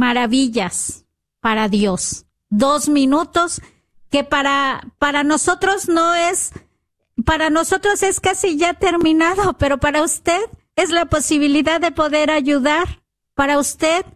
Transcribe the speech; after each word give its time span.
maravillas 0.00 1.04
para 1.40 1.68
Dios. 1.68 2.24
Dos 2.48 2.88
minutos 2.88 3.60
que 4.10 4.24
para, 4.24 4.88
para 4.98 5.24
nosotros 5.24 5.90
no 5.90 6.14
es, 6.14 6.52
para 7.26 7.50
nosotros 7.50 8.02
es 8.02 8.18
casi 8.18 8.56
ya 8.56 8.72
terminado, 8.72 9.58
pero 9.58 9.76
para 9.76 10.02
usted 10.02 10.40
es 10.74 10.88
la 10.88 11.04
posibilidad 11.04 11.82
de 11.82 11.92
poder 11.92 12.30
ayudar. 12.30 13.02
Para 13.34 13.58
usted 13.58 14.06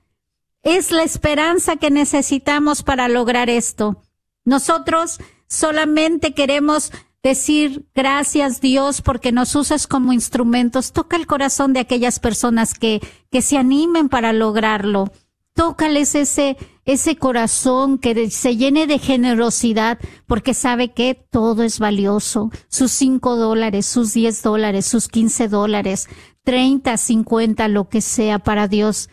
es 0.63 0.91
la 0.91 1.03
esperanza 1.03 1.77
que 1.77 1.91
necesitamos 1.91 2.83
para 2.83 3.09
lograr 3.09 3.51
esto. 3.51 4.03
Nosotros 4.47 5.19
solamente 5.49 6.33
queremos 6.33 6.93
decir 7.23 7.85
gracias 7.95 8.63
Dios 8.63 9.03
porque 9.03 9.33
nos 9.33 9.55
usas 9.55 9.87
como 9.87 10.15
instrumentos. 10.15 10.93
Toca 10.93 11.17
el 11.17 11.27
corazón 11.27 11.75
de 11.75 11.81
aquellas 11.81 12.21
personas 12.21 12.73
que, 12.73 13.07
que 13.31 13.43
se 13.43 13.59
animen 13.59 14.09
para 14.09 14.33
lograrlo. 14.33 15.13
Tócales 15.55 16.17
ese, 16.17 16.57
ese 16.85 17.17
corazón 17.17 17.99
que 17.99 18.29
se 18.31 18.57
llene 18.57 18.89
de 18.89 18.99
generosidad 18.99 20.01
porque 20.27 20.53
sabe 20.53 20.93
que 20.93 21.15
todo 21.15 21.63
es 21.63 21.79
valioso. 21.79 22.51
Sus 22.69 22.91
cinco 22.91 23.37
dólares, 23.37 23.87
sus 23.87 24.13
diez 24.13 24.43
dólares, 24.43 24.85
sus 24.85 25.07
quince 25.07 25.47
dólares, 25.49 26.09
treinta, 26.43 26.97
cincuenta, 26.97 27.69
lo 27.69 27.89
que 27.89 28.01
sea 28.01 28.41
para 28.41 28.67
Dios. 28.67 29.09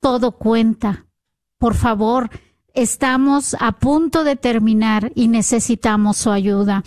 Todo 0.00 0.32
cuenta. 0.32 1.06
Por 1.58 1.74
favor, 1.74 2.28
estamos 2.74 3.56
a 3.60 3.72
punto 3.72 4.24
de 4.24 4.34
terminar 4.34 5.12
y 5.14 5.28
necesitamos 5.28 6.16
su 6.16 6.30
ayuda. 6.30 6.82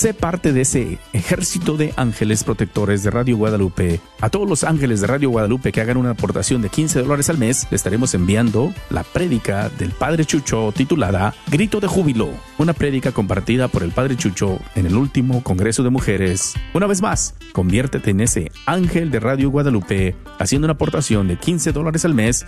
Sé 0.00 0.14
parte 0.14 0.54
de 0.54 0.62
ese 0.62 0.98
ejército 1.12 1.76
de 1.76 1.92
ángeles 1.94 2.42
protectores 2.42 3.02
de 3.02 3.10
Radio 3.10 3.36
Guadalupe. 3.36 4.00
A 4.22 4.30
todos 4.30 4.48
los 4.48 4.64
ángeles 4.64 5.02
de 5.02 5.06
Radio 5.06 5.28
Guadalupe 5.28 5.72
que 5.72 5.82
hagan 5.82 5.98
una 5.98 6.12
aportación 6.12 6.62
de 6.62 6.70
15 6.70 7.02
dólares 7.02 7.28
al 7.28 7.36
mes, 7.36 7.66
le 7.70 7.76
estaremos 7.76 8.14
enviando 8.14 8.72
la 8.88 9.02
prédica 9.02 9.68
del 9.68 9.90
Padre 9.90 10.24
Chucho 10.24 10.72
titulada 10.74 11.34
Grito 11.50 11.80
de 11.80 11.86
Júbilo, 11.86 12.30
una 12.56 12.72
prédica 12.72 13.12
compartida 13.12 13.68
por 13.68 13.82
el 13.82 13.90
Padre 13.90 14.16
Chucho 14.16 14.58
en 14.74 14.86
el 14.86 14.96
último 14.96 15.42
Congreso 15.42 15.82
de 15.82 15.90
Mujeres. 15.90 16.54
Una 16.72 16.86
vez 16.86 17.02
más, 17.02 17.34
conviértete 17.52 18.12
en 18.12 18.22
ese 18.22 18.50
ángel 18.64 19.10
de 19.10 19.20
Radio 19.20 19.50
Guadalupe 19.50 20.16
haciendo 20.38 20.64
una 20.64 20.72
aportación 20.72 21.28
de 21.28 21.36
15 21.36 21.72
dólares 21.72 22.06
al 22.06 22.14
mes 22.14 22.46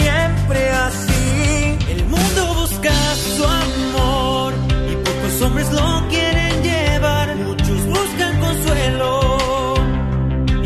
siempre 0.00 0.70
así. 0.70 1.78
El 1.94 2.04
mundo 2.06 2.40
busca 2.60 2.92
su 3.36 3.44
amor 3.44 4.52
y 4.90 4.94
pocos 5.06 5.42
hombres 5.42 5.70
lo 5.72 6.08
quieren 6.08 6.62
llevar. 6.62 7.36
Muchos 7.36 7.80
buscan 7.86 8.40
consuelo 8.40 9.10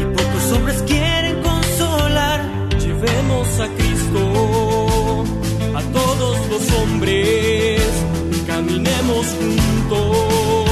y 0.00 0.04
pocos 0.18 0.44
hombres 0.54 0.82
quieren 0.86 1.36
consolar. 1.42 2.40
Llevemos 2.84 3.48
a 3.60 3.68
Cristo 3.78 5.24
a 5.78 5.82
todos 5.98 6.36
los 6.50 6.64
hombres, 6.78 7.82
caminemos 8.46 9.26
juntos 9.38 10.63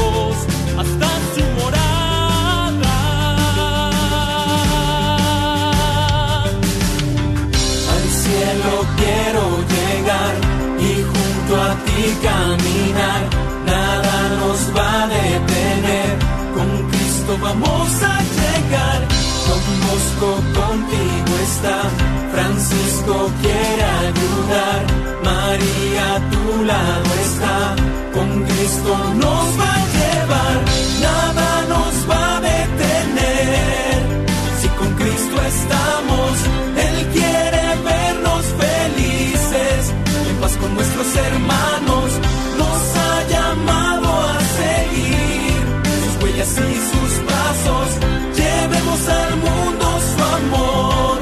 quiero 9.03 9.45
llegar 9.75 10.35
y 10.79 10.93
junto 11.11 11.53
a 11.69 11.71
ti 11.87 12.03
caminar. 12.29 13.23
Nada 13.67 14.17
nos 14.41 14.61
va 14.77 15.03
a 15.03 15.07
detener, 15.09 16.13
con 16.57 16.69
Cristo 16.91 17.33
vamos 17.41 17.89
a 18.03 18.15
llegar. 18.39 19.01
Don 19.49 19.65
Bosco 19.87 20.31
contigo 20.61 21.33
está, 21.49 21.79
Francisco 22.35 23.15
quiere 23.43 23.85
ayudar, 24.07 24.81
María 25.29 26.05
a 26.17 26.19
tu 26.33 26.65
lado 26.65 27.11
está, 27.27 27.57
con 28.15 28.29
Cristo 28.45 28.93
nos 29.23 29.47
va 29.61 29.71
a 29.81 29.85
llevar, 29.97 30.57
nada 31.09 31.49
nos 31.73 31.95
va 32.11 32.37
a 32.37 32.42
nuestros 40.95 41.25
hermanos, 41.25 42.13
nos 42.59 42.97
ha 42.97 43.29
llamado 43.29 44.09
a 44.29 44.41
seguir 44.41 45.55
sus 46.05 46.23
huellas 46.23 46.51
y 46.51 46.75
sus 46.91 47.13
pasos. 47.31 47.89
Llevemos 48.37 49.09
al 49.09 49.37
mundo 49.37 50.01
su 50.11 50.23
amor, 50.23 51.19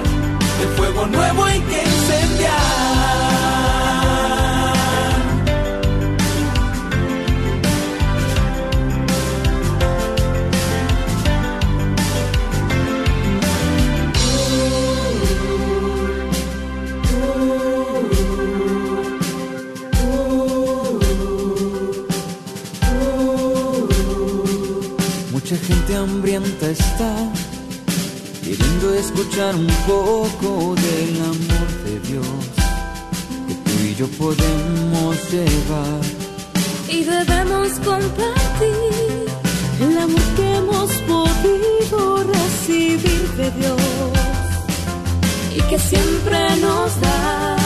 el 0.62 0.68
fuego 0.76 1.06
nuevo 1.06 1.44
hay 1.44 1.60
que 1.60 1.82
incendiar. 1.82 2.89
Está, 26.46 27.14
queriendo 28.42 28.94
escuchar 28.94 29.54
un 29.54 29.66
poco 29.86 30.74
del 30.74 31.20
amor 31.22 31.70
de 31.84 32.00
Dios 32.08 32.26
que 33.46 33.54
tú 33.54 33.70
y 33.84 33.94
yo 33.94 34.06
podemos 34.08 35.16
llevar. 35.30 36.00
y 36.88 37.04
debemos 37.04 37.68
compartir 37.84 39.26
el 39.80 39.98
amor 39.98 40.22
que 40.36 40.56
hemos 40.56 40.90
podido 41.12 42.24
recibir 42.24 43.28
de 43.36 43.50
Dios 43.52 43.80
y 45.54 45.60
que 45.62 45.78
siempre 45.78 46.56
nos 46.60 47.00
da. 47.00 47.56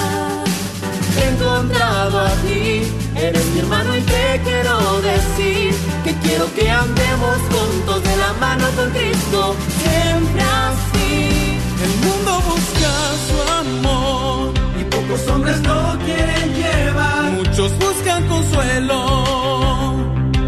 Encontrado 1.30 2.20
a 2.20 2.30
ti, 2.42 2.82
eres 3.28 3.46
mi 3.52 3.58
hermano 3.60 3.96
y 3.96 4.00
te 4.00 4.40
quiero 4.44 5.00
decir 5.00 5.74
que 6.04 6.12
quiero 6.24 6.52
que 6.54 6.70
andemos 6.70 7.36
juntos 7.52 8.02
de 8.02 8.16
la 8.16 8.32
mano 8.34 8.66
con 8.76 8.90
Cristo, 8.90 9.56
siempre 9.82 10.42
así. 10.42 11.58
El 11.86 11.94
mundo 12.06 12.32
busca 12.50 12.92
su 13.26 13.36
amor 13.60 14.54
Y 14.80 14.84
pocos 14.84 15.28
hombres 15.28 15.58
lo 15.62 15.98
quieren 16.04 16.54
llevar, 16.54 17.32
Muchos 17.32 17.70
buscan 17.78 18.26
consuelo. 18.28 18.98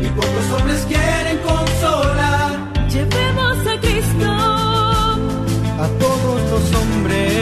y 0.00 0.06
pocos 0.20 0.46
hombres 0.56 0.80
quieren 0.88 1.38
consolar 1.38 2.50
Llevemos 2.88 3.58
a 3.66 3.80
Cristo, 3.80 4.30
a 5.84 5.86
todos 6.04 6.40
los 6.52 6.80
hombres 6.80 7.35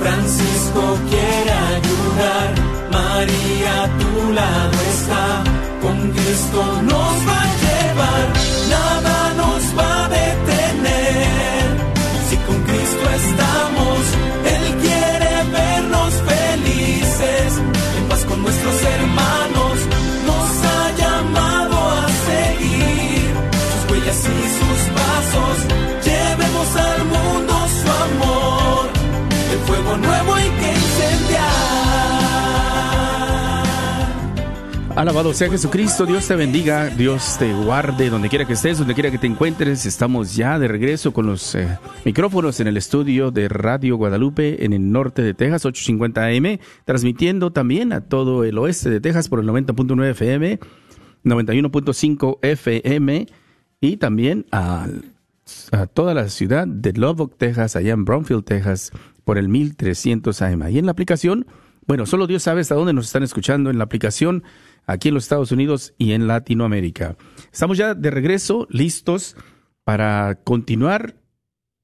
Francisco 0.00 0.98
quiere 1.10 1.50
ayudar. 1.50 2.54
María 2.92 3.84
a 3.84 3.88
tu 3.98 4.32
lado 4.32 4.78
está. 4.90 5.42
Con 5.82 6.10
Cristo 6.12 6.82
nos 6.82 7.28
va 7.28 7.47
Alabado 34.98 35.32
sea 35.32 35.48
Jesucristo, 35.48 36.06
Dios 36.06 36.26
te 36.26 36.34
bendiga, 36.34 36.88
Dios 36.88 37.36
te 37.38 37.52
guarde 37.52 38.10
donde 38.10 38.28
quiera 38.28 38.44
que 38.44 38.54
estés, 38.54 38.78
donde 38.78 38.94
quiera 38.94 39.12
que 39.12 39.18
te 39.18 39.28
encuentres. 39.28 39.86
Estamos 39.86 40.34
ya 40.34 40.58
de 40.58 40.66
regreso 40.66 41.12
con 41.12 41.24
los 41.24 41.54
eh, 41.54 41.78
micrófonos 42.04 42.58
en 42.58 42.66
el 42.66 42.76
estudio 42.76 43.30
de 43.30 43.48
Radio 43.48 43.96
Guadalupe 43.96 44.64
en 44.64 44.72
el 44.72 44.90
norte 44.90 45.22
de 45.22 45.34
Texas, 45.34 45.64
850 45.66 46.26
AM, 46.26 46.58
transmitiendo 46.84 47.52
también 47.52 47.92
a 47.92 48.00
todo 48.00 48.42
el 48.42 48.58
oeste 48.58 48.90
de 48.90 49.00
Texas 49.00 49.28
por 49.28 49.38
el 49.38 49.46
90.9 49.46 50.10
FM, 50.10 50.58
91.5 51.22 52.38
FM 52.42 53.28
y 53.80 53.98
también 53.98 54.46
a, 54.50 54.88
a 55.70 55.86
toda 55.86 56.12
la 56.12 56.28
ciudad 56.28 56.66
de 56.66 56.92
Lubbock, 56.94 57.36
Texas, 57.38 57.76
allá 57.76 57.92
en 57.92 58.04
Brownfield, 58.04 58.44
Texas, 58.44 58.90
por 59.22 59.38
el 59.38 59.48
1300 59.48 60.42
AM. 60.42 60.68
Y 60.70 60.78
en 60.78 60.86
la 60.86 60.90
aplicación, 60.90 61.46
bueno, 61.86 62.04
solo 62.04 62.26
Dios 62.26 62.42
sabe 62.42 62.62
hasta 62.62 62.74
dónde 62.74 62.92
nos 62.92 63.06
están 63.06 63.22
escuchando 63.22 63.70
en 63.70 63.78
la 63.78 63.84
aplicación 63.84 64.42
aquí 64.88 65.08
en 65.08 65.14
los 65.14 65.24
Estados 65.24 65.52
Unidos 65.52 65.94
y 65.98 66.12
en 66.12 66.26
Latinoamérica. 66.26 67.16
Estamos 67.52 67.78
ya 67.78 67.94
de 67.94 68.10
regreso, 68.10 68.66
listos 68.70 69.36
para 69.84 70.40
continuar 70.42 71.14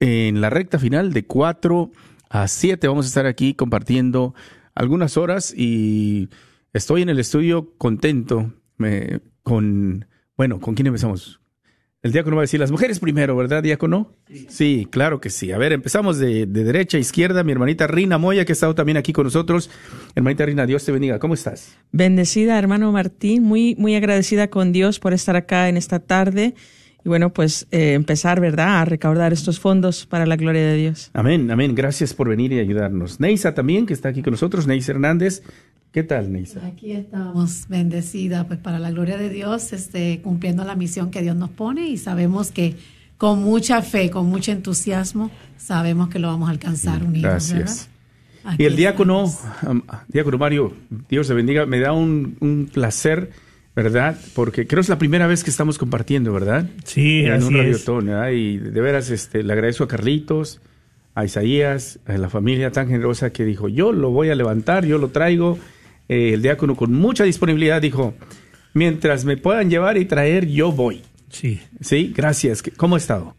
en 0.01 0.41
la 0.41 0.51
recta 0.51 0.79
final 0.79 1.13
de 1.13 1.27
4 1.27 1.93
a 2.31 2.49
7. 2.49 2.89
Vamos 2.89 3.05
a 3.05 3.09
estar 3.09 3.27
aquí 3.27 3.55
compartiendo 3.55 4.35
algunas 4.75 5.17
horas 5.19 5.55
y 5.57 6.31
estoy 6.73 7.03
en 7.03 7.11
el 7.11 7.21
estudio 7.21 7.75
contento 7.77 8.55
con, 9.43 10.07
bueno, 10.37 10.61
¿con 10.61 10.75
quién 10.75 10.87
empezamos? 10.87 11.41
El 12.05 12.13
diácono 12.13 12.37
va 12.37 12.43
a 12.43 12.45
decir 12.45 12.61
las 12.61 12.71
mujeres 12.71 13.01
primero, 13.01 13.35
¿verdad, 13.35 13.63
diácono? 13.63 14.13
Sí, 14.51 14.87
claro 14.91 15.23
que 15.23 15.31
sí. 15.31 15.53
A 15.53 15.59
ver, 15.59 15.73
empezamos 15.73 16.19
de, 16.19 16.45
de 16.45 16.63
derecha 16.63 16.99
a 16.99 17.01
izquierda. 17.01 17.43
Mi 17.45 17.53
hermanita 17.53 17.87
Rina 17.87 18.19
Moya, 18.19 18.45
que 18.45 18.53
ha 18.53 18.55
estado 18.55 18.75
también 18.75 18.99
aquí 18.99 19.15
con 19.15 19.25
nosotros. 19.25 19.71
Hermanita 20.15 20.45
Rina, 20.45 20.67
Dios 20.67 20.85
te 20.85 20.93
bendiga. 20.93 21.19
¿Cómo 21.19 21.33
estás? 21.33 21.79
Bendecida, 21.93 22.59
hermano 22.59 22.93
Martín, 22.93 23.43
muy, 23.43 23.75
muy 23.77 23.95
agradecida 23.95 24.49
con 24.49 24.71
Dios 24.71 24.99
por 24.99 25.15
estar 25.15 25.35
acá 25.35 25.71
en 25.71 25.79
esta 25.79 25.99
tarde 25.99 26.55
y 27.05 27.09
bueno, 27.09 27.33
pues 27.33 27.67
eh, 27.71 27.93
empezar, 27.93 28.41
¿verdad?, 28.41 28.81
a 28.81 28.85
recaudar 28.87 29.33
estos 29.33 29.61
fondos 29.61 30.07
para 30.07 30.25
la 30.25 30.37
gloria 30.37 30.63
de 30.63 30.77
Dios. 30.77 31.11
Amén, 31.13 31.51
amén. 31.51 31.75
Gracias 31.75 32.15
por 32.15 32.29
venir 32.29 32.53
y 32.53 32.61
ayudarnos. 32.61 33.21
Neisa 33.21 33.55
también, 33.55 33.85
que 33.85 33.93
está 33.93 34.09
aquí 34.09 34.23
con 34.23 34.31
nosotros. 34.31 34.67
Neisa 34.67 34.93
Hernández. 34.93 35.43
¿Qué 35.93 36.03
tal, 36.03 36.33
Neisa? 36.33 36.67
Aquí 36.67 36.93
estamos 36.93 37.69
bendecida, 37.69 38.49
pues 38.49 38.59
para 38.59 38.79
la 38.79 38.91
gloria 38.91 39.17
de 39.17 39.29
Dios, 39.29 39.73
este, 39.73 40.21
cumpliendo 40.23 40.65
la 40.65 40.75
misión 40.75 41.11
que 41.11 41.23
Dios 41.23 41.37
nos 41.37 41.51
pone 41.51 41.89
y 41.89 41.99
sabemos 41.99 42.51
que 42.51 42.75
con 43.19 43.43
mucha 43.43 43.81
fe, 43.83 44.11
con 44.11 44.27
mucho 44.27 44.51
entusiasmo, 44.51 45.31
sabemos 45.57 46.09
que 46.09 46.19
lo 46.19 46.29
vamos 46.29 46.49
a 46.49 46.53
alcanzar 46.53 47.05
unidos. 47.05 47.53
Gracias. 47.53 47.89
Y 48.59 48.65
el 48.65 48.77
diácono, 48.77 49.25
estamos. 49.25 49.63
am, 49.63 49.83
diácono 50.09 50.39
Mario, 50.39 50.75
Dios 51.09 51.29
te 51.29 51.35
bendiga, 51.35 51.65
me 51.67 51.81
da 51.81 51.93
un, 51.93 52.37
un 52.41 52.69
placer, 52.73 53.31
¿verdad? 53.75 54.17
Porque 54.35 54.67
creo 54.67 54.79
que 54.79 54.83
es 54.83 54.89
la 54.89 54.99
primera 54.99 55.27
vez 55.27 55.43
que 55.45 55.51
estamos 55.51 55.79
compartiendo, 55.79 56.33
¿verdad? 56.33 56.67
Sí, 56.85 57.25
en 57.25 57.33
así 57.33 57.47
un 57.47 57.55
radiotón, 57.57 58.07
¿verdad? 58.07 58.31
Y 58.31 58.59
de 58.59 58.81
veras 58.81 59.11
este, 59.11 59.43
le 59.43 59.53
agradezco 59.53 59.85
a 59.85 59.89
Carlitos, 59.89 60.61
a 61.15 61.25
Isaías, 61.25 61.99
a 62.07 62.17
la 62.19 62.29
familia 62.29 62.71
tan 62.73 62.89
generosa 62.89 63.31
que 63.33 63.45
dijo, 63.45 63.69
yo 63.69 63.93
lo 63.93 64.11
voy 64.11 64.31
a 64.31 64.35
levantar, 64.35 64.85
yo 64.85 64.99
lo 64.99 65.09
traigo. 65.09 65.59
Eh, 66.09 66.35
el 66.35 66.43
diácono 66.43 66.77
con 66.77 66.93
mucha 66.93 67.25
disponibilidad 67.25 67.81
dijo, 67.83 68.15
mientras 68.75 69.25
me 69.25 69.37
puedan 69.37 69.71
llevar 69.71 69.97
y 69.97 70.05
traer, 70.05 70.47
yo 70.47 70.71
voy. 70.73 71.03
Sí. 71.31 71.61
Sí, 71.81 72.13
gracias. 72.15 72.63
¿Cómo 72.77 72.95
ha 72.95 72.99
estado? 72.99 73.37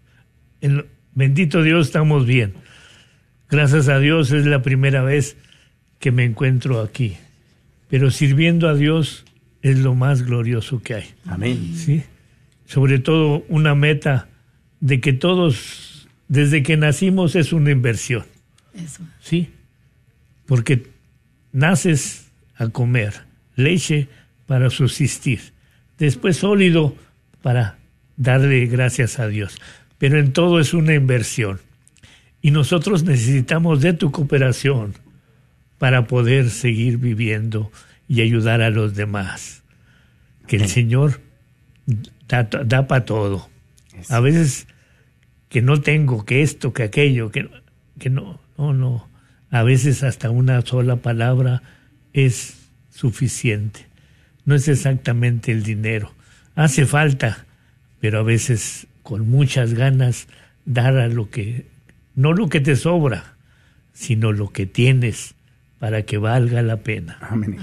En- 0.61 0.85
bendito 1.13 1.61
Dios, 1.63 1.87
estamos 1.87 2.25
bien. 2.25 2.53
Gracias 3.49 3.87
a 3.87 3.99
Dios 3.99 4.31
es 4.31 4.45
la 4.45 4.61
primera 4.61 5.03
vez 5.03 5.37
que 5.99 6.11
me 6.11 6.23
encuentro 6.25 6.81
aquí. 6.81 7.15
Pero 7.89 8.09
sirviendo 8.11 8.67
a 8.67 8.73
Dios 8.75 9.23
es 9.65 9.79
lo 9.79 9.95
más 9.95 10.21
glorioso 10.21 10.83
que 10.83 10.93
hay. 10.93 11.05
Amén. 11.25 11.73
¿sí? 11.75 12.03
Sobre 12.67 12.99
todo 12.99 13.43
una 13.49 13.73
meta 13.73 14.29
de 14.79 15.01
que 15.01 15.11
todos, 15.11 16.07
desde 16.27 16.61
que 16.61 16.77
nacimos, 16.77 17.35
es 17.35 17.51
una 17.51 17.71
inversión. 17.71 18.25
Eso. 18.75 19.01
¿sí? 19.19 19.49
Porque 20.45 20.85
naces 21.51 22.27
a 22.57 22.67
comer 22.67 23.23
leche 23.55 24.07
para 24.45 24.69
subsistir, 24.69 25.39
después 25.97 26.37
sólido 26.37 26.95
para 27.41 27.79
darle 28.17 28.67
gracias 28.67 29.17
a 29.17 29.27
Dios. 29.27 29.57
Pero 29.97 30.19
en 30.19 30.31
todo 30.31 30.59
es 30.59 30.75
una 30.75 30.93
inversión. 30.93 31.59
Y 32.39 32.51
nosotros 32.51 33.03
necesitamos 33.03 33.81
de 33.81 33.93
tu 33.93 34.11
cooperación 34.11 34.93
para 35.79 36.05
poder 36.05 36.51
seguir 36.51 36.99
viviendo 36.99 37.71
y 38.07 38.21
ayudar 38.21 38.61
a 38.61 38.69
los 38.69 38.95
demás. 38.95 39.63
Que 40.47 40.57
el 40.57 40.67
Señor 40.67 41.21
da, 42.27 42.87
para 42.87 43.05
todo. 43.05 43.49
A 44.09 44.19
veces 44.19 44.67
que 45.49 45.61
no 45.61 45.81
tengo, 45.81 46.25
que 46.25 46.41
esto, 46.41 46.73
que 46.73 46.83
aquello, 46.83 47.31
que, 47.31 47.49
que 47.99 48.09
no, 48.09 48.39
no, 48.57 48.73
no. 48.73 49.09
A 49.49 49.63
veces 49.63 50.03
hasta 50.03 50.29
una 50.29 50.61
sola 50.61 50.97
palabra 50.97 51.63
es 52.13 52.69
suficiente. 52.89 53.87
No 54.43 54.55
es 54.55 54.67
exactamente 54.67 55.51
el 55.51 55.63
dinero. 55.63 56.13
Hace 56.55 56.85
falta, 56.85 57.45
pero 57.99 58.19
a 58.19 58.23
veces 58.23 58.87
con 59.01 59.29
muchas 59.29 59.73
ganas 59.73 60.27
dar 60.65 60.97
a 60.97 61.07
lo 61.07 61.29
que, 61.29 61.67
no 62.15 62.33
lo 62.33 62.49
que 62.49 62.59
te 62.59 62.75
sobra, 62.75 63.35
sino 63.93 64.31
lo 64.31 64.51
que 64.51 64.65
tienes 64.65 65.35
para 65.79 66.03
que 66.03 66.17
valga 66.17 66.61
la 66.61 66.77
pena. 66.77 67.17
Amén. 67.21 67.57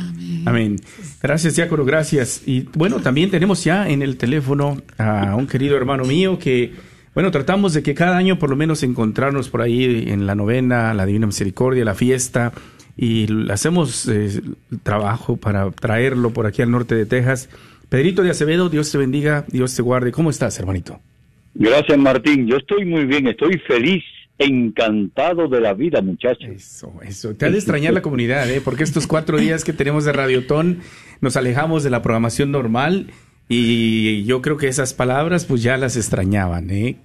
Amén. 0.45 0.77
Gracias, 1.23 1.57
Diácono, 1.57 1.85
gracias. 1.85 2.43
Y 2.47 2.69
bueno, 2.75 3.01
también 3.01 3.31
tenemos 3.31 3.65
ya 3.65 3.89
en 3.89 4.03
el 4.03 4.17
teléfono 4.17 4.81
a 4.99 5.35
un 5.35 5.47
querido 5.47 5.77
hermano 5.77 6.05
mío 6.05 6.39
que 6.39 6.73
Bueno, 7.15 7.31
tratamos 7.31 7.75
de 7.75 7.83
que 7.83 7.95
cada 7.95 8.17
año 8.17 8.39
por 8.39 8.49
lo 8.51 8.57
menos 8.57 8.83
encontrarnos 8.83 9.49
por 9.49 9.61
ahí 9.61 10.07
en 10.09 10.27
la 10.27 10.35
novena, 10.35 10.95
la 10.95 11.05
Divina 11.05 11.27
Misericordia, 11.27 11.85
la 11.85 11.95
fiesta, 11.95 12.53
y 12.97 13.27
hacemos 13.51 14.09
eh, 14.09 14.41
trabajo 14.83 15.37
para 15.37 15.71
traerlo 15.71 16.31
por 16.31 16.47
aquí 16.47 16.63
al 16.63 16.71
norte 16.71 16.95
de 16.95 17.07
Texas. 17.07 17.49
Pedrito 17.89 18.23
de 18.23 18.31
Acevedo, 18.31 18.69
Dios 18.71 18.91
te 18.91 18.99
bendiga, 18.99 19.45
Dios 19.49 19.75
te 19.75 19.83
guarde. 19.83 20.13
¿Cómo 20.13 20.31
estás, 20.31 20.59
hermanito? 20.59 21.01
Gracias, 21.55 21.99
Martín. 21.99 22.47
Yo 22.47 22.57
estoy 22.57 22.85
muy 22.87 23.05
bien, 23.05 23.27
estoy 23.29 23.59
feliz, 23.59 24.03
encantado 24.39 25.49
de 25.49 25.61
la 25.61 25.75
vida, 25.75 26.01
muchachos. 26.03 26.49
Eso, 26.49 26.93
eso. 27.03 27.35
Te 27.35 27.47
ha 27.47 27.51
de 27.51 27.59
extrañar 27.59 27.93
la 27.93 28.03
comunidad, 28.03 28.51
¿eh? 28.51 28.61
Porque 28.61 28.83
estos 28.83 29.07
cuatro 29.07 29.39
días 29.39 29.65
que 29.65 29.73
tenemos 29.73 30.05
de 30.05 30.13
Radiotón 30.13 30.81
nos 31.21 31.37
alejamos 31.37 31.85
de 31.85 31.91
la 31.91 32.03
programación 32.03 32.51
normal 32.51 33.09
y 33.49 34.25
yo 34.25 34.41
creo 34.41 34.57
que 34.57 34.69
esas 34.69 34.95
palabras 34.95 35.45
pues 35.45 35.63
ya 35.63 35.77
las 35.77 35.97
extrañaban, 35.97 36.71
¿eh? 36.71 36.97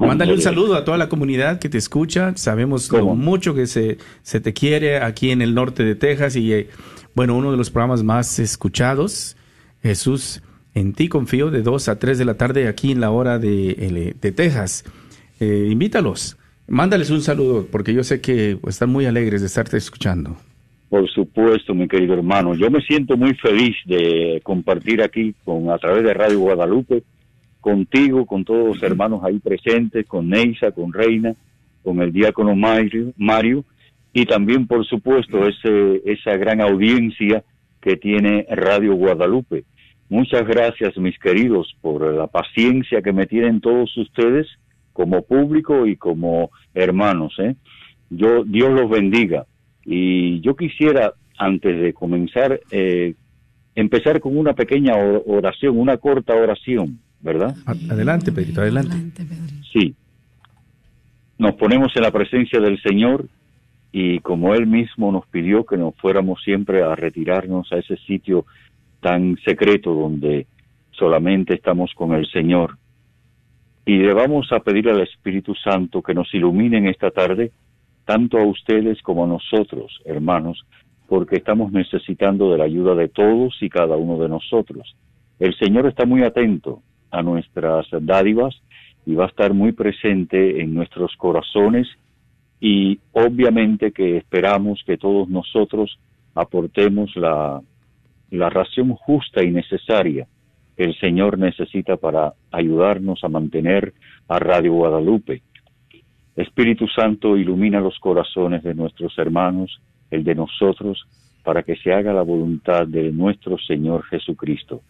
Mándale 0.00 0.34
un 0.34 0.40
saludo 0.40 0.74
a 0.74 0.84
toda 0.84 0.98
la 0.98 1.08
comunidad 1.08 1.58
que 1.58 1.68
te 1.68 1.78
escucha. 1.78 2.32
Sabemos 2.36 2.90
lo 2.90 3.14
mucho 3.14 3.54
que 3.54 3.66
se, 3.66 3.98
se 4.22 4.40
te 4.40 4.52
quiere 4.52 4.98
aquí 4.98 5.30
en 5.30 5.42
el 5.42 5.54
norte 5.54 5.84
de 5.84 5.94
Texas 5.94 6.34
y 6.36 6.52
eh, 6.52 6.68
bueno, 7.14 7.36
uno 7.36 7.50
de 7.50 7.56
los 7.56 7.70
programas 7.70 8.02
más 8.02 8.38
escuchados, 8.38 9.36
Jesús, 9.82 10.42
en 10.74 10.92
ti 10.92 11.08
confío 11.08 11.50
de 11.50 11.62
2 11.62 11.88
a 11.88 11.98
3 11.98 12.18
de 12.18 12.24
la 12.24 12.34
tarde 12.34 12.68
aquí 12.68 12.92
en 12.92 13.00
la 13.00 13.10
hora 13.10 13.38
de, 13.38 14.14
de 14.20 14.32
Texas. 14.32 14.84
Eh, 15.38 15.68
invítalos, 15.70 16.36
mándales 16.68 17.10
un 17.10 17.20
saludo 17.20 17.66
porque 17.70 17.94
yo 17.94 18.02
sé 18.02 18.20
que 18.20 18.58
están 18.68 18.90
muy 18.90 19.06
alegres 19.06 19.40
de 19.40 19.46
estarte 19.46 19.76
escuchando. 19.76 20.36
Por 20.88 21.08
supuesto, 21.10 21.74
mi 21.74 21.88
querido 21.88 22.14
hermano. 22.14 22.54
Yo 22.54 22.70
me 22.70 22.80
siento 22.80 23.16
muy 23.16 23.34
feliz 23.34 23.76
de 23.86 24.40
compartir 24.44 25.02
aquí 25.02 25.34
con 25.44 25.70
a 25.70 25.78
través 25.78 26.04
de 26.04 26.14
Radio 26.14 26.40
Guadalupe 26.40 27.02
contigo, 27.60 28.26
con 28.26 28.44
todos 28.44 28.76
los 28.76 28.82
hermanos 28.82 29.22
ahí 29.24 29.40
presentes, 29.40 30.06
con 30.06 30.28
Neisa, 30.28 30.70
con 30.70 30.92
Reina, 30.92 31.34
con 31.82 32.00
el 32.00 32.12
diácono 32.12 32.54
Mario, 32.54 33.12
Mario 33.16 33.64
y 34.12 34.24
también, 34.24 34.66
por 34.66 34.86
supuesto, 34.86 35.46
ese, 35.46 36.00
esa 36.06 36.38
gran 36.38 36.62
audiencia 36.62 37.44
que 37.82 37.96
tiene 37.96 38.46
Radio 38.48 38.94
Guadalupe. 38.94 39.64
Muchas 40.08 40.46
gracias, 40.46 40.96
mis 40.96 41.18
queridos, 41.18 41.76
por 41.82 42.14
la 42.14 42.26
paciencia 42.26 43.02
que 43.02 43.12
me 43.12 43.26
tienen 43.26 43.60
todos 43.60 43.94
ustedes 43.98 44.46
como 44.96 45.22
público 45.22 45.86
y 45.86 45.96
como 45.96 46.50
hermanos. 46.72 47.34
¿eh? 47.38 47.54
Yo, 48.08 48.44
Dios 48.44 48.72
los 48.72 48.88
bendiga. 48.88 49.44
Y 49.84 50.40
yo 50.40 50.56
quisiera, 50.56 51.12
antes 51.36 51.78
de 51.78 51.92
comenzar, 51.92 52.58
eh, 52.70 53.14
empezar 53.74 54.20
con 54.20 54.38
una 54.38 54.54
pequeña 54.54 54.94
oración, 54.96 55.78
una 55.78 55.98
corta 55.98 56.34
oración, 56.34 56.98
¿verdad? 57.20 57.54
Adelante, 57.66 58.32
Pedrito, 58.32 58.62
adelante. 58.62 58.96
Sí. 59.70 59.94
Nos 61.38 61.54
ponemos 61.56 61.94
en 61.94 62.02
la 62.02 62.10
presencia 62.10 62.58
del 62.58 62.80
Señor 62.80 63.26
y 63.92 64.20
como 64.20 64.54
Él 64.54 64.66
mismo 64.66 65.12
nos 65.12 65.26
pidió 65.26 65.66
que 65.66 65.76
nos 65.76 65.94
fuéramos 65.96 66.42
siempre 66.42 66.82
a 66.82 66.94
retirarnos 66.94 67.70
a 67.70 67.76
ese 67.76 67.98
sitio 67.98 68.46
tan 69.00 69.36
secreto 69.44 69.92
donde 69.92 70.46
solamente 70.92 71.52
estamos 71.52 71.92
con 71.94 72.14
el 72.14 72.26
Señor. 72.30 72.78
Y 73.86 73.98
le 73.98 74.12
vamos 74.12 74.50
a 74.50 74.58
pedir 74.58 74.88
al 74.88 75.00
Espíritu 75.00 75.54
Santo 75.54 76.02
que 76.02 76.12
nos 76.12 76.34
ilumine 76.34 76.90
esta 76.90 77.12
tarde 77.12 77.52
tanto 78.04 78.36
a 78.36 78.44
ustedes 78.44 79.00
como 79.00 79.24
a 79.24 79.28
nosotros, 79.28 80.00
hermanos, 80.04 80.66
porque 81.06 81.36
estamos 81.36 81.70
necesitando 81.70 82.50
de 82.50 82.58
la 82.58 82.64
ayuda 82.64 82.96
de 82.96 83.08
todos 83.08 83.56
y 83.60 83.68
cada 83.68 83.96
uno 83.96 84.18
de 84.20 84.28
nosotros. 84.28 84.96
El 85.38 85.56
Señor 85.56 85.86
está 85.86 86.04
muy 86.04 86.24
atento 86.24 86.82
a 87.12 87.22
nuestras 87.22 87.86
dádivas 87.92 88.60
y 89.06 89.14
va 89.14 89.26
a 89.26 89.28
estar 89.28 89.54
muy 89.54 89.70
presente 89.70 90.60
en 90.60 90.74
nuestros 90.74 91.14
corazones 91.16 91.86
y 92.60 92.98
obviamente 93.12 93.92
que 93.92 94.16
esperamos 94.16 94.82
que 94.84 94.96
todos 94.96 95.28
nosotros 95.28 95.96
aportemos 96.34 97.14
la, 97.14 97.60
la 98.30 98.50
ración 98.50 98.94
justa 98.94 99.44
y 99.44 99.52
necesaria 99.52 100.26
el 100.76 100.98
Señor 100.98 101.38
necesita 101.38 101.96
para 101.96 102.34
ayudarnos 102.52 103.22
a 103.24 103.28
mantener 103.28 103.94
a 104.28 104.38
Radio 104.38 104.72
Guadalupe 104.72 105.42
Espíritu 106.36 106.86
Santo, 106.88 107.36
ilumina 107.36 107.80
los 107.80 107.98
corazones 107.98 108.62
de 108.62 108.74
nuestros 108.74 109.16
hermanos, 109.18 109.80
el 110.10 110.22
de 110.22 110.34
nosotros, 110.34 111.06
para 111.42 111.62
que 111.62 111.76
se 111.76 111.92
haga 111.92 112.12
la 112.12 112.22
voluntad 112.22 112.86
de 112.86 113.10
nuestro 113.10 113.56
Señor 113.58 114.04
Jesucristo. 114.04 114.82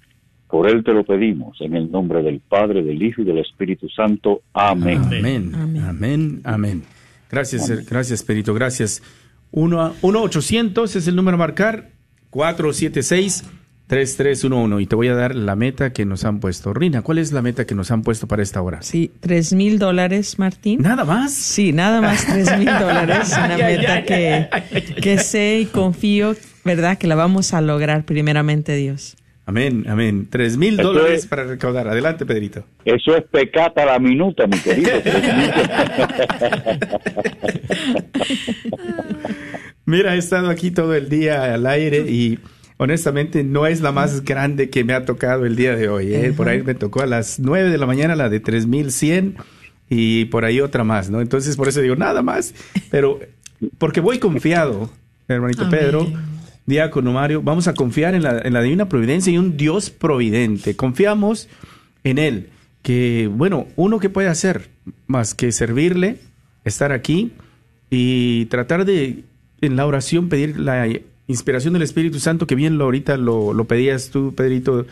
Por 0.49 0.69
Él 0.69 0.83
te 0.83 0.93
lo 0.93 1.05
pedimos, 1.05 1.61
en 1.61 1.77
el 1.77 1.91
nombre 1.91 2.23
del 2.23 2.41
Padre, 2.41 2.83
del 2.83 3.01
Hijo 3.01 3.23
y 3.23 3.25
del 3.25 3.39
Espíritu 3.39 3.89
Santo. 3.89 4.43
Amén. 4.53 5.03
Amén. 5.05 5.55
Amén. 5.55 6.41
Amén. 6.45 6.83
Gracias, 7.31 7.69
gracias, 7.87 8.21
Espíritu. 8.21 8.53
Gracias. 8.53 9.03
1-800 9.53 10.97
es 10.97 11.07
el 11.07 11.15
número 11.15 11.37
a 11.37 11.39
marcar. 11.39 11.91
476 12.31 13.66
3311 13.87 14.83
y 14.83 14.87
te 14.87 14.97
voy 14.97 15.09
a 15.09 15.15
dar 15.15 15.35
la 15.35 15.55
meta 15.55 15.93
que 15.93 16.05
nos 16.05 16.25
han 16.25 16.41
puesto. 16.41 16.75
Rina, 16.75 17.03
¿cuál 17.03 17.19
es 17.19 17.33
la 17.33 17.41
meta 17.43 17.67
que 17.67 17.75
nos 17.75 17.91
han 17.91 18.03
puesto 18.03 18.27
para 18.27 18.43
esta 18.43 18.61
hora? 18.61 18.83
Sí, 18.83 19.13
tres 19.21 19.53
mil 19.53 19.79
dólares, 19.79 20.39
Martín. 20.39 20.83
¿Nada 20.83 21.05
más? 21.05 21.33
Sí, 21.33 21.73
nada 21.73 22.01
más 22.01 22.27
tres 22.27 22.59
mil 22.59 22.67
dólares. 22.67 23.33
Una 23.45 23.57
meta 23.57 24.03
que, 24.03 24.49
que 25.01 25.19
sé 25.19 25.61
y 25.61 25.67
confío, 25.67 26.35
¿verdad? 26.65 26.99
Que 26.99 27.07
la 27.07 27.15
vamos 27.15 27.55
a 27.55 27.61
lograr 27.61 28.05
primeramente 28.05 28.75
Dios. 28.75 29.17
Amén, 29.49 29.85
amén. 29.89 30.27
Tres 30.29 30.57
mil 30.57 30.77
dólares 30.77 31.25
para 31.27 31.45
recaudar. 31.45 31.87
Adelante, 31.87 32.27
Pedrito. 32.27 32.65
Eso 32.85 33.17
es 33.17 33.23
pecata 33.31 33.85
a 33.85 33.87
la 33.87 34.01
minuta, 34.01 34.49
mi 34.49 34.59
querido. 34.59 34.91
Mira, 39.85 40.17
he 40.17 40.19
estado 40.19 40.51
aquí 40.51 40.73
todo 40.73 40.97
el 40.97 41.09
día 41.09 41.55
al 41.55 41.65
aire 41.69 41.99
y 41.99 42.41
honestamente 42.77 43.45
no 43.45 43.67
es 43.67 43.81
la 43.81 43.93
más 43.93 44.25
grande 44.25 44.71
que 44.71 44.85
me 44.85 44.93
ha 44.93 45.05
tocado 45.05 45.47
el 45.47 45.57
día 45.57 45.77
de 45.77 45.89
hoy. 45.89 46.15
¿eh? 46.15 46.33
Por 46.37 46.49
ahí 46.49 46.63
me 46.63 46.75
tocó 46.75 47.03
a 47.03 47.07
las 47.07 47.39
9 47.39 47.71
de 47.71 47.79
la 47.79 47.87
mañana 47.87 48.17
la 48.17 48.29
de 48.29 48.41
3100 48.41 49.37
y 49.89 50.27
por 50.27 50.45
ahí 50.45 50.61
otra 50.61 50.85
más, 50.85 51.11
¿no? 51.11 51.21
Entonces 51.21 51.57
por 51.57 51.69
eso 51.69 51.81
digo 51.81 51.97
nada 51.97 52.23
más, 52.23 52.55
pero 52.91 53.21
porque 53.79 54.01
voy 54.01 54.19
confiado, 54.19 54.91
hermanito 55.29 55.71
Pedro, 55.71 56.07
diácono 56.67 57.13
Mario, 57.13 57.41
vamos 57.43 57.69
a 57.69 57.75
confiar 57.75 58.15
en 58.15 58.23
la, 58.23 58.41
en 58.41 58.53
la 58.53 58.63
divina 58.63 58.89
providencia 58.89 59.33
y 59.33 59.39
un 59.39 59.57
Dios 59.57 59.91
providente. 59.91 60.77
Confiamos 60.77 61.49
en 62.05 62.19
Él, 62.19 62.51
que 62.83 63.31
bueno, 63.33 63.69
uno 63.77 63.99
que 64.01 64.11
puede 64.11 64.29
hacer 64.29 64.69
más 65.07 65.35
que 65.35 65.53
servirle, 65.53 66.19
estar 66.65 66.93
aquí 66.93 67.33
y 67.91 68.47
tratar 68.47 68.85
de 68.85 69.25
en 69.61 69.77
la 69.77 69.87
oración 69.87 70.29
pedir 70.29 70.59
la 70.59 70.87
inspiración 71.27 71.73
del 71.75 71.83
Espíritu 71.83 72.21
Santo, 72.21 72.47
que 72.47 72.55
bien 72.55 72.79
lo 72.79 72.85
ahorita 72.85 73.17
lo, 73.17 73.53
lo 73.53 73.65
pedías 73.67 74.11
tú, 74.11 74.35
Pedrito, 74.35 74.87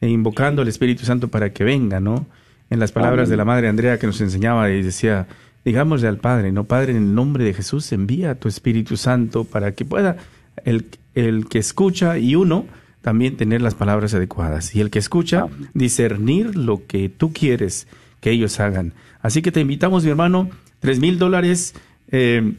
e 0.00 0.08
invocando 0.08 0.62
al 0.62 0.68
Espíritu 0.68 1.04
Santo 1.04 1.28
para 1.28 1.52
que 1.52 1.64
venga, 1.64 2.00
¿no? 2.00 2.26
En 2.68 2.80
las 2.80 2.92
palabras 2.92 3.28
de 3.28 3.36
la 3.36 3.44
Madre 3.44 3.68
Andrea 3.68 3.98
que 3.98 4.06
nos 4.06 4.20
enseñaba 4.20 4.70
y 4.70 4.82
decía, 4.82 5.28
digámosle 5.64 6.08
al 6.08 6.18
Padre, 6.18 6.52
¿no? 6.52 6.64
Padre, 6.64 6.92
en 6.92 6.98
el 6.98 7.14
nombre 7.14 7.44
de 7.44 7.54
Jesús, 7.54 7.92
envía 7.92 8.32
a 8.32 8.34
tu 8.34 8.48
Espíritu 8.48 8.96
Santo 8.96 9.44
para 9.44 9.72
que 9.72 9.84
pueda 9.84 10.16
el, 10.64 10.86
el 11.14 11.46
que 11.48 11.58
escucha 11.58 12.18
y 12.18 12.34
uno 12.34 12.66
también 13.02 13.36
tener 13.36 13.62
las 13.62 13.74
palabras 13.74 14.14
adecuadas. 14.14 14.74
Y 14.74 14.80
el 14.80 14.90
que 14.90 14.98
escucha, 14.98 15.46
discernir 15.74 16.56
lo 16.56 16.86
que 16.88 17.08
tú 17.08 17.32
quieres 17.32 17.86
que 18.20 18.32
ellos 18.32 18.58
hagan. 18.58 18.94
Así 19.20 19.42
que 19.42 19.52
te 19.52 19.60
invitamos, 19.60 20.02
mi 20.02 20.10
hermano, 20.10 20.50
tres 20.80 20.98
mil 20.98 21.18
dólares. 21.18 21.74
Eh, 22.10 22.54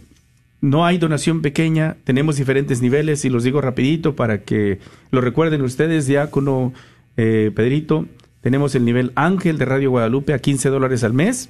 no 0.62 0.86
hay 0.86 0.98
donación 0.98 1.42
pequeña, 1.42 1.98
tenemos 2.04 2.38
diferentes 2.38 2.82
niveles 2.82 3.26
y 3.26 3.30
los 3.30 3.44
digo 3.44 3.62
rapidito 3.62 4.16
para 4.16 4.42
que 4.42 4.80
lo 5.12 5.22
recuerden 5.22 5.62
ustedes, 5.62 6.08
diácono 6.08 6.74
eh, 7.16 7.52
Pedrito. 7.56 8.08
Tenemos 8.42 8.76
el 8.76 8.86
nivel 8.86 9.12
Ángel 9.16 9.58
de 9.58 9.66
Radio 9.66 9.92
Guadalupe 9.92 10.34
a 10.34 10.40
15 10.40 10.70
dólares 10.70 11.04
al 11.04 11.14
mes. 11.14 11.50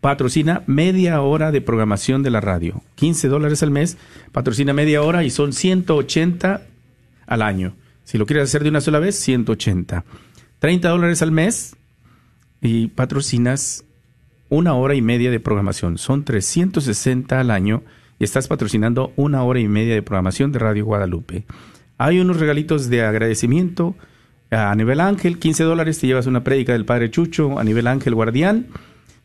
Patrocina 0.00 0.62
media 0.66 1.20
hora 1.20 1.50
de 1.50 1.60
programación 1.60 2.22
de 2.22 2.30
la 2.30 2.40
radio. 2.40 2.82
15 2.96 3.28
dólares 3.28 3.62
al 3.62 3.72
mes, 3.72 3.96
patrocina 4.32 4.72
media 4.72 5.02
hora 5.02 5.24
y 5.24 5.30
son 5.30 5.52
180 5.52 6.62
al 7.26 7.42
año. 7.42 7.74
Si 8.04 8.16
lo 8.16 8.24
quieres 8.24 8.44
hacer 8.44 8.62
de 8.62 8.70
una 8.70 8.80
sola 8.80 9.00
vez, 9.00 9.16
180. 9.16 10.04
30 10.60 10.88
dólares 10.88 11.20
al 11.22 11.32
mes 11.32 11.76
y 12.60 12.88
patrocinas 12.88 13.84
una 14.48 14.74
hora 14.74 14.94
y 14.94 15.02
media 15.02 15.30
de 15.30 15.40
programación. 15.40 15.98
Son 15.98 16.24
360 16.24 17.38
al 17.38 17.50
año 17.50 17.82
y 18.18 18.24
estás 18.24 18.48
patrocinando 18.48 19.12
una 19.16 19.42
hora 19.42 19.60
y 19.60 19.68
media 19.68 19.94
de 19.94 20.02
programación 20.02 20.52
de 20.52 20.58
Radio 20.58 20.84
Guadalupe. 20.84 21.44
Hay 21.98 22.20
unos 22.20 22.38
regalitos 22.38 22.88
de 22.88 23.02
agradecimiento. 23.02 23.96
A 24.50 24.74
nivel 24.74 25.00
ángel, 25.00 25.38
15 25.38 25.64
dólares, 25.64 25.98
te 25.98 26.06
llevas 26.06 26.26
una 26.26 26.44
prédica 26.44 26.72
del 26.72 26.84
Padre 26.84 27.10
Chucho. 27.10 27.58
A 27.58 27.64
nivel 27.64 27.86
ángel 27.86 28.14
guardián, 28.14 28.66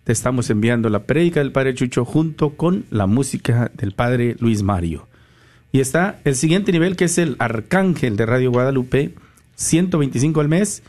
te 0.03 0.11
estamos 0.11 0.49
enviando 0.49 0.89
la 0.89 1.03
prédica 1.03 1.39
del 1.39 1.51
Padre 1.51 1.73
Chucho 1.75 2.03
junto 2.03 2.51
con 2.51 2.85
la 2.89 3.07
música 3.07 3.71
del 3.75 3.93
Padre 3.93 4.35
Luis 4.39 4.63
Mario. 4.63 5.07
Y 5.71 5.79
está 5.79 6.19
el 6.23 6.35
siguiente 6.35 6.71
nivel 6.71 6.95
que 6.95 7.05
es 7.05 7.17
el 7.17 7.35
arcángel 7.39 8.17
de 8.17 8.25
Radio 8.25 8.51
Guadalupe, 8.51 9.15
125 9.55 10.41
al 10.41 10.49
mes, 10.49 10.83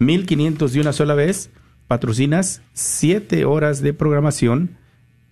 1500 0.00 0.72
de 0.72 0.80
una 0.80 0.92
sola 0.92 1.14
vez 1.14 1.50
patrocinas 1.88 2.62
siete 2.74 3.46
horas 3.46 3.80
de 3.80 3.94
programación 3.94 4.76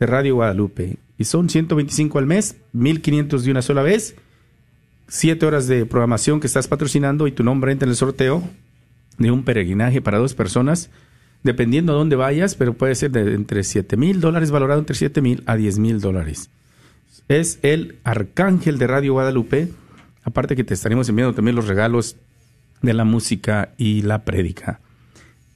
de 0.00 0.06
Radio 0.06 0.36
Guadalupe. 0.36 0.98
Y 1.18 1.24
son 1.24 1.48
125 1.48 2.18
al 2.18 2.26
mes, 2.26 2.56
1500 2.72 3.44
de 3.44 3.50
una 3.50 3.62
sola 3.62 3.82
vez. 3.82 4.16
Siete 5.06 5.46
horas 5.46 5.68
de 5.68 5.86
programación 5.86 6.40
que 6.40 6.46
estás 6.46 6.66
patrocinando 6.66 7.26
y 7.26 7.32
tu 7.32 7.44
nombre 7.44 7.72
entra 7.72 7.86
en 7.86 7.90
el 7.90 7.96
sorteo 7.96 8.42
de 9.18 9.30
un 9.30 9.44
peregrinaje 9.44 10.02
para 10.02 10.18
dos 10.18 10.34
personas, 10.34 10.90
dependiendo 11.42 11.92
a 11.92 11.96
dónde 11.96 12.16
vayas, 12.16 12.54
pero 12.54 12.74
puede 12.74 12.94
ser 12.94 13.12
de 13.12 13.34
entre 13.34 13.62
7 13.62 13.96
mil 13.96 14.20
dólares, 14.20 14.50
valorado 14.50 14.80
entre 14.80 14.96
7 14.96 15.22
mil 15.22 15.42
a 15.46 15.56
10 15.56 15.78
mil 15.78 16.00
dólares. 16.00 16.50
Es 17.28 17.58
el 17.62 17.98
arcángel 18.04 18.78
de 18.78 18.86
Radio 18.86 19.12
Guadalupe. 19.14 19.68
Aparte 20.24 20.56
que 20.56 20.64
te 20.64 20.74
estaremos 20.74 21.08
enviando 21.08 21.34
también 21.34 21.54
los 21.54 21.68
regalos 21.68 22.16
de 22.82 22.94
la 22.94 23.04
música 23.04 23.70
y 23.78 24.02
la 24.02 24.24
prédica. 24.24 24.80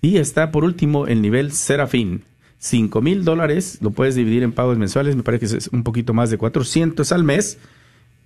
Y 0.01 0.17
está 0.17 0.51
por 0.51 0.65
último 0.65 1.07
el 1.07 1.23
nivel 1.23 1.53
Serafín. 1.53 2.25
5 2.59 3.01
mil 3.01 3.25
dólares, 3.25 3.79
lo 3.81 3.91
puedes 3.91 4.15
dividir 4.15 4.43
en 4.43 4.53
pagos 4.53 4.77
mensuales, 4.77 5.17
me 5.17 5.23
parece 5.23 5.47
que 5.47 5.57
es 5.57 5.69
un 5.69 5.83
poquito 5.83 6.13
más 6.13 6.31
de 6.31 6.37
400 6.37 7.11
al 7.11 7.25
mes. 7.25 7.59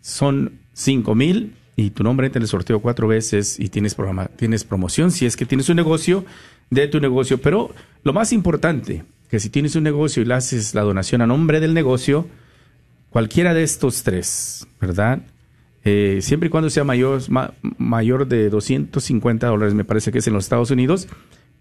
Son 0.00 0.58
5 0.72 1.14
mil 1.14 1.54
y 1.76 1.90
tu 1.90 2.02
nombre 2.02 2.26
entra 2.26 2.38
en 2.38 2.42
el 2.42 2.48
sorteo 2.48 2.80
cuatro 2.80 3.08
veces 3.08 3.58
y 3.58 3.68
tienes, 3.68 3.94
programa, 3.94 4.26
tienes 4.36 4.64
promoción 4.64 5.10
si 5.10 5.26
es 5.26 5.36
que 5.36 5.46
tienes 5.46 5.68
un 5.68 5.76
negocio 5.76 6.24
de 6.70 6.86
tu 6.88 7.00
negocio. 7.00 7.38
Pero 7.38 7.74
lo 8.02 8.12
más 8.12 8.32
importante, 8.32 9.04
que 9.30 9.40
si 9.40 9.50
tienes 9.50 9.74
un 9.76 9.82
negocio 9.84 10.22
y 10.22 10.26
le 10.26 10.34
haces 10.34 10.74
la 10.74 10.82
donación 10.82 11.22
a 11.22 11.26
nombre 11.26 11.60
del 11.60 11.74
negocio, 11.74 12.28
cualquiera 13.10 13.54
de 13.54 13.62
estos 13.62 14.02
tres, 14.02 14.66
¿verdad? 14.80 15.22
Eh, 15.84 16.20
siempre 16.22 16.46
y 16.46 16.50
cuando 16.50 16.70
sea 16.70 16.84
mayor, 16.84 17.20
mayor 17.78 18.26
de 18.26 18.48
250 18.50 19.46
dólares, 19.46 19.74
me 19.74 19.84
parece 19.84 20.12
que 20.12 20.18
es 20.18 20.26
en 20.26 20.34
los 20.34 20.44
Estados 20.44 20.70
Unidos, 20.70 21.08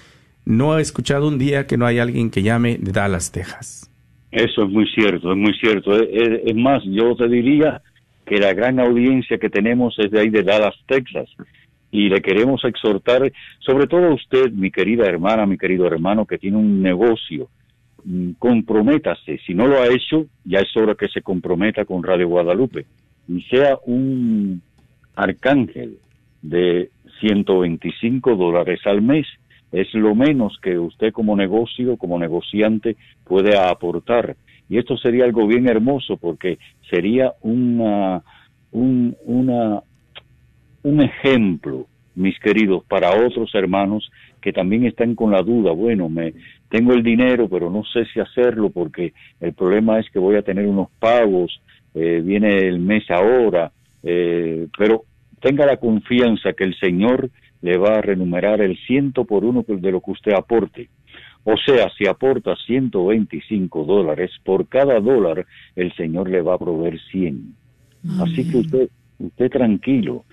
no 0.43 0.79
he 0.79 0.81
escuchado 0.81 1.27
un 1.27 1.37
día 1.37 1.67
que 1.67 1.77
no 1.77 1.85
hay 1.85 1.99
alguien 1.99 2.31
que 2.31 2.41
llame 2.41 2.79
de 2.81 2.93
Dallas, 2.93 3.31
Texas. 3.31 3.91
Eso 4.37 4.65
es 4.65 4.69
muy 4.69 4.85
cierto, 4.89 5.31
es 5.31 5.37
muy 5.37 5.53
cierto. 5.55 5.97
Es, 5.99 6.55
más, 6.55 6.83
yo 6.85 7.15
te 7.15 7.27
diría 7.27 7.81
que 8.23 8.37
la 8.37 8.53
gran 8.53 8.79
audiencia 8.79 9.39
que 9.39 9.49
tenemos 9.49 9.97
es 9.97 10.11
de 10.11 10.19
ahí 10.19 10.29
de 10.29 10.43
Dallas, 10.43 10.75
Texas. 10.85 11.27
Y 11.89 12.07
le 12.09 12.21
queremos 12.21 12.63
exhortar, 12.63 13.31
sobre 13.57 13.87
todo 13.87 14.05
a 14.05 14.13
usted, 14.13 14.51
mi 14.51 14.69
querida 14.69 15.07
hermana, 15.07 15.47
mi 15.47 15.57
querido 15.57 15.87
hermano, 15.87 16.27
que 16.27 16.37
tiene 16.37 16.57
un 16.57 16.83
negocio, 16.83 17.49
mm, 18.03 18.33
comprométase. 18.37 19.39
Si 19.43 19.55
no 19.55 19.65
lo 19.65 19.81
ha 19.81 19.87
hecho, 19.87 20.27
ya 20.45 20.59
es 20.59 20.77
hora 20.77 20.93
que 20.93 21.07
se 21.07 21.23
comprometa 21.23 21.85
con 21.85 22.03
Radio 22.03 22.27
Guadalupe 22.27 22.85
y 23.27 23.41
sea 23.41 23.79
un 23.87 24.61
arcángel 25.15 25.97
de 26.43 26.91
125 27.21 28.35
dólares 28.35 28.81
al 28.85 29.01
mes. 29.01 29.25
Es 29.71 29.93
lo 29.93 30.15
menos 30.15 30.57
que 30.61 30.77
usted 30.77 31.11
como 31.11 31.35
negocio, 31.35 31.97
como 31.97 32.17
negociante, 32.17 32.95
puede 33.25 33.57
aportar. 33.57 34.35
Y 34.69 34.77
esto 34.77 34.97
sería 34.97 35.25
algo 35.25 35.47
bien 35.47 35.67
hermoso 35.69 36.17
porque 36.17 36.57
sería 36.89 37.33
una, 37.41 38.21
un, 38.71 39.15
un 40.83 41.01
ejemplo, 41.01 41.87
mis 42.15 42.39
queridos, 42.39 42.83
para 42.85 43.11
otros 43.25 43.53
hermanos 43.53 44.09
que 44.41 44.53
también 44.53 44.85
están 44.85 45.15
con 45.15 45.31
la 45.31 45.41
duda, 45.41 45.71
bueno, 45.71 46.09
me 46.09 46.33
tengo 46.69 46.93
el 46.93 47.03
dinero, 47.03 47.47
pero 47.49 47.69
no 47.69 47.83
sé 47.83 48.05
si 48.05 48.19
hacerlo 48.19 48.69
porque 48.69 49.13
el 49.39 49.53
problema 49.53 49.99
es 49.99 50.09
que 50.09 50.19
voy 50.19 50.35
a 50.35 50.41
tener 50.41 50.65
unos 50.65 50.89
pagos, 50.99 51.61
eh, 51.93 52.21
viene 52.23 52.57
el 52.57 52.79
mes 52.79 53.09
ahora, 53.09 53.71
eh, 54.03 54.67
pero 54.77 55.03
tenga 55.41 55.65
la 55.65 55.77
confianza 55.77 56.53
que 56.53 56.63
el 56.63 56.75
Señor 56.79 57.29
le 57.61 57.77
va 57.77 57.97
a 57.97 58.01
renumerar 58.01 58.61
el 58.61 58.77
ciento 58.85 59.25
por 59.25 59.43
uno 59.43 59.63
de 59.67 59.91
lo 59.91 60.01
que 60.01 60.11
usted 60.11 60.33
aporte. 60.33 60.89
O 61.43 61.55
sea, 61.57 61.89
si 61.97 62.05
aporta 62.07 62.55
125 62.55 63.85
dólares, 63.85 64.31
por 64.43 64.67
cada 64.67 64.99
dólar 64.99 65.45
el 65.75 65.93
Señor 65.95 66.29
le 66.29 66.41
va 66.41 66.55
a 66.55 66.59
proveer 66.59 66.99
100. 67.11 67.55
Así 68.19 68.49
que 68.49 68.57
usted, 68.57 68.89
usted 69.19 69.49
tranquilo, 69.49 70.25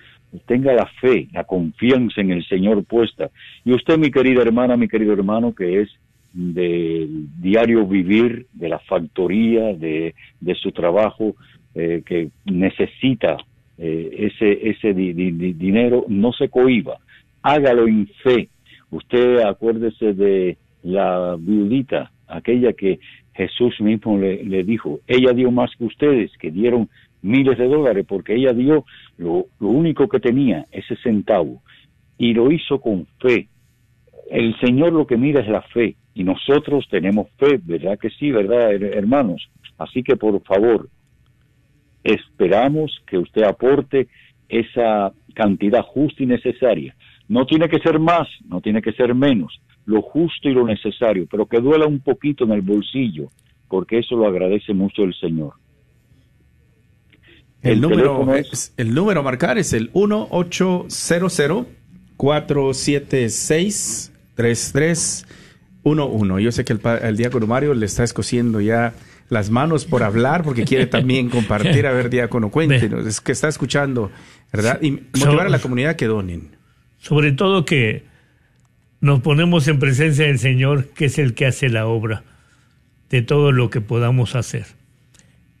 tenga 0.45 0.73
la 0.73 0.85
fe, 0.99 1.27
la 1.31 1.45
confianza 1.45 2.21
en 2.21 2.31
el 2.31 2.45
Señor 2.45 2.83
puesta. 2.83 3.29
Y 3.63 3.71
usted, 3.71 3.97
mi 3.97 4.11
querida 4.11 4.41
hermana, 4.41 4.75
mi 4.75 4.87
querido 4.87 5.13
hermano, 5.13 5.55
que 5.55 5.81
es 5.81 5.89
del 6.33 7.27
diario 7.39 7.87
vivir, 7.87 8.47
de 8.51 8.69
la 8.69 8.79
factoría, 8.79 9.73
de, 9.73 10.15
de 10.41 10.55
su 10.55 10.71
trabajo, 10.73 11.35
eh, 11.73 12.03
que 12.05 12.29
necesita 12.45 13.37
eh, 13.77 14.31
ese, 14.31 14.69
ese 14.69 14.93
dinero, 14.93 16.05
no 16.07 16.33
se 16.33 16.49
cohiba, 16.49 16.97
hágalo 17.45 17.87
en 17.87 18.07
fe. 18.23 18.49
Usted 18.89 19.39
acuérdese 19.41 20.13
de 20.13 20.57
la 20.81 21.35
viudita, 21.37 22.11
aquella 22.27 22.73
que 22.73 22.99
Jesús 23.33 23.79
mismo 23.81 24.17
le, 24.17 24.63
dijo, 24.63 24.99
ella 25.05 25.31
dio 25.33 25.51
más 25.51 25.69
que 25.77 25.85
ustedes, 25.85 26.31
que 26.39 26.49
dieron 26.49 26.89
miles 27.21 27.57
de 27.57 27.67
dólares, 27.67 28.05
porque 28.07 28.33
ella 28.33 28.51
dio 28.53 28.85
lo, 29.17 29.45
lo 29.59 29.67
único 29.67 30.07
que 30.07 30.19
tenía, 30.19 30.65
ese 30.71 30.95
centavo, 31.03 31.61
y 32.17 32.33
lo 32.33 32.51
hizo 32.51 32.81
con 32.81 33.05
fe. 33.19 33.47
El 34.31 34.59
Señor 34.59 34.93
lo 34.93 35.05
que 35.05 35.17
mira 35.17 35.41
es 35.41 35.47
la 35.47 35.61
fe, 35.61 35.95
y 36.15 36.23
nosotros 36.23 36.87
tenemos 36.89 37.27
fe, 37.37 37.59
¿verdad 37.63 37.99
que 37.99 38.09
sí, 38.09 38.31
verdad, 38.31 38.71
hermanos? 38.71 39.47
Así 39.77 40.01
que 40.01 40.15
por 40.15 40.41
favor, 40.43 40.89
esperamos 42.03 43.03
que 43.05 43.19
usted 43.19 43.43
aporte 43.43 44.07
esa 44.49 45.11
cantidad 45.35 45.83
justa 45.83 46.23
y 46.23 46.25
necesaria. 46.25 46.95
No 47.27 47.45
tiene 47.45 47.69
que 47.69 47.79
ser 47.79 47.99
más, 47.99 48.27
no 48.47 48.61
tiene 48.61 48.81
que 48.81 48.93
ser 48.93 49.15
menos, 49.15 49.59
lo 49.85 50.01
justo 50.01 50.49
y 50.49 50.53
lo 50.53 50.65
necesario, 50.65 51.27
pero 51.29 51.45
que 51.45 51.59
duela 51.59 51.87
un 51.87 51.99
poquito 51.99 52.43
en 52.43 52.51
el 52.51 52.61
bolsillo, 52.61 53.29
porque 53.67 53.99
eso 53.99 54.15
lo 54.15 54.27
agradece 54.27 54.73
mucho 54.73 55.03
el 55.03 55.13
Señor. 55.15 55.53
El, 57.61 57.81
número, 57.81 58.35
es, 58.35 58.73
el 58.77 58.93
número 58.93 59.21
a 59.21 59.23
marcar 59.23 59.57
es 59.57 59.73
el 59.73 59.89
1800 59.95 61.65
476 62.17 64.11
3311. 64.35 66.43
Yo 66.43 66.51
sé 66.51 66.65
que 66.65 66.73
el, 66.73 66.81
el 67.01 67.17
diácono 67.17 67.47
Mario 67.47 67.73
le 67.73 67.85
está 67.85 68.03
escociendo 68.03 68.61
ya 68.61 68.93
las 69.29 69.49
manos 69.49 69.85
por 69.85 70.03
hablar, 70.03 70.43
porque 70.43 70.65
quiere 70.65 70.85
también 70.87 71.29
compartir. 71.31 71.87
A 71.87 71.91
ver, 71.91 72.09
diácono, 72.09 72.51
cuéntenos, 72.51 73.05
es 73.05 73.21
que 73.21 73.31
está 73.31 73.47
escuchando, 73.47 74.11
¿verdad? 74.51 74.81
Y 74.81 74.91
motivar 74.91 75.47
a 75.47 75.49
la 75.49 75.59
comunidad 75.59 75.95
que 75.95 76.05
donen. 76.05 76.54
Sobre 77.05 77.33
todo 77.33 77.65
que 77.65 78.03
nos 78.99 79.21
ponemos 79.21 79.67
en 79.67 79.77
presencia 79.77 80.25
del 80.25 80.39
Señor, 80.39 80.87
que 80.87 81.05
es 81.05 81.19
el 81.19 81.35
que 81.35 81.45
hace 81.45 81.69
la 81.69 81.85
obra 81.85 82.23
de 83.11 83.21
todo 83.21 83.51
lo 83.51 83.69
que 83.69 83.79
podamos 83.79 84.33
hacer. 84.33 84.65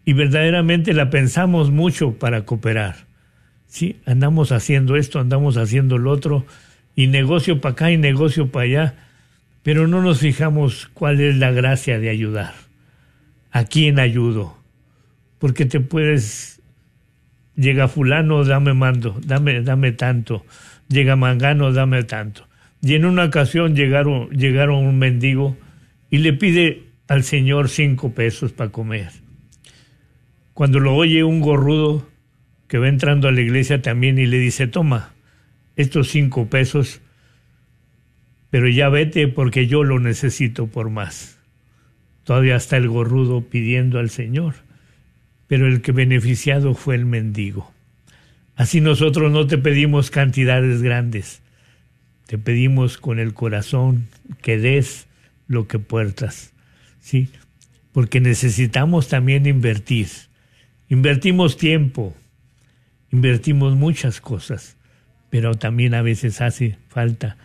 Y 0.05 0.13
verdaderamente 0.13 0.91
la 0.93 1.11
pensamos 1.11 1.69
mucho 1.69 2.13
para 2.17 2.45
cooperar. 2.45 3.05
Sí, 3.67 3.97
andamos 4.07 4.51
haciendo 4.51 4.95
esto, 4.95 5.19
andamos 5.19 5.55
haciendo 5.57 5.99
lo 5.99 6.09
otro, 6.09 6.47
y 6.95 7.05
negocio 7.05 7.61
para 7.61 7.73
acá 7.73 7.91
y 7.91 7.99
negocio 7.99 8.47
para 8.47 8.63
allá, 8.63 8.95
pero 9.61 9.87
no 9.87 10.01
nos 10.01 10.21
fijamos 10.21 10.89
cuál 10.95 11.21
es 11.21 11.35
la 11.35 11.51
gracia 11.51 11.99
de 11.99 12.09
ayudar. 12.09 12.55
¿A 13.51 13.65
quién 13.65 13.99
ayudo? 13.99 14.57
Porque 15.37 15.67
te 15.67 15.79
puedes, 15.79 16.59
llega 17.55 17.87
fulano, 17.87 18.43
dame 18.45 18.73
mando, 18.73 19.15
dame, 19.23 19.61
dame 19.61 19.91
tanto, 19.91 20.43
llega 20.87 21.15
mangano, 21.15 21.71
dame 21.71 22.03
tanto. 22.03 22.47
Y 22.81 22.93
en 22.95 23.05
una 23.05 23.25
ocasión 23.25 23.75
llegaron, 23.75 24.29
llegaron 24.29 24.85
un 24.85 24.97
mendigo 24.97 25.57
y 26.09 26.19
le 26.19 26.33
pide 26.33 26.83
al 27.07 27.23
Señor 27.23 27.69
cinco 27.69 28.13
pesos 28.13 28.51
para 28.51 28.71
comer. 28.71 29.09
Cuando 30.53 30.79
lo 30.79 30.95
oye 30.95 31.23
un 31.23 31.41
gorrudo 31.41 32.07
que 32.67 32.77
va 32.77 32.87
entrando 32.87 33.27
a 33.27 33.31
la 33.31 33.41
iglesia 33.41 33.81
también 33.81 34.17
y 34.17 34.25
le 34.25 34.39
dice, 34.39 34.67
toma, 34.67 35.13
estos 35.75 36.09
cinco 36.09 36.49
pesos, 36.49 37.01
pero 38.49 38.67
ya 38.69 38.89
vete 38.89 39.27
porque 39.27 39.67
yo 39.67 39.83
lo 39.83 39.99
necesito 39.99 40.67
por 40.67 40.89
más. 40.89 41.39
Todavía 42.23 42.55
está 42.55 42.77
el 42.77 42.87
gorrudo 42.87 43.41
pidiendo 43.41 43.99
al 43.99 44.09
Señor, 44.09 44.55
pero 45.47 45.67
el 45.67 45.81
que 45.81 45.91
beneficiado 45.91 46.73
fue 46.73 46.95
el 46.95 47.05
mendigo. 47.05 47.74
Así 48.55 48.79
nosotros 48.79 49.31
no 49.31 49.47
te 49.47 49.57
pedimos 49.57 50.11
cantidades 50.11 50.81
grandes, 50.81 51.41
te 52.25 52.37
pedimos 52.37 52.97
con 52.97 53.19
el 53.19 53.33
corazón 53.33 54.07
que 54.41 54.57
des 54.57 55.07
lo 55.47 55.67
que 55.67 55.77
puertas, 55.77 56.53
¿sí? 56.99 57.29
Porque 57.91 58.19
necesitamos 58.19 59.09
también 59.09 59.45
invertir. 59.45 60.07
Invertimos 60.89 61.57
tiempo, 61.57 62.15
invertimos 63.11 63.75
muchas 63.75 64.21
cosas, 64.21 64.77
pero 65.29 65.55
también 65.55 65.93
a 65.93 66.01
veces 66.01 66.41
hace 66.41 66.77
falta. 66.87 67.37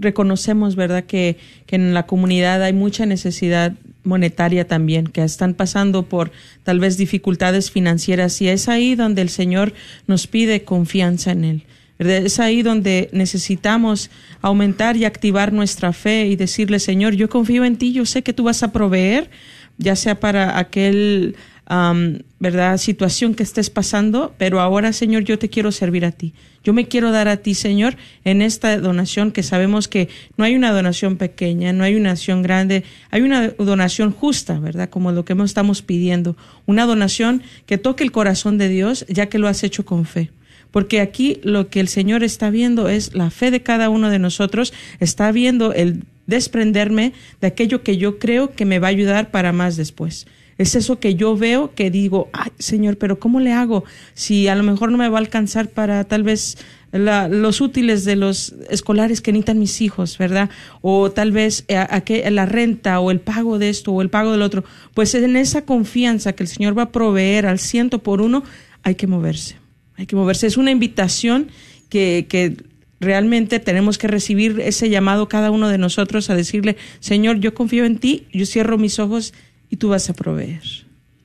reconocemos, 0.00 0.76
¿verdad? 0.76 1.04
Que, 1.04 1.36
que 1.66 1.76
en 1.76 1.94
la 1.94 2.06
comunidad 2.06 2.62
hay 2.62 2.72
mucha 2.72 3.06
necesidad 3.06 3.74
monetaria 4.04 4.66
también, 4.66 5.06
que 5.06 5.22
están 5.22 5.54
pasando 5.54 6.04
por 6.04 6.32
tal 6.64 6.80
vez 6.80 6.96
dificultades 6.96 7.70
financieras 7.70 8.40
y 8.40 8.48
es 8.48 8.68
ahí 8.68 8.94
donde 8.94 9.22
el 9.22 9.28
Señor 9.28 9.72
nos 10.06 10.26
pide 10.26 10.64
confianza 10.64 11.32
en 11.32 11.44
Él. 11.44 11.62
Es 11.98 12.40
ahí 12.40 12.62
donde 12.62 13.08
necesitamos 13.12 14.10
aumentar 14.40 14.96
y 14.96 15.04
activar 15.04 15.52
nuestra 15.52 15.92
fe 15.92 16.26
y 16.26 16.36
decirle, 16.36 16.80
Señor, 16.80 17.14
yo 17.14 17.28
confío 17.28 17.64
en 17.64 17.76
ti, 17.76 17.92
yo 17.92 18.06
sé 18.06 18.22
que 18.22 18.32
tú 18.32 18.44
vas 18.44 18.62
a 18.62 18.72
proveer, 18.72 19.30
ya 19.78 19.94
sea 19.94 20.18
para 20.18 20.58
aquel 20.58 21.36
¿verdad? 21.68 22.76
situación 22.76 23.34
que 23.34 23.42
estés 23.42 23.70
pasando, 23.70 24.34
pero 24.36 24.60
ahora, 24.60 24.92
Señor, 24.92 25.24
yo 25.24 25.38
te 25.38 25.48
quiero 25.48 25.72
servir 25.72 26.04
a 26.04 26.12
ti. 26.12 26.34
Yo 26.64 26.72
me 26.72 26.86
quiero 26.86 27.10
dar 27.10 27.28
a 27.28 27.38
ti, 27.38 27.54
Señor, 27.54 27.96
en 28.24 28.40
esta 28.40 28.78
donación 28.78 29.32
que 29.32 29.42
sabemos 29.42 29.88
que 29.88 30.08
no 30.36 30.44
hay 30.44 30.54
una 30.54 30.70
donación 30.70 31.16
pequeña, 31.16 31.72
no 31.72 31.82
hay 31.82 31.96
una 31.96 32.10
donación 32.10 32.42
grande, 32.42 32.84
hay 33.10 33.22
una 33.22 33.48
donación 33.48 34.12
justa, 34.12 34.60
¿verdad? 34.60 34.88
Como 34.88 35.10
lo 35.12 35.24
que 35.24 35.34
estamos 35.44 35.82
pidiendo. 35.82 36.36
Una 36.66 36.86
donación 36.86 37.42
que 37.66 37.78
toque 37.78 38.04
el 38.04 38.12
corazón 38.12 38.58
de 38.58 38.68
Dios, 38.68 39.04
ya 39.08 39.26
que 39.26 39.38
lo 39.38 39.48
has 39.48 39.64
hecho 39.64 39.84
con 39.84 40.04
fe. 40.04 40.30
Porque 40.70 41.00
aquí 41.00 41.40
lo 41.42 41.68
que 41.68 41.80
el 41.80 41.88
Señor 41.88 42.22
está 42.22 42.50
viendo 42.50 42.88
es 42.88 43.14
la 43.14 43.30
fe 43.30 43.50
de 43.50 43.62
cada 43.62 43.88
uno 43.88 44.08
de 44.08 44.18
nosotros, 44.18 44.72
está 45.00 45.32
viendo 45.32 45.72
el 45.74 46.04
desprenderme 46.26 47.12
de 47.40 47.48
aquello 47.48 47.82
que 47.82 47.96
yo 47.96 48.18
creo 48.18 48.52
que 48.52 48.64
me 48.64 48.78
va 48.78 48.86
a 48.86 48.90
ayudar 48.90 49.30
para 49.30 49.52
más 49.52 49.76
después. 49.76 50.26
Es 50.58 50.74
eso 50.74 50.98
que 51.00 51.14
yo 51.14 51.36
veo 51.36 51.74
que 51.74 51.90
digo, 51.90 52.28
ay, 52.32 52.50
Señor, 52.58 52.98
pero 52.98 53.18
¿cómo 53.18 53.40
le 53.40 53.52
hago? 53.52 53.84
Si 54.14 54.48
a 54.48 54.54
lo 54.54 54.62
mejor 54.62 54.90
no 54.92 54.98
me 54.98 55.08
va 55.08 55.16
a 55.18 55.20
alcanzar 55.20 55.68
para 55.70 56.04
tal 56.04 56.22
vez 56.22 56.58
la- 56.92 57.26
los 57.28 57.60
útiles 57.62 58.04
de 58.04 58.16
los 58.16 58.54
escolares 58.68 59.20
que 59.22 59.32
necesitan 59.32 59.58
mis 59.58 59.80
hijos, 59.80 60.18
¿verdad? 60.18 60.50
O 60.82 61.10
tal 61.10 61.32
vez 61.32 61.64
eh, 61.68 61.76
a, 61.76 62.00
que- 62.02 62.30
la 62.30 62.44
renta 62.46 63.00
o 63.00 63.10
el 63.10 63.20
pago 63.20 63.58
de 63.58 63.70
esto 63.70 63.92
o 63.92 64.02
el 64.02 64.10
pago 64.10 64.30
del 64.32 64.42
otro. 64.42 64.62
Pues 64.94 65.14
en 65.14 65.36
esa 65.36 65.62
confianza 65.64 66.34
que 66.34 66.42
el 66.42 66.48
Señor 66.48 66.76
va 66.76 66.82
a 66.84 66.92
proveer 66.92 67.46
al 67.46 67.58
ciento 67.58 68.02
por 68.02 68.20
uno, 68.20 68.44
hay 68.82 68.94
que 68.94 69.06
moverse. 69.06 69.56
Hay 69.96 70.06
que 70.06 70.16
moverse. 70.16 70.46
Es 70.46 70.56
una 70.58 70.70
invitación 70.70 71.48
que, 71.88 72.26
que 72.28 72.56
realmente 73.00 73.58
tenemos 73.58 73.96
que 73.98 74.06
recibir 74.08 74.60
ese 74.60 74.90
llamado 74.90 75.28
cada 75.28 75.50
uno 75.50 75.68
de 75.68 75.78
nosotros 75.78 76.28
a 76.30 76.34
decirle, 76.36 76.76
Señor, 77.00 77.38
yo 77.40 77.54
confío 77.54 77.84
en 77.84 77.98
ti, 77.98 78.26
yo 78.32 78.44
cierro 78.46 78.76
mis 78.78 78.98
ojos 78.98 79.32
y 79.72 79.76
tú 79.76 79.88
vas 79.88 80.08
a 80.10 80.12
proveer. 80.12 80.62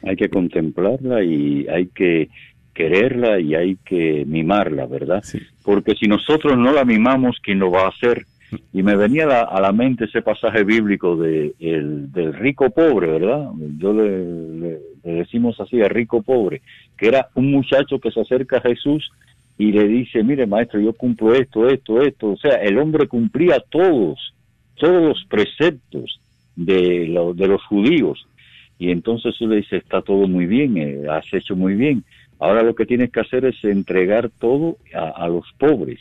Hay 0.02 0.18
que 0.18 0.28
contemplarla 0.30 1.24
y 1.24 1.66
hay 1.68 1.88
que 1.88 2.30
quererla 2.74 3.40
y 3.40 3.56
hay 3.56 3.78
que 3.86 4.24
mimarla, 4.28 4.86
¿verdad? 4.86 5.22
Porque 5.64 5.96
si 5.96 6.08
nosotros 6.08 6.58
no 6.58 6.72
la 6.72 6.86
mimamos, 6.86 7.38
¿quién 7.42 7.60
lo 7.60 7.72
va 7.72 7.86
a 7.86 7.90
hacer? 7.90 8.26
Y 8.72 8.84
me 8.84 8.96
venía 8.96 9.24
a 9.24 9.28
la, 9.28 9.42
a 9.42 9.62
la 9.62 9.72
mente 9.72 10.06
ese 10.06 10.22
pasaje 10.22 10.64
bíblico 10.64 11.16
de, 11.16 11.54
el, 11.60 12.12
del 12.12 12.34
rico 12.34 12.70
pobre, 12.70 13.08
¿verdad? 13.08 13.50
Yo 13.80 13.94
le, 13.94 14.10
le- 14.60 14.80
le 15.04 15.12
decimos 15.16 15.60
así, 15.60 15.78
el 15.82 15.90
rico 15.90 16.22
pobre, 16.22 16.62
que 16.98 17.08
era 17.08 17.28
un 17.36 17.52
muchacho 17.52 18.00
que 18.00 18.12
se 18.12 18.22
acerca 18.22 18.58
a 18.58 18.62
Jesús 18.62 19.10
y 19.58 19.72
le 19.72 19.88
dice, 19.88 20.24
mire 20.24 20.46
maestro, 20.48 20.80
yo 20.80 20.94
cumplo 20.94 21.34
esto, 21.34 21.68
esto, 21.68 22.02
esto. 22.02 22.32
O 22.32 22.38
sea, 22.38 22.56
el 22.58 22.78
hombre 22.78 23.08
cumplía 23.08 23.58
todos, 23.70 24.34
todos 24.76 25.02
los 25.04 25.26
preceptos 25.26 26.20
de, 26.56 27.08
lo- 27.08 27.34
de 27.34 27.48
los 27.48 27.64
judíos. 27.66 28.26
Y 28.80 28.92
entonces 28.92 29.36
él 29.40 29.50
le 29.50 29.56
dice, 29.58 29.78
está 29.78 30.02
todo 30.02 30.28
muy 30.28 30.46
bien, 30.46 30.78
eh, 30.78 31.02
has 31.10 31.26
hecho 31.34 31.56
muy 31.56 31.74
bien. 31.76 32.04
Ahora 32.44 32.62
lo 32.62 32.76
que 32.76 32.86
tienes 32.86 33.10
que 33.10 33.22
hacer 33.22 33.46
es 33.46 33.56
entregar 33.64 34.30
todo 34.38 34.76
a, 34.94 35.30
los 35.30 35.46
pobres. 35.58 36.00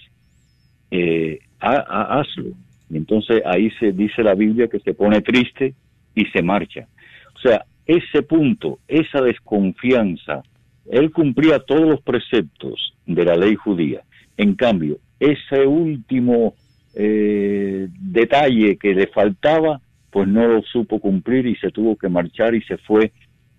Eh, 0.90 1.38
ha- 1.60 1.84
ha- 1.88 2.18
hazlo. 2.20 2.48
Y 2.90 2.96
entonces 2.96 3.42
ahí 3.46 3.70
se 3.78 3.92
dice 3.92 4.24
la 4.24 4.34
Biblia 4.34 4.66
que 4.66 4.80
se 4.80 4.92
pone 4.92 5.20
triste 5.20 5.74
y 6.16 6.24
se 6.26 6.42
marcha. 6.42 6.88
O 7.36 7.38
sea, 7.38 7.64
ese 7.86 8.22
punto, 8.22 8.80
esa 8.88 9.20
desconfianza, 9.20 10.42
él 10.90 11.12
cumplía 11.12 11.60
todos 11.60 11.88
los 11.88 12.00
preceptos 12.00 12.92
de 13.06 13.24
la 13.24 13.36
ley 13.36 13.54
judía. 13.54 14.00
En 14.36 14.56
cambio, 14.56 14.98
ese 15.20 15.64
último 15.64 16.54
eh, 16.96 17.86
detalle 18.00 18.76
que 18.78 18.94
le 18.94 19.06
faltaba, 19.06 19.80
pues 20.10 20.26
no 20.26 20.48
lo 20.48 20.60
supo 20.62 20.98
cumplir 20.98 21.46
y 21.46 21.54
se 21.54 21.70
tuvo 21.70 21.94
que 21.94 22.08
marchar 22.08 22.56
y 22.56 22.62
se 22.62 22.78
fue 22.78 23.12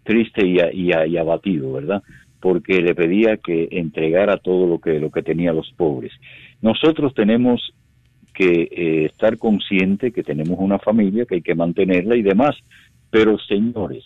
triste 0.04 0.46
y, 0.46 0.58
y 0.74 0.92
y 0.92 1.18
abatido, 1.18 1.72
¿verdad? 1.72 2.04
Porque 2.44 2.82
le 2.82 2.94
pedía 2.94 3.38
que 3.38 3.70
entregara 3.72 4.36
todo 4.36 4.68
lo 4.68 4.80
que, 4.80 5.00
lo 5.00 5.10
que 5.12 5.24
tenía 5.24 5.54
los 5.54 5.72
pobres. 5.78 6.12
Nosotros 6.62 7.14
tenemos 7.14 7.74
que 8.34 8.68
eh, 8.70 9.06
estar 9.06 9.38
consciente 9.38 10.12
que 10.12 10.24
tenemos 10.24 10.58
una 10.60 10.78
familia, 10.78 11.24
que 11.26 11.36
hay 11.36 11.42
que 11.42 11.56
mantenerla 11.56 12.18
y 12.18 12.22
demás, 12.22 12.54
Pero 13.10 13.38
señores, 13.38 14.04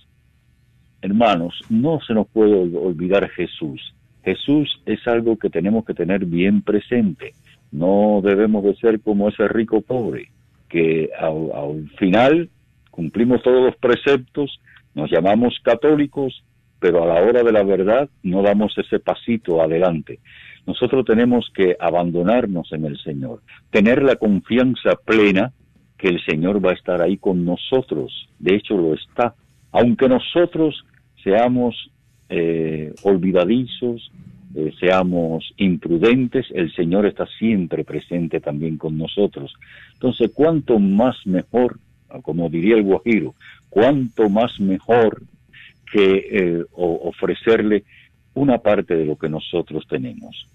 hermanos, 1.01 1.59
no 1.69 1.99
se 2.05 2.13
nos 2.13 2.27
puede 2.27 2.53
olvidar 2.53 3.27
Jesús. 3.29 3.95
Jesús 4.23 4.69
es 4.85 4.99
algo 5.07 5.37
que 5.37 5.49
tenemos 5.49 5.83
que 5.83 5.95
tener 5.95 6.23
bien 6.25 6.61
presente. 6.61 7.33
No 7.71 8.21
debemos 8.23 8.63
de 8.65 8.75
ser 8.75 8.99
como 8.99 9.29
ese 9.29 9.47
rico 9.47 9.81
pobre, 9.81 10.29
que 10.69 11.09
al 11.19 11.89
final 11.97 12.49
cumplimos 12.91 13.41
todos 13.41 13.63
los 13.65 13.75
preceptos, 13.77 14.59
nos 14.93 15.09
llamamos 15.09 15.57
católicos, 15.63 16.43
pero 16.79 17.03
a 17.03 17.07
la 17.07 17.21
hora 17.21 17.43
de 17.43 17.51
la 17.51 17.63
verdad 17.63 18.09
no 18.23 18.41
damos 18.41 18.77
ese 18.77 18.99
pasito 18.99 19.61
adelante. 19.61 20.19
Nosotros 20.65 21.05
tenemos 21.05 21.49
que 21.55 21.75
abandonarnos 21.79 22.71
en 22.73 22.85
el 22.85 22.97
Señor, 22.99 23.41
tener 23.71 24.03
la 24.03 24.17
confianza 24.17 24.95
plena 25.05 25.53
que 25.97 26.09
el 26.09 26.23
Señor 26.25 26.63
va 26.63 26.71
a 26.71 26.75
estar 26.75 27.01
ahí 27.01 27.17
con 27.17 27.45
nosotros. 27.45 28.29
De 28.37 28.55
hecho, 28.55 28.77
lo 28.77 28.93
está. 28.93 29.33
Aunque 29.71 30.07
nosotros 30.07 30.85
seamos 31.23 31.89
eh, 32.29 32.93
olvidadizos, 33.03 34.11
eh, 34.55 34.73
seamos 34.79 35.53
imprudentes, 35.57 36.45
el 36.53 36.73
Señor 36.73 37.05
está 37.05 37.25
siempre 37.39 37.83
presente 37.83 38.39
también 38.39 38.77
con 38.77 38.97
nosotros. 38.97 39.53
Entonces, 39.93 40.31
cuánto 40.33 40.79
más 40.79 41.15
mejor, 41.25 41.79
como 42.23 42.49
diría 42.49 42.75
el 42.75 42.83
Guajiro, 42.83 43.35
cuánto 43.69 44.29
más 44.29 44.59
mejor 44.59 45.23
que 45.91 46.27
eh, 46.31 46.63
o- 46.73 47.09
ofrecerle 47.09 47.83
una 48.33 48.57
parte 48.59 48.95
de 48.95 49.05
lo 49.05 49.15
que 49.17 49.29
nosotros 49.29 49.85
tenemos. 49.89 50.47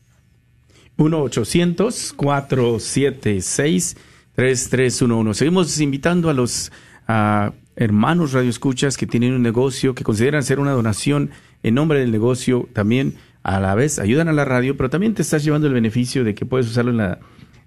1-800-476-3311. 4.36 5.34
Seguimos 5.34 5.80
invitando 5.80 6.30
a 6.30 6.34
los 6.34 6.72
ah, 7.08 7.52
hermanos 7.76 8.32
radioescuchas 8.32 8.96
que 8.96 9.06
tienen 9.06 9.32
un 9.34 9.42
negocio, 9.42 9.94
que 9.94 10.04
consideran 10.04 10.40
hacer 10.40 10.58
una 10.60 10.72
donación 10.72 11.30
en 11.62 11.74
nombre 11.74 12.00
del 12.00 12.10
negocio. 12.12 12.68
También 12.72 13.14
a 13.42 13.60
la 13.60 13.74
vez 13.74 13.98
ayudan 13.98 14.28
a 14.28 14.32
la 14.32 14.44
radio, 14.44 14.76
pero 14.76 14.90
también 14.90 15.14
te 15.14 15.22
estás 15.22 15.44
llevando 15.44 15.66
el 15.66 15.74
beneficio 15.74 16.24
de 16.24 16.34
que 16.34 16.46
puedes 16.46 16.68
usarlo 16.68 16.90
en 16.90 16.98
la 16.98 17.18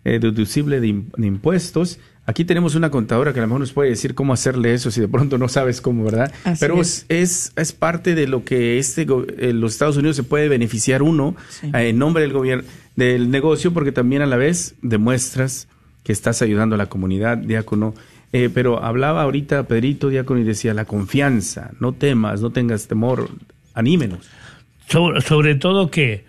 eh, 0.04 0.20
deducible 0.20 0.80
de 0.80 0.88
impuestos. 1.26 2.00
Aquí 2.28 2.44
tenemos 2.44 2.74
una 2.74 2.90
contadora 2.90 3.34
que 3.34 3.40
a 3.40 3.44
lo 3.44 3.48
mejor 3.48 3.60
nos 3.60 3.72
puede 3.74 3.92
decir 3.92 4.16
cómo 4.16 4.34
hacerle 4.34 4.74
eso 4.74 4.90
si 4.90 5.00
de 5.00 5.08
pronto 5.08 5.38
no 5.38 5.48
sabes 5.48 5.80
cómo, 5.80 6.04
¿verdad? 6.04 6.32
Así 6.44 6.58
Pero 6.60 6.82
es. 6.82 7.06
es, 7.08 7.72
parte 7.74 8.16
de 8.16 8.28
lo 8.28 8.44
que 8.44 8.80
este 8.80 9.04
eh, 9.38 9.54
los 9.54 9.74
Estados 9.74 9.98
Unidos 9.98 10.16
se 10.16 10.24
puede 10.24 10.50
beneficiar 10.50 11.04
uno 11.04 11.36
Sí. 11.50 11.68
eh, 11.68 11.90
en 11.90 12.00
nombre 12.00 12.24
del 12.24 12.34
gobierno 12.34 12.64
del 12.96 13.30
negocio 13.30 13.74
porque 13.74 13.92
también 13.92 14.22
a 14.22 14.26
la 14.26 14.38
vez 14.38 14.74
demuestras 14.82 15.68
que 16.04 16.12
estás 16.14 16.42
ayudando 16.42 16.76
a 16.76 16.78
la 16.78 16.88
comunidad, 16.88 17.38
diácono. 17.38 17.94
Eh, 18.34 18.50
pero 18.54 18.84
hablaba 18.84 19.22
ahorita 19.24 19.64
Pedrito, 19.68 20.10
diácono, 20.10 20.40
y 20.40 20.44
decía 20.44 20.74
la 20.74 20.86
confianza, 20.86 21.72
no 21.80 21.94
temas, 21.94 22.42
no 22.42 22.50
tengas 22.52 22.88
temor, 22.88 23.30
anímenos. 23.74 24.20
Sobre, 24.90 25.22
sobre 25.22 25.56
todo 25.56 25.90
que 25.92 26.26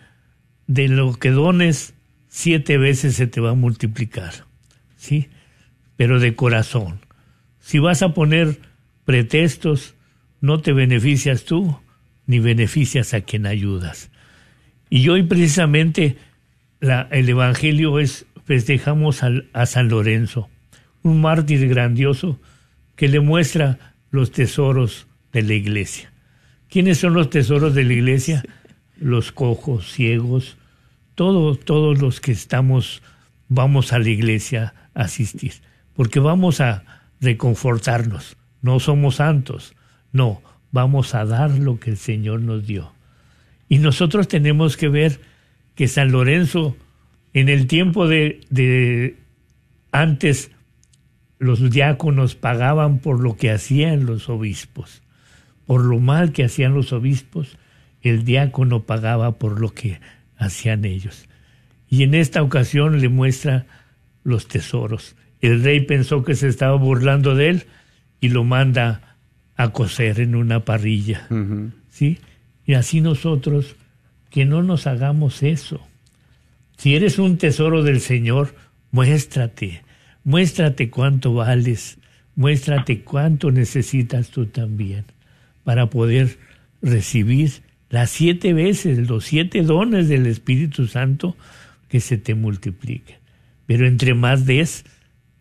de 0.67 0.89
lo 0.89 1.15
que 1.15 1.31
dones, 1.31 1.95
siete 2.29 2.79
veces 2.79 3.15
se 3.15 3.27
te 3.27 3.41
va 3.41 3.51
a 3.51 3.55
multiplicar. 3.55 4.45
¿Sí? 4.97 5.29
Pero 5.97 6.21
de 6.21 6.35
corazón. 6.35 7.01
Si 7.59 7.79
vas 7.79 8.03
a 8.03 8.15
poner 8.15 8.61
pretextos, 9.05 9.95
no 10.41 10.61
te 10.61 10.73
beneficias 10.73 11.45
tú, 11.45 11.79
ni 12.27 12.39
beneficias 12.39 13.15
a 13.15 13.23
quien 13.23 13.47
ayudas. 13.47 14.11
Y 14.91 15.09
hoy 15.09 15.23
precisamente 15.23 16.17
el 16.81 17.29
Evangelio 17.29 17.99
es, 17.99 18.27
festejamos 18.45 19.23
a 19.53 19.67
San 19.67 19.89
Lorenzo, 19.89 20.49
un 21.03 21.21
mártir 21.21 21.69
grandioso 21.69 22.41
que 22.95 23.09
le 23.09 23.21
muestra 23.21 23.95
los 24.11 24.33
tesoros 24.33 25.07
de 25.33 25.43
la 25.43 25.55
iglesia. 25.55 26.13
¿Quiénes 26.69 26.99
son 26.99 27.15
los 27.15 27.31
tesoros 27.31 27.75
de 27.75 27.85
la 27.85 27.93
iglesia? 27.93 28.43
Los 28.99 29.33
cojos, 29.33 29.93
ciegos, 29.93 30.57
todos, 31.15 31.61
todos 31.61 32.01
los 32.01 32.21
que 32.21 32.33
estamos, 32.33 33.03
vamos 33.49 33.93
a 33.93 33.99
la 33.99 34.09
iglesia 34.09 34.75
a 34.95 35.03
asistir, 35.03 35.53
porque 35.97 36.21
vamos 36.21 36.61
a 36.61 36.85
reconfortarnos. 37.21 38.37
No 38.63 38.81
somos 38.81 39.17
santos, 39.17 39.75
no, 40.13 40.43
vamos 40.71 41.15
a 41.15 41.25
dar 41.25 41.51
lo 41.59 41.81
que 41.81 41.91
el 41.91 41.97
Señor 41.97 42.43
nos 42.43 42.67
dio. 42.67 42.93
Y 43.69 43.79
nosotros 43.79 44.29
tenemos 44.29 44.77
que 44.77 44.89
ver 44.89 45.21
que 45.75 45.89
San 45.89 46.13
Lorenzo, 46.13 46.77
en 47.33 47.49
el 47.49 47.67
tiempo 47.67 48.07
de, 48.07 48.41
de 48.51 49.17
antes, 49.91 50.51
los 51.39 51.71
diáconos 51.71 52.35
pagaban 52.35 52.99
por 52.99 53.21
lo 53.21 53.37
que 53.37 53.51
hacían 53.51 54.07
los 54.07 54.29
obispos. 54.29 55.03
Por 55.67 55.85
lo 55.85 55.99
mal 55.99 56.33
que 56.33 56.45
hacían 56.45 56.75
los 56.75 56.93
obispos, 56.93 57.59
el 58.03 58.25
diácono 58.25 58.85
pagaba 58.85 59.39
por 59.39 59.61
lo 59.61 59.75
que 59.75 60.01
hacían 60.37 60.85
ellos. 60.85 61.29
Y 61.89 62.03
en 62.03 62.15
esta 62.15 62.43
ocasión 62.43 63.01
le 63.01 63.09
muestra 63.09 63.67
los 64.23 64.49
tesoros. 64.49 65.17
El 65.40 65.62
rey 65.62 65.81
pensó 65.81 66.25
que 66.25 66.35
se 66.35 66.49
estaba 66.49 66.77
burlando 66.77 67.35
de 67.35 67.51
él 67.51 67.62
y 68.20 68.29
lo 68.29 68.44
manda 68.44 69.16
a 69.57 69.70
cocer 69.70 70.20
en 70.20 70.35
una 70.35 70.64
parrilla. 70.64 71.27
¿Sí? 71.88 72.18
Y 72.64 72.75
así 72.75 73.01
nosotros, 73.01 73.77
que 74.31 74.44
no 74.44 74.62
nos 74.62 74.87
hagamos 74.87 75.42
eso. 75.42 75.81
Si 76.77 76.94
eres 76.94 77.18
un 77.18 77.38
tesoro 77.38 77.83
del 77.83 78.01
Señor, 78.01 78.55
muéstrate, 78.90 79.83
muéstrate 80.25 80.90
cuánto 80.90 81.33
vales, 81.35 81.99
muéstrate 82.35 83.01
cuánto 83.01 83.51
necesitas 83.51 84.31
tú 84.31 84.46
también 84.46 85.05
para 85.64 85.88
poder 85.88 86.38
recibir 86.83 87.51
las 87.88 88.11
siete 88.11 88.53
veces, 88.53 89.09
los 89.09 89.25
siete 89.25 89.62
dones 89.62 90.09
del 90.09 90.27
Espíritu 90.27 90.87
Santo 90.87 91.37
que 91.88 92.01
se 92.01 92.18
te 92.18 92.35
multipliquen. 92.35 93.16
Pero 93.66 93.87
entre 93.87 94.14
más 94.14 94.44
des, 94.44 94.85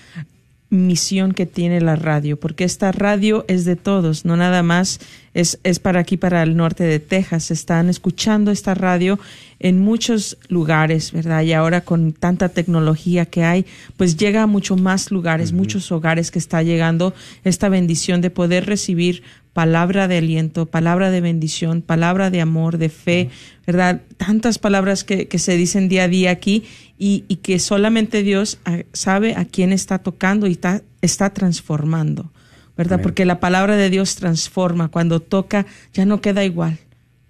misión 0.74 1.32
que 1.32 1.46
tiene 1.46 1.80
la 1.80 1.96
radio, 1.96 2.38
porque 2.38 2.64
esta 2.64 2.92
radio 2.92 3.44
es 3.48 3.64
de 3.64 3.76
todos, 3.76 4.24
no 4.24 4.36
nada 4.36 4.62
más 4.62 5.00
es, 5.32 5.58
es 5.62 5.78
para 5.78 6.00
aquí, 6.00 6.16
para 6.16 6.42
el 6.42 6.56
norte 6.56 6.84
de 6.84 7.00
Texas. 7.00 7.50
Están 7.50 7.88
escuchando 7.88 8.50
esta 8.50 8.74
radio 8.74 9.18
en 9.58 9.80
muchos 9.80 10.36
lugares, 10.48 11.12
¿verdad? 11.12 11.42
Y 11.42 11.52
ahora 11.52 11.82
con 11.82 12.12
tanta 12.12 12.50
tecnología 12.50 13.26
que 13.26 13.44
hay, 13.44 13.66
pues 13.96 14.16
llega 14.16 14.42
a 14.42 14.46
mucho 14.46 14.76
más 14.76 15.10
lugares, 15.10 15.52
muchos 15.52 15.90
hogares 15.92 16.30
que 16.30 16.38
está 16.38 16.62
llegando 16.62 17.14
esta 17.44 17.68
bendición 17.68 18.20
de 18.20 18.30
poder 18.30 18.66
recibir 18.66 19.22
palabra 19.54 20.08
de 20.08 20.18
aliento, 20.18 20.66
palabra 20.66 21.10
de 21.10 21.20
bendición, 21.20 21.80
palabra 21.80 22.30
de 22.30 22.40
amor, 22.40 22.76
de 22.76 22.90
fe, 22.90 23.30
¿verdad? 23.66 24.02
Tantas 24.18 24.58
palabras 24.58 25.04
que, 25.04 25.28
que 25.28 25.38
se 25.38 25.56
dicen 25.56 25.88
día 25.88 26.04
a 26.04 26.08
día 26.08 26.32
aquí 26.32 26.64
y, 26.98 27.24
y 27.28 27.36
que 27.36 27.58
solamente 27.60 28.22
Dios 28.22 28.58
ah, 28.64 28.80
sabe 28.92 29.34
a 29.36 29.44
quién 29.44 29.72
está 29.72 30.00
tocando 30.00 30.48
y 30.48 30.52
está, 30.52 30.82
está 31.00 31.30
transformando, 31.30 32.32
¿verdad? 32.76 32.94
Amén. 32.94 33.04
Porque 33.04 33.24
la 33.24 33.38
palabra 33.40 33.76
de 33.76 33.88
Dios 33.90 34.16
transforma, 34.16 34.88
cuando 34.88 35.20
toca 35.20 35.66
ya 35.94 36.04
no 36.04 36.20
queda 36.20 36.44
igual. 36.44 36.78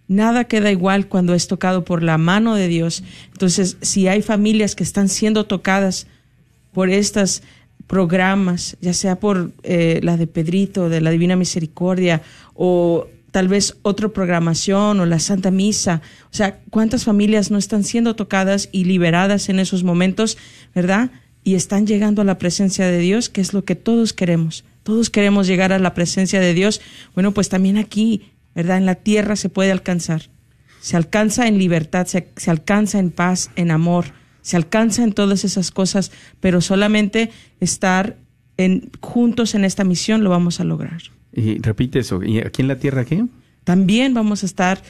Nada 0.08 0.44
queda 0.44 0.70
igual 0.70 1.08
cuando 1.08 1.34
es 1.34 1.46
tocado 1.46 1.84
por 1.84 2.02
la 2.02 2.18
mano 2.18 2.54
de 2.54 2.68
Dios. 2.68 3.04
Entonces, 3.32 3.76
si 3.82 4.08
hay 4.08 4.22
familias 4.22 4.74
que 4.74 4.82
están 4.82 5.08
siendo 5.08 5.44
tocadas 5.44 6.06
por 6.72 6.90
estas 6.90 7.42
programas, 7.86 8.76
ya 8.80 8.94
sea 8.94 9.16
por 9.20 9.52
eh, 9.62 10.00
la 10.02 10.16
de 10.16 10.26
Pedrito, 10.26 10.88
de 10.88 11.00
la 11.00 11.10
Divina 11.10 11.36
Misericordia, 11.36 12.22
o 12.54 13.06
tal 13.30 13.48
vez 13.48 13.76
otra 13.82 14.08
programación 14.08 15.00
o 15.00 15.06
la 15.06 15.18
Santa 15.18 15.50
Misa. 15.50 16.02
O 16.26 16.34
sea, 16.34 16.60
¿cuántas 16.70 17.04
familias 17.04 17.50
no 17.50 17.58
están 17.58 17.82
siendo 17.82 18.14
tocadas 18.14 18.68
y 18.70 18.84
liberadas 18.84 19.48
en 19.48 19.58
esos 19.58 19.82
momentos, 19.82 20.38
verdad? 20.74 21.10
Y 21.42 21.56
están 21.56 21.86
llegando 21.86 22.22
a 22.22 22.24
la 22.24 22.38
presencia 22.38 22.86
de 22.86 22.98
Dios, 22.98 23.28
que 23.28 23.40
es 23.40 23.52
lo 23.52 23.64
que 23.64 23.74
todos 23.74 24.12
queremos. 24.12 24.64
Todos 24.84 25.10
queremos 25.10 25.46
llegar 25.46 25.72
a 25.72 25.78
la 25.78 25.94
presencia 25.94 26.40
de 26.40 26.54
Dios. 26.54 26.80
Bueno, 27.14 27.32
pues 27.32 27.48
también 27.48 27.76
aquí, 27.76 28.30
¿verdad? 28.54 28.78
En 28.78 28.86
la 28.86 28.94
tierra 28.94 29.34
se 29.34 29.48
puede 29.48 29.72
alcanzar. 29.72 30.30
Se 30.80 30.96
alcanza 30.96 31.48
en 31.48 31.58
libertad, 31.58 32.06
se, 32.06 32.28
se 32.36 32.50
alcanza 32.50 32.98
en 32.98 33.10
paz, 33.10 33.50
en 33.56 33.70
amor, 33.70 34.12
se 34.44 34.56
alcanza 34.56 35.02
en 35.02 35.12
todas 35.14 35.42
esas 35.44 35.70
cosas, 35.70 36.12
pero 36.38 36.60
solamente 36.60 37.30
estar 37.60 38.16
en, 38.58 38.90
juntos 39.00 39.54
en 39.54 39.64
esta 39.64 39.84
misión 39.84 40.22
lo 40.22 40.28
vamos 40.30 40.60
a 40.60 40.64
lograr. 40.64 41.00
Y 41.32 41.58
repite 41.60 41.98
eso, 42.00 42.22
¿y 42.22 42.38
aquí 42.38 42.60
en 42.62 42.68
la 42.68 42.78
tierra 42.78 43.04
qué? 43.04 43.24
También 43.64 44.12
vamos 44.12 44.42
a 44.42 44.46
estar 44.46 44.82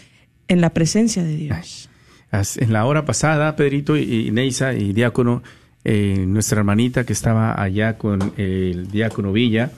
en 0.48 0.60
la 0.60 0.74
presencia 0.74 1.22
de 1.22 1.36
Dios. 1.36 1.88
As- 2.30 2.56
En 2.58 2.72
la 2.72 2.84
hora 2.84 3.04
pasada, 3.04 3.54
Pedrito 3.54 3.96
y, 3.96 4.26
y 4.26 4.30
Neisa 4.32 4.74
y 4.74 4.92
Diácono, 4.92 5.42
eh, 5.84 6.24
nuestra 6.26 6.58
hermanita 6.58 7.04
que 7.04 7.12
estaba 7.12 7.62
allá 7.62 7.96
con 7.96 8.32
el 8.36 8.88
Diácono 8.90 9.32
Villa, 9.32 9.70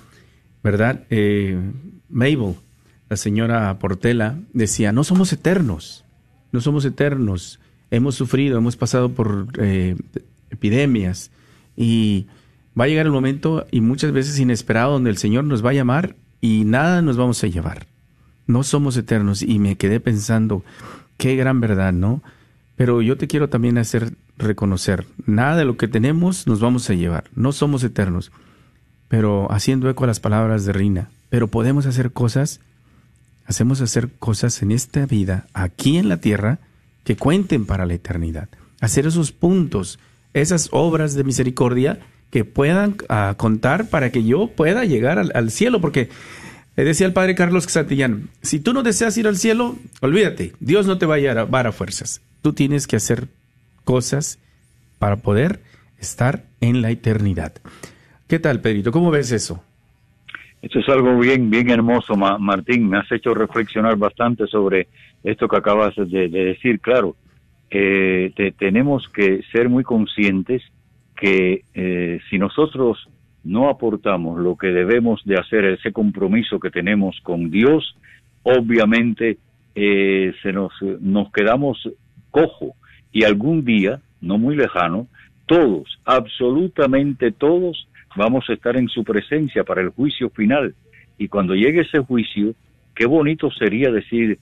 ¿verdad? 0.65 1.05
Eh, 1.11 1.59
Mabel, 2.09 2.55
la 3.11 3.17
señora 3.17 3.79
Portela, 3.79 4.39
decía, 4.55 4.91
no 4.93 5.05
somos 5.05 5.33
eternos, 5.33 6.05
no 6.51 6.61
somos 6.61 6.85
eternos, 6.87 7.61
hemos 7.91 8.15
sufrido, 8.15 8.59
hemos 8.59 8.77
pasado 8.77 9.11
por 9.11 9.49
eh, 9.59 9.97
epidemias 10.51 11.31
y 11.77 12.27
va 12.79 12.85
a 12.85 12.89
llegar 12.89 13.07
el 13.07 13.13
momento 13.13 13.67
y 13.71 13.81
muchas 13.81 14.13
veces 14.13 14.39
inesperado 14.39 14.93
donde 14.93 15.11
el 15.11 15.17
Señor 15.17 15.45
nos 15.45 15.65
va 15.65 15.71
a 15.71 15.75
llamar 15.75 16.17
y 16.41 16.65
nada 16.65 17.03
nos 17.03 17.17
vamos 17.17 17.43
a 17.43 17.49
llevar. 17.49 17.87
No 18.47 18.63
somos 18.63 18.97
eternos 18.97 19.43
y 19.43 19.59
me 19.59 19.77
quedé 19.77 20.01
pensando, 20.01 20.63
qué 21.17 21.37
gran 21.37 21.61
verdad, 21.61 21.93
¿no? 21.93 22.23
Pero 22.77 23.03
yo 23.03 23.17
te 23.17 23.27
quiero 23.27 23.49
también 23.49 23.79
hacer 23.79 24.13
reconocer, 24.39 25.07
nada 25.25 25.57
de 25.57 25.65
lo 25.65 25.77
que 25.77 25.89
tenemos 25.89 26.47
nos 26.47 26.61
vamos 26.61 26.89
a 26.91 26.95
llevar, 26.95 27.25
no 27.35 27.53
somos 27.53 27.83
eternos. 27.83 28.31
Pero 29.09 29.51
haciendo 29.51 29.89
eco 29.89 30.05
a 30.05 30.09
las 30.09 30.21
palabras 30.21 30.65
de 30.65 30.73
Rina, 30.73 31.11
pero 31.31 31.49
podemos 31.49 31.87
hacer 31.87 32.13
cosas, 32.13 32.61
hacemos 33.47 33.81
hacer 33.81 34.11
cosas 34.19 34.63
en 34.63 34.73
esta 34.73 35.07
vida, 35.07 35.47
aquí 35.55 35.97
en 35.97 36.09
la 36.09 36.19
tierra, 36.19 36.59
que 37.07 37.17
cuenten 37.17 37.67
para 37.67 37.87
la 37.87 37.95
eternidad. 37.95 38.49
Hacer 38.81 39.07
esos 39.07 39.31
puntos, 39.31 40.01
esas 40.35 40.69
obras 40.73 41.15
de 41.15 41.23
misericordia 41.23 42.01
que 42.31 42.45
puedan 42.45 42.97
ah, 43.09 43.35
contar 43.39 43.89
para 43.89 44.11
que 44.11 44.25
yo 44.25 44.49
pueda 44.49 44.85
llegar 44.85 45.19
al, 45.33 45.51
cielo, 45.53 45.81
porque 45.81 46.09
le 46.75 46.85
decía 46.85 47.07
el 47.07 47.13
padre 47.13 47.37
Carlos 47.37 47.65
Santillán, 47.65 48.29
si 48.43 48.59
tú 48.59 48.73
no 48.73 48.83
deseas 48.83 49.17
ir 49.17 49.29
al 49.29 49.37
cielo, 49.37 49.77
olvídate, 50.01 50.53
Dios 50.59 50.87
no 50.87 50.99
te 50.99 51.07
va 51.07 51.15
a 51.15 51.19
llevar 51.19 51.69
a 51.69 51.73
fuerzas. 51.73 52.23
Tú 52.43 52.53
tienes 52.53 52.89
que 52.89 52.97
hacer 52.97 53.29
cosas 53.85 54.41
para 54.99 55.15
poder 55.15 55.63
estar 56.01 56.45
en 56.61 56.83
la 56.83 56.91
eternidad. 56.91 57.53
¿Qué 58.27 58.41
tal, 58.41 58.61
Pedrito? 58.61 58.91
¿Cómo 58.91 59.13
ves 59.13 59.31
eso? 59.31 59.63
Esto 60.67 60.81
es 60.81 60.89
algo 60.89 61.17
bien, 61.21 61.49
bien 61.49 61.71
hermoso, 61.71 62.17
Ma- 62.17 62.39
Martín. 62.39 62.89
Me 62.89 62.99
has 62.99 63.11
hecho 63.13 63.33
reflexionar 63.35 63.97
bastante 63.97 64.49
sobre 64.49 64.89
esto 65.23 65.47
que 65.47 65.57
acabas 65.59 65.95
de, 65.95 66.29
de 66.29 66.45
decir. 66.45 66.81
Claro, 66.81 67.15
eh, 67.71 68.33
te- 68.35 68.51
tenemos 68.51 69.09
que 69.11 69.43
ser 69.53 69.69
muy 69.69 69.85
conscientes 69.85 70.65
que 71.17 71.63
eh, 71.73 72.19
si 72.29 72.37
nosotros 72.41 73.09
no 73.45 73.69
aportamos 73.69 74.41
lo 74.41 74.57
que 74.57 74.67
debemos 74.73 75.23
de 75.25 75.37
hacer, 75.39 75.65
ese 75.67 75.93
compromiso 75.93 76.59
que 76.59 76.71
tenemos 76.73 77.17
con 77.23 77.49
Dios, 77.49 77.97
obviamente 78.43 79.39
eh, 79.77 80.35
se 80.43 80.53
nos, 80.53 80.73
nos 81.01 81.31
quedamos 81.31 81.79
cojo 82.33 82.75
y 83.13 83.23
algún 83.23 83.65
día, 83.65 84.01
no 84.21 84.37
muy 84.37 84.57
lejano, 84.57 85.07
todos, 85.47 86.01
absolutamente 86.05 87.31
todos, 87.31 87.87
vamos 88.17 88.49
a 88.49 88.55
estar 88.55 88.77
en 88.77 88.89
su 88.89 89.05
presencia 89.05 89.65
para 89.65 89.83
el 89.83 89.91
juicio 89.91 90.31
final. 90.31 90.75
Y 91.19 91.29
cuando 91.29 91.55
llegue 91.55 91.83
ese 91.83 91.99
juicio, 92.01 92.55
qué 92.95 93.07
bonito 93.07 93.51
sería 93.51 93.91
decir, 93.91 94.39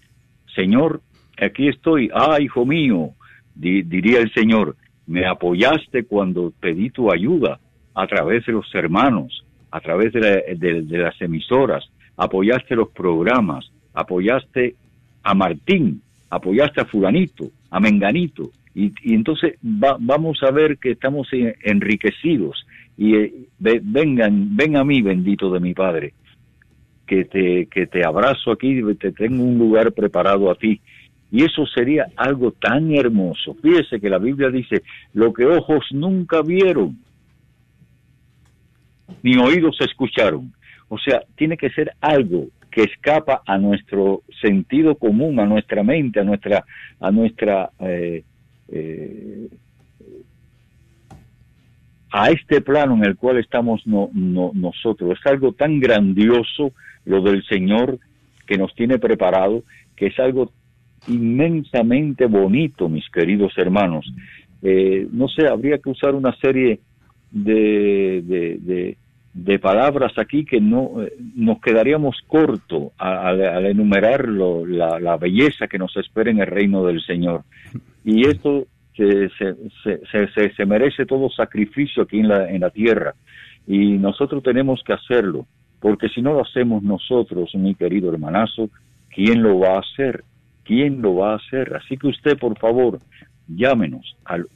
Señor, 0.54 1.00
aquí 1.40 1.68
estoy, 1.68 2.10
ah, 2.14 2.38
hijo 2.40 2.64
mío, 2.64 3.10
di- 3.54 3.82
diría 3.82 4.20
el 4.20 4.32
Señor, 4.32 4.76
me 5.06 5.26
apoyaste 5.26 6.04
cuando 6.04 6.52
pedí 6.60 6.90
tu 6.90 7.12
ayuda 7.12 7.58
a 7.94 8.06
través 8.06 8.46
de 8.46 8.52
los 8.52 8.72
hermanos, 8.74 9.44
a 9.70 9.80
través 9.80 10.12
de, 10.12 10.20
la- 10.20 10.54
de- 10.56 10.98
las 10.98 11.20
emisoras, 11.20 11.84
apoyaste 12.16 12.74
los 12.76 12.88
programas, 12.90 13.70
apoyaste 13.92 14.74
a 15.22 15.34
Martín, 15.34 16.00
apoyaste 16.30 16.80
a 16.80 16.84
fulanito, 16.84 17.50
a 17.70 17.80
menganito, 17.80 18.50
y, 18.74 18.92
entonces 19.14 19.54
va- 19.64 19.96
vamos 20.00 20.42
a 20.42 20.50
ver 20.50 20.78
que 20.78 20.92
estamos 20.92 21.32
en- 21.32 21.54
enriquecidos 21.62 22.66
y 22.96 23.16
eh, 23.16 23.34
ve- 23.58 23.80
vengan, 23.82 24.56
ven 24.56 24.76
a 24.76 24.84
mí, 24.84 25.02
bendito 25.02 25.50
de 25.50 25.60
mi 25.60 25.74
Padre, 25.74 26.14
que 27.06 27.24
te, 27.24 27.66
que 27.66 27.86
te 27.86 28.04
abrazo 28.04 28.52
aquí, 28.52 28.80
te 28.98 29.12
tengo 29.12 29.42
un 29.44 29.58
lugar 29.58 29.92
preparado 29.92 30.50
a 30.50 30.54
ti. 30.54 30.80
Y 31.30 31.42
eso 31.42 31.66
sería 31.66 32.06
algo 32.16 32.52
tan 32.52 32.92
hermoso. 32.94 33.54
Fíjese 33.60 34.00
que 34.00 34.08
la 34.08 34.18
Biblia 34.18 34.50
dice, 34.50 34.82
lo 35.14 35.32
que 35.32 35.44
ojos 35.44 35.84
nunca 35.90 36.42
vieron, 36.42 36.96
ni 39.22 39.36
oídos 39.36 39.76
escucharon. 39.80 40.52
O 40.88 40.98
sea, 40.98 41.22
tiene 41.36 41.56
que 41.56 41.70
ser 41.70 41.92
algo 42.00 42.48
que 42.70 42.82
escapa 42.82 43.42
a 43.46 43.58
nuestro 43.58 44.22
sentido 44.40 44.96
común, 44.96 45.40
a 45.40 45.46
nuestra 45.46 45.82
mente, 45.82 46.20
a 46.20 46.24
nuestra, 46.24 46.64
a 47.00 47.10
nuestra, 47.10 47.70
eh, 47.80 48.22
eh, 48.68 49.48
a 52.16 52.30
este 52.30 52.60
plano 52.60 52.94
en 52.94 53.04
el 53.04 53.16
cual 53.16 53.38
estamos 53.38 53.84
no, 53.88 54.08
no- 54.12 54.52
nosotros. 54.54 55.18
Es 55.18 55.26
algo 55.26 55.50
tan 55.52 55.80
grandioso 55.80 56.70
lo 57.04 57.20
del 57.22 57.44
Señor 57.46 57.98
que 58.46 58.56
nos 58.56 58.72
tiene 58.76 59.00
preparado, 59.00 59.64
que 59.96 60.06
es 60.06 60.18
algo 60.20 60.52
inmensamente 61.08 62.26
bonito, 62.26 62.88
mis 62.88 63.08
queridos 63.10 63.52
hermanos. 63.58 64.06
Eh, 64.62 65.08
no 65.10 65.26
sé, 65.26 65.48
habría 65.48 65.78
que 65.78 65.90
usar 65.90 66.14
una 66.14 66.32
serie 66.36 66.78
de, 67.32 68.22
de, 69.34 69.58
palabras 69.58 70.12
aquí 70.16 70.44
que 70.44 70.60
no 70.60 71.02
eh, 71.02 71.12
nos 71.34 71.60
quedaríamos 71.60 72.16
corto 72.28 72.92
al, 72.96 73.66
enumerar 73.66 74.28
la, 74.28 75.00
la 75.00 75.16
belleza 75.16 75.66
que 75.66 75.78
nos 75.78 75.96
espera 75.96 76.30
en 76.30 76.38
el 76.38 76.46
reino 76.46 76.84
del 76.86 77.02
Señor. 77.02 77.42
Y 78.04 78.28
esto 78.28 78.68
se, 78.96 79.28
se, 79.30 79.54
se, 80.34 80.50
se- 80.54 80.66
merece 80.66 81.04
todo 81.06 81.28
sacrificio 81.30 82.02
aquí 82.04 82.20
en 82.20 82.28
la, 82.28 82.48
en 82.50 82.60
la 82.60 82.70
tierra. 82.70 83.14
Y 83.66 83.92
nosotros 83.98 84.42
tenemos 84.42 84.82
que 84.84 84.92
hacerlo, 84.92 85.46
porque 85.80 86.08
si 86.08 86.20
no 86.22 86.32
lo 86.34 86.42
hacemos 86.42 86.82
nosotros, 86.82 87.54
mi 87.54 87.74
querido 87.74 88.12
hermanazo, 88.12 88.68
¿quién 89.10 89.42
lo 89.42 89.58
va 89.58 89.76
a 89.76 89.80
hacer? 89.80 90.22
¿Quién 90.64 91.02
lo 91.02 91.16
va 91.16 91.32
a 91.32 91.36
hacer? 91.36 91.74
Así 91.76 91.96
que 91.96 92.06
usted, 92.08 92.38
por 92.38 92.58
favor, 92.58 92.98
llámenos 93.48 94.16
al 94.24 94.46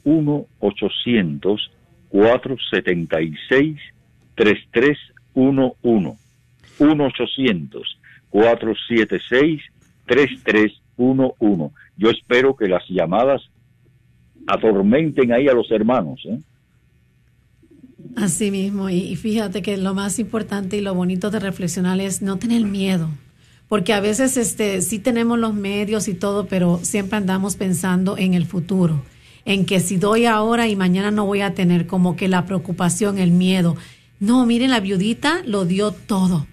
1-800-476-3311. 4.39 6.15
1-800-476-3311. 10.07 11.71
Yo 11.97 12.09
espero 12.09 12.55
que 12.55 12.67
las 12.67 12.87
llamadas 12.89 13.41
atormenten 14.49 15.31
ahí 15.31 15.47
a 15.47 15.53
los 15.53 15.69
hermanos. 15.71 16.19
¿eh? 16.25 16.39
Así 18.15 18.51
mismo, 18.51 18.89
y, 18.89 18.97
y 18.97 19.15
fíjate 19.15 19.61
que 19.61 19.77
lo 19.77 19.93
más 19.93 20.19
importante 20.19 20.77
y 20.77 20.81
lo 20.81 20.93
bonito 20.95 21.29
de 21.29 21.39
reflexionar 21.39 21.99
es 21.99 22.21
no 22.21 22.37
tener 22.37 22.63
miedo, 22.63 23.09
porque 23.67 23.93
a 23.93 23.99
veces 23.99 24.35
este 24.35 24.81
sí 24.81 24.99
tenemos 24.99 25.37
los 25.37 25.53
medios 25.53 26.07
y 26.07 26.13
todo, 26.13 26.47
pero 26.47 26.79
siempre 26.81 27.17
andamos 27.17 27.55
pensando 27.55 28.17
en 28.17 28.33
el 28.33 28.45
futuro, 28.45 29.03
en 29.45 29.65
que 29.65 29.79
si 29.79 29.97
doy 29.97 30.25
ahora 30.25 30.67
y 30.67 30.75
mañana 30.75 31.11
no 31.11 31.25
voy 31.25 31.41
a 31.41 31.53
tener 31.53 31.87
como 31.87 32.15
que 32.15 32.27
la 32.27 32.45
preocupación, 32.45 33.19
el 33.19 33.31
miedo. 33.31 33.77
No, 34.19 34.45
miren, 34.45 34.71
la 34.71 34.79
viudita 34.79 35.41
lo 35.45 35.65
dio 35.65 35.91
todo. 35.91 36.45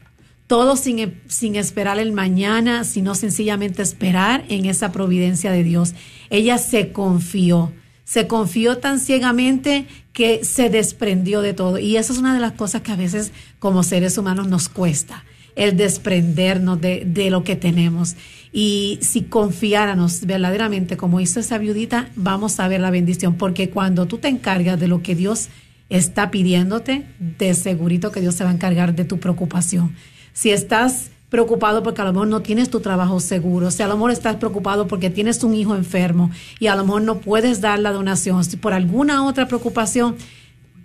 Todo 0.47 0.77
sin, 0.77 1.21
sin 1.27 1.57
esperar 1.57 1.99
el 1.99 2.13
mañana, 2.13 2.85
sino 2.85 3.17
sencillamente 3.17 3.83
esperar 3.83 4.45
en 4.49 4.67
esa 4.67 4.93
providencia 4.93 5.51
de 5.51 5.65
Dios. 5.65 5.95
Ella 6.31 6.59
se 6.59 6.93
confió, 6.93 7.73
se 8.07 8.29
confió 8.29 8.79
tan 8.79 9.01
ciegamente 9.01 9.85
que 10.13 10.45
se 10.45 10.71
desprendió 10.71 11.43
de 11.43 11.55
todo. 11.55 11.79
Y 11.79 11.97
eso 11.97 12.13
es 12.13 12.21
una 12.21 12.35
de 12.35 12.41
las 12.41 12.53
cosas 12.53 12.83
que 12.83 12.93
a 12.93 12.97
veces 12.97 13.33
como 13.59 13.83
seres 13.83 14.17
humanos 14.17 14.47
nos 14.47 14.69
cuesta, 14.69 15.25
el 15.57 15.77
desprendernos 15.77 16.81
de, 16.81 17.05
de 17.05 17.31
lo 17.31 17.43
que 17.43 17.57
tenemos. 17.57 18.15
Y 18.53 19.01
si 19.03 19.23
confiáramos 19.23 20.25
verdaderamente 20.25 20.97
como 20.97 21.21
hizo 21.21 21.41
esa 21.41 21.59
viudita, 21.59 22.09
vamos 22.15 22.61
a 22.61 22.69
ver 22.69 22.81
la 22.81 22.93
bendición, 22.93 23.35
porque 23.35 23.71
cuando 23.71 24.07
tú 24.07 24.19
te 24.19 24.29
encargas 24.29 24.79
de 24.79 24.87
lo 24.87 25.03
que 25.03 25.17
Dios 25.17 25.49
está 25.89 26.31
pidiéndote, 26.31 27.07
de 27.19 27.55
segurito 27.55 28.13
que 28.13 28.21
Dios 28.21 28.37
se 28.37 28.45
va 28.45 28.51
a 28.51 28.55
encargar 28.55 28.95
de 28.95 29.05
tu 29.05 29.19
preocupación. 29.19 29.97
Si 30.33 30.51
estás 30.53 31.11
preocupado 31.29 31.83
porque 31.83 32.01
a 32.03 32.05
lo 32.05 32.13
mejor 32.13 32.29
no 32.29 32.41
tienes 32.41 32.71
tu 32.71 32.81
trabajo 32.81 33.21
seguro, 33.21 33.71
si 33.71 33.83
a 33.83 33.89
lo 33.89 33.95
mejor 33.95 34.11
estás 34.11 34.37
preocupado 34.37 34.87
porque 34.87 35.11
tienes 35.11 35.43
un 35.43 35.55
hijo 35.55 35.75
enfermo 35.75 36.31
y 36.61 36.69
a 36.69 36.77
lo 36.77 36.85
mejor 36.85 37.03
no 37.03 37.21
puedes 37.21 37.61
dar 37.61 37.79
la 37.79 37.93
donación, 37.93 38.45
si 38.45 38.57
por 38.57 38.73
alguna 38.73 39.25
otra 39.25 39.49
preocupación, 39.49 40.17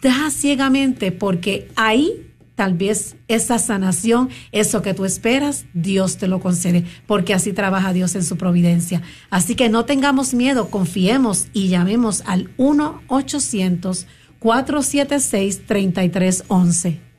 da 0.02 0.30
ciegamente 0.32 1.12
porque 1.12 1.70
ahí 1.76 2.28
tal 2.56 2.74
vez 2.76 3.16
esa 3.28 3.58
sanación, 3.58 4.30
eso 4.52 4.82
que 4.82 4.94
tú 4.94 5.06
esperas, 5.06 5.66
Dios 5.74 6.18
te 6.18 6.28
lo 6.28 6.40
concede, 6.40 6.86
porque 7.08 7.34
así 7.34 7.54
trabaja 7.54 7.94
Dios 7.94 8.14
en 8.16 8.24
su 8.24 8.38
providencia. 8.38 9.02
Así 9.30 9.56
que 9.56 9.70
no 9.70 9.86
tengamos 9.86 10.34
miedo, 10.34 10.70
confiemos 10.70 11.48
y 11.54 11.70
llamemos 11.70 12.22
al 12.28 12.52
1 12.58 13.02
800 13.08 14.06
476 14.40 15.66
3311. 15.66 17.11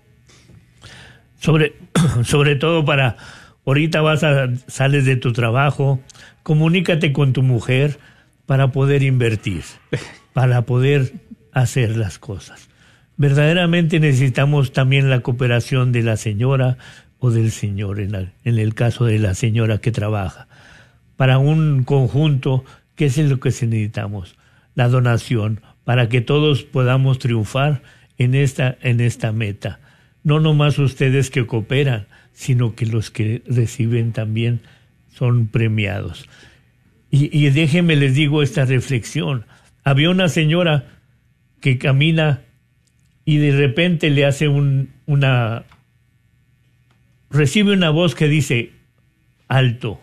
Sobre, 1.43 1.75
sobre 2.25 2.57
todo 2.57 2.85
para 2.85 3.17
ahorita 3.67 4.01
vas 4.01 4.23
a 4.25 4.49
sales 4.69 5.05
de 5.05 5.17
tu 5.17 5.33
trabajo, 5.33 6.01
comunícate 6.43 7.13
con 7.13 7.33
tu 7.33 7.43
mujer 7.43 7.99
para 8.47 8.69
poder 8.73 9.03
invertir, 9.03 9.63
para 10.33 10.63
poder 10.63 11.13
hacer 11.53 11.97
las 11.97 12.19
cosas. 12.19 12.69
Verdaderamente 13.17 14.01
necesitamos 14.01 14.73
también 14.73 15.11
la 15.11 15.21
cooperación 15.21 15.93
de 15.93 16.03
la 16.03 16.17
señora 16.17 16.79
o 17.19 17.31
del 17.31 17.51
señor, 17.51 18.01
en, 18.01 18.13
la- 18.13 18.33
en 18.45 18.59
el 18.59 18.75
caso 18.75 19.05
de 19.05 19.19
la 19.19 19.35
señora 19.35 19.79
que 19.79 19.93
trabaja, 19.93 20.49
para 21.17 21.39
un 21.39 21.85
conjunto, 21.85 22.65
¿qué 22.97 23.07
es 23.07 23.19
lo 23.19 23.39
que 23.39 23.51
necesitamos? 23.51 24.37
La 24.75 24.89
donación, 24.89 25.61
para 25.85 26.09
que 26.09 26.21
todos 26.21 26.63
podamos 26.63 27.19
triunfar 27.19 27.83
en 28.19 28.35
esta, 28.35 28.77
en 28.81 29.01
esta 29.01 29.31
meta 29.33 29.81
no 30.25 30.41
nomás 30.41 30.79
ustedes 30.79 31.31
que 31.31 31.47
cooperan, 31.47 32.07
sino 32.33 32.75
que 32.75 32.87
los 32.87 33.11
que 33.11 33.43
reciben 33.47 34.13
también 34.13 34.61
son 35.13 35.49
premiados. 35.49 36.29
Y, 37.11 37.37
y 37.37 37.51
déjenme 37.51 37.97
les 37.97 38.15
digo 38.15 38.43
esta 38.43 38.65
reflexión. 38.65 39.45
Había 39.85 40.11
una 40.11 40.29
señora 40.29 40.87
que 41.61 41.79
camina 41.79 42.43
y 43.25 43.37
de 43.37 43.53
repente 43.57 44.11
le 44.11 44.25
hace 44.25 44.49
un, 44.49 44.91
una... 45.07 45.65
recibe 47.31 47.73
una 47.73 47.91
voz 47.91 48.15
que 48.15 48.29
dice, 48.29 48.73
alto. 49.49 50.01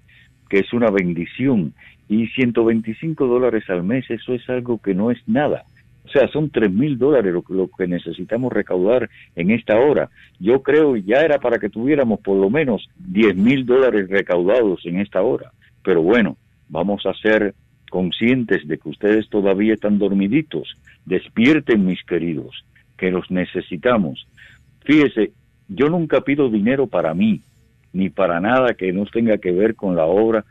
que 0.49 0.61
es 0.61 0.73
una 0.73 0.91
bendición. 0.91 1.75
Y 2.09 2.29
125 2.29 3.27
dólares 3.27 3.65
al 3.69 3.83
mes, 3.83 4.09
eso 4.11 4.33
es 4.33 4.49
algo 4.49 4.81
que 4.81 4.95
no 4.95 5.11
es 5.11 5.19
nada. 5.27 5.65
O 6.07 6.09
sea, 6.09 6.29
son 6.29 6.51
tres 6.51 6.71
mil 6.71 6.97
dólares 6.99 7.33
lo, 7.33 7.43
que- 7.43 7.53
lo 7.55 7.69
que 7.69 7.89
necesitamos 7.89 8.53
recaudar 8.53 9.11
en 9.35 9.51
esta 9.51 9.79
hora. 9.79 10.09
Yo 10.39 10.63
creo 10.63 10.97
ya 10.97 11.23
era 11.23 11.39
para 11.39 11.59
que 11.59 11.69
tuviéramos 11.69 12.21
por 12.21 12.37
lo 12.39 12.49
menos 12.49 12.89
10 12.97 13.35
mil 13.37 13.67
dólares 13.67 14.09
recaudados 14.09 14.87
en 14.87 15.01
esta 15.01 15.23
hora. 15.23 15.51
Pero 15.83 16.03
bueno, 16.03 16.37
vamos 16.69 17.05
a 17.07 17.15
ser 17.15 17.55
conscientes 17.91 18.67
de 18.69 18.79
que 18.79 18.89
ustedes 18.89 19.29
todavía 19.29 19.75
están 19.75 19.99
dormiditos. 19.99 20.77
Despierten, 21.05 21.85
mis 21.85 22.03
queridos, 22.05 22.65
que 22.97 23.11
los 23.11 23.31
necesitamos. 23.31 24.27
Fíjese, 24.85 25.33
yo 25.69 25.89
nunca 25.89 26.21
pido 26.21 26.49
dinero 26.49 26.87
para 26.87 27.15
mí, 27.15 27.41
ni 27.93 28.11
para 28.11 28.41
nada 28.41 28.75
que 28.75 28.93
no 28.93 29.05
tenga 29.07 29.39
que 29.39 29.51
ver 29.53 29.75
con 29.75 29.97
la 29.97 30.05
obra 30.05 30.45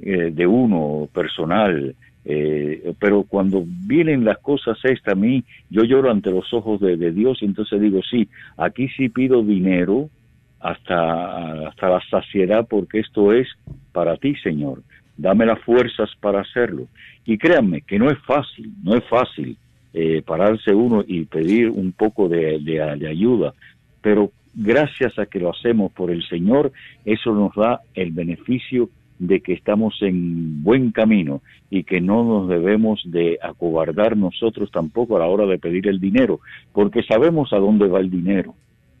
eh, 0.00 0.30
de 0.32 0.46
uno 0.46 1.08
personal. 1.12 1.94
Eh, 2.28 2.92
pero 2.98 3.22
cuando 3.22 3.62
vienen 3.86 4.24
las 4.24 4.38
cosas 4.38 4.76
estas 4.82 5.12
a 5.14 5.16
mí, 5.16 5.44
yo 5.70 5.84
lloro 5.84 6.10
ante 6.10 6.32
los 6.32 6.52
ojos 6.52 6.80
de, 6.80 6.96
Dios 7.12 7.38
y 7.40 7.44
entonces 7.44 7.80
digo, 7.80 8.00
sí, 8.02 8.28
aquí 8.56 8.88
sí 8.96 9.08
pido 9.08 9.44
dinero 9.44 10.10
hasta, 10.58 11.68
hasta 11.68 11.88
la 11.88 12.00
saciedad 12.10 12.66
porque 12.68 12.98
esto 12.98 13.32
es 13.32 13.46
para 13.92 14.16
ti, 14.16 14.34
Señor. 14.42 14.82
Dame 15.16 15.46
las 15.46 15.60
fuerzas 15.60 16.10
para 16.20 16.40
hacerlo. 16.40 16.88
Y 17.24 17.38
créanme 17.38 17.82
que 17.82 17.98
no 17.98 18.10
es 18.10 18.18
fácil, 18.26 18.72
no 18.82 18.96
es 18.96 19.04
fácil 19.04 19.56
eh, 19.94 20.22
pararse 20.26 20.74
uno 20.74 21.04
y 21.06 21.24
pedir 21.24 21.70
un 21.70 21.92
poco 21.92 22.28
de, 22.28 22.58
de- 22.58 22.96
de 22.98 23.08
ayuda, 23.08 23.54
pero 24.02 24.30
gracias 24.52 25.18
a 25.18 25.26
que 25.26 25.38
lo 25.38 25.50
hacemos 25.50 25.92
por 25.92 26.10
el 26.10 26.22
Señor, 26.28 26.72
eso 27.04 27.32
nos 27.32 27.54
da 27.54 27.80
el 27.94 28.10
beneficio 28.10 28.90
de 29.18 29.40
que 29.40 29.52
estamos 29.52 29.96
en 30.02 30.62
buen 30.62 30.92
camino 30.92 31.42
y 31.70 31.84
que 31.84 32.00
no 32.00 32.24
nos 32.24 32.48
debemos 32.48 33.02
de 33.06 33.38
acobardar 33.42 34.16
nosotros 34.16 34.70
tampoco 34.70 35.16
a 35.16 35.20
la 35.20 35.26
hora 35.26 35.46
de 35.46 35.58
pedir 35.58 35.88
el 35.88 36.00
dinero, 36.00 36.40
porque 36.72 37.02
sabemos 37.02 37.52
a 37.52 37.58
dónde 37.58 37.88
va 37.88 38.00
el 38.00 38.10
dinero. 38.10 38.54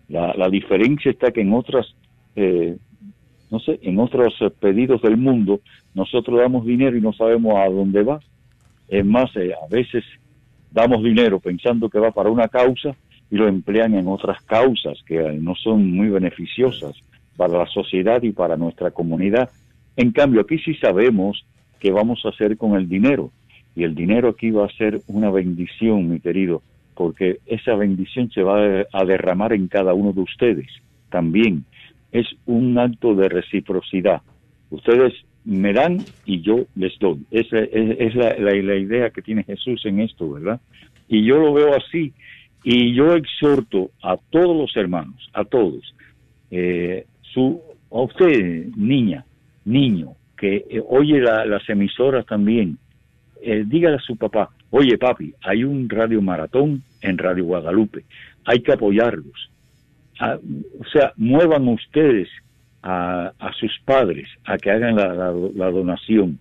La, 0.08 0.34
la 0.34 0.48
diferencia 0.48 1.10
está 1.10 1.30
que 1.32 1.42
en 1.42 1.52
otras, 1.52 1.94
eh, 2.36 2.76
no 3.50 3.58
sé, 3.60 3.78
en 3.82 3.98
otros 3.98 4.34
eh, 4.40 4.50
pedidos 4.50 5.02
del 5.02 5.16
mundo, 5.16 5.60
nosotros 5.94 6.38
damos 6.38 6.64
dinero 6.64 6.96
y 6.96 7.00
no 7.00 7.12
sabemos 7.12 7.56
a 7.56 7.68
dónde 7.68 8.02
va. 8.02 8.20
Es 8.88 9.04
más, 9.04 9.34
eh, 9.36 9.52
a 9.52 9.66
veces 9.68 10.04
damos 10.70 11.02
dinero 11.02 11.40
pensando 11.40 11.88
que 11.88 11.98
va 11.98 12.10
para 12.10 12.30
una 12.30 12.48
causa 12.48 12.94
y 13.30 13.36
lo 13.36 13.48
emplean 13.48 13.94
en 13.94 14.08
otras 14.08 14.40
causas 14.42 15.02
que 15.06 15.18
eh, 15.18 15.38
no 15.40 15.54
son 15.54 15.90
muy 15.90 16.08
beneficiosas 16.08 16.94
para 17.36 17.58
la 17.58 17.66
sociedad 17.66 18.22
y 18.22 18.32
para 18.32 18.56
nuestra 18.56 18.90
comunidad. 18.90 19.50
En 19.96 20.12
cambio, 20.12 20.42
aquí 20.42 20.58
sí 20.58 20.74
sabemos 20.74 21.44
qué 21.80 21.90
vamos 21.90 22.20
a 22.24 22.28
hacer 22.30 22.56
con 22.56 22.76
el 22.76 22.88
dinero. 22.88 23.30
Y 23.74 23.84
el 23.84 23.94
dinero 23.94 24.30
aquí 24.30 24.50
va 24.50 24.66
a 24.66 24.72
ser 24.76 25.00
una 25.06 25.30
bendición, 25.30 26.08
mi 26.08 26.20
querido, 26.20 26.62
porque 26.94 27.38
esa 27.46 27.74
bendición 27.74 28.30
se 28.30 28.42
va 28.42 28.84
a 28.92 29.04
derramar 29.04 29.52
en 29.52 29.68
cada 29.68 29.92
uno 29.92 30.12
de 30.12 30.22
ustedes 30.22 30.68
también. 31.10 31.64
Es 32.12 32.26
un 32.46 32.78
acto 32.78 33.14
de 33.14 33.28
reciprocidad. 33.28 34.22
Ustedes 34.70 35.12
me 35.44 35.72
dan 35.74 36.06
y 36.24 36.40
yo 36.40 36.64
les 36.74 36.98
doy. 36.98 37.18
Esa 37.30 37.58
es, 37.58 38.14
la- 38.14 38.34
la 38.38 38.76
idea 38.76 39.10
que 39.10 39.20
tiene 39.22 39.44
Jesús 39.44 39.84
en 39.84 40.00
esto, 40.00 40.30
¿verdad? 40.30 40.60
Y 41.08 41.24
yo 41.24 41.36
lo 41.36 41.52
veo 41.52 41.76
así. 41.76 42.12
Y 42.64 42.94
yo 42.94 43.14
exhorto 43.14 43.90
a 44.02 44.16
todos 44.30 44.56
los 44.56 44.74
hermanos, 44.76 45.30
a 45.34 45.44
todos, 45.44 45.94
eh, 46.50 47.04
su, 47.20 47.60
a 47.92 48.00
usted, 48.00 48.68
niña, 48.74 49.24
niño, 49.66 50.14
que 50.38 50.64
eh, 50.70 50.82
oye 50.88 51.20
la- 51.20 51.44
las 51.44 51.68
emisoras 51.68 52.24
también, 52.26 52.78
eh, 53.42 53.64
dígale 53.66 53.96
a 53.96 54.00
su 54.00 54.16
papá, 54.16 54.50
oye 54.70 54.96
papi, 54.96 55.34
hay 55.42 55.64
un 55.64 55.88
radio 55.88 56.22
maratón 56.22 56.82
en 57.02 57.18
Radio 57.18 57.44
Guadalupe, 57.44 58.04
hay 58.46 58.60
que 58.60 58.72
apoyarlos. 58.72 59.50
Ah, 60.18 60.38
o 60.80 60.84
sea, 60.86 61.12
muevan 61.16 61.68
ustedes 61.68 62.28
a, 62.82 63.32
a 63.38 63.52
sus 63.52 63.72
padres 63.84 64.28
a 64.46 64.56
que 64.56 64.70
hagan 64.70 64.96
la, 64.96 65.70
donación. 65.70 66.38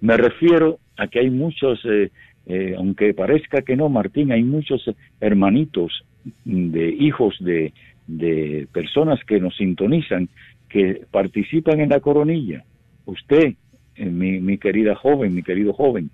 Me 0.00 0.16
refiero 0.16 0.78
a 0.96 1.06
que 1.06 1.20
hay 1.20 1.30
muchos, 1.30 1.80
eh, 1.84 2.10
eh, 2.46 2.74
aunque 2.76 3.14
parezca 3.14 3.62
que 3.62 3.76
no, 3.76 3.88
Martín, 3.88 4.32
hay 4.32 4.42
muchos 4.42 4.90
hermanitos 5.20 6.04
de 6.44 6.88
hijos 6.88 7.36
de, 7.38 7.72
de 8.08 8.66
personas 8.72 9.20
que 9.24 9.38
nos 9.38 9.56
sintonizan 9.56 10.28
que 10.72 11.04
participan 11.10 11.80
en 11.80 11.90
la 11.90 12.00
coronilla. 12.00 12.64
Usted, 13.04 13.56
eh, 13.94 14.06
mi, 14.06 14.40
mi 14.40 14.56
querida 14.56 14.94
joven, 14.94 15.34
mi 15.34 15.42
querido 15.42 15.74
joven, 15.74 16.08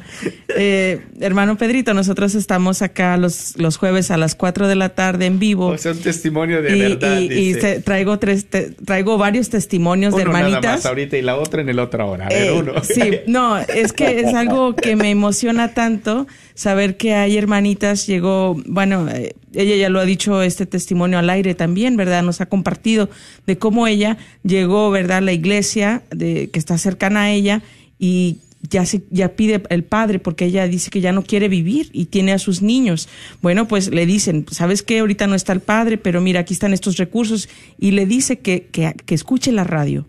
eh, 0.56 1.02
hermano 1.20 1.56
Pedrito, 1.56 1.94
nosotros 1.94 2.34
estamos 2.34 2.82
acá 2.82 3.16
los, 3.16 3.56
los 3.58 3.76
jueves 3.76 4.10
a 4.10 4.16
las 4.16 4.34
4 4.34 4.66
de 4.66 4.74
la 4.74 4.88
tarde 4.90 5.26
en 5.26 5.38
vivo. 5.38 5.66
O 5.68 5.78
sea, 5.78 5.92
un 5.92 5.98
testimonio 5.98 6.62
de 6.62 6.76
y, 6.76 6.80
verdad. 6.80 7.20
y- 7.20 7.50
y 7.50 7.54
traigo 7.82 8.18
tres, 8.18 8.46
te- 8.46 8.70
traigo 8.70 9.18
varios 9.18 9.50
testimonios 9.50 10.14
de 10.16 10.22
Uno 10.22 10.32
nada 10.32 10.46
hermanitas. 10.46 10.76
más 10.78 10.86
ahorita 10.86 11.16
y 11.16 11.22
la 11.22 11.36
otra 11.36 11.60
en 11.60 11.68
el 11.68 11.78
otra 11.78 12.04
hora. 12.06 12.26
A 12.26 12.28
ver, 12.30 12.42
Eh, 12.48 12.52
uno. 12.52 12.72
Sí, 12.82 13.20
no, 13.26 13.58
es 13.58 13.92
que 13.92 14.20
es 14.20 14.34
algo 14.34 14.74
que 14.74 14.96
me 14.96 15.10
emociona 15.10 15.74
tanto 15.74 16.26
saber 16.54 16.96
que 16.96 17.14
hay 17.14 17.36
hermanitas. 17.36 18.06
Llegó 18.06 18.37
bueno, 18.66 19.08
eh, 19.08 19.34
ella 19.54 19.76
ya 19.76 19.88
lo 19.88 20.00
ha 20.00 20.04
dicho 20.04 20.42
este 20.42 20.66
testimonio 20.66 21.18
al 21.18 21.30
aire 21.30 21.54
también, 21.54 21.96
¿verdad? 21.96 22.22
Nos 22.22 22.40
ha 22.40 22.46
compartido 22.46 23.08
de 23.46 23.58
cómo 23.58 23.86
ella 23.86 24.16
llegó, 24.44 24.90
¿verdad? 24.90 25.18
A 25.18 25.22
la 25.22 25.32
iglesia 25.32 26.02
de, 26.10 26.50
que 26.52 26.58
está 26.58 26.78
cercana 26.78 27.22
a 27.24 27.30
ella 27.30 27.62
y 27.98 28.38
ya 28.68 28.84
se, 28.86 29.02
ya 29.10 29.28
pide 29.36 29.62
el 29.70 29.84
padre 29.84 30.18
porque 30.18 30.44
ella 30.46 30.66
dice 30.66 30.90
que 30.90 31.00
ya 31.00 31.12
no 31.12 31.22
quiere 31.22 31.48
vivir 31.48 31.90
y 31.92 32.06
tiene 32.06 32.32
a 32.32 32.38
sus 32.38 32.60
niños. 32.60 33.08
Bueno, 33.40 33.68
pues 33.68 33.88
le 33.90 34.04
dicen, 34.04 34.46
¿sabes 34.50 34.82
qué? 34.82 34.98
Ahorita 34.98 35.26
no 35.28 35.34
está 35.36 35.52
el 35.52 35.60
padre, 35.60 35.96
pero 35.96 36.20
mira, 36.20 36.40
aquí 36.40 36.54
están 36.54 36.72
estos 36.74 36.96
recursos 36.96 37.48
y 37.78 37.92
le 37.92 38.04
dice 38.06 38.40
que, 38.40 38.66
que, 38.72 38.94
que 39.06 39.14
escuche 39.14 39.52
la 39.52 39.64
radio. 39.64 40.06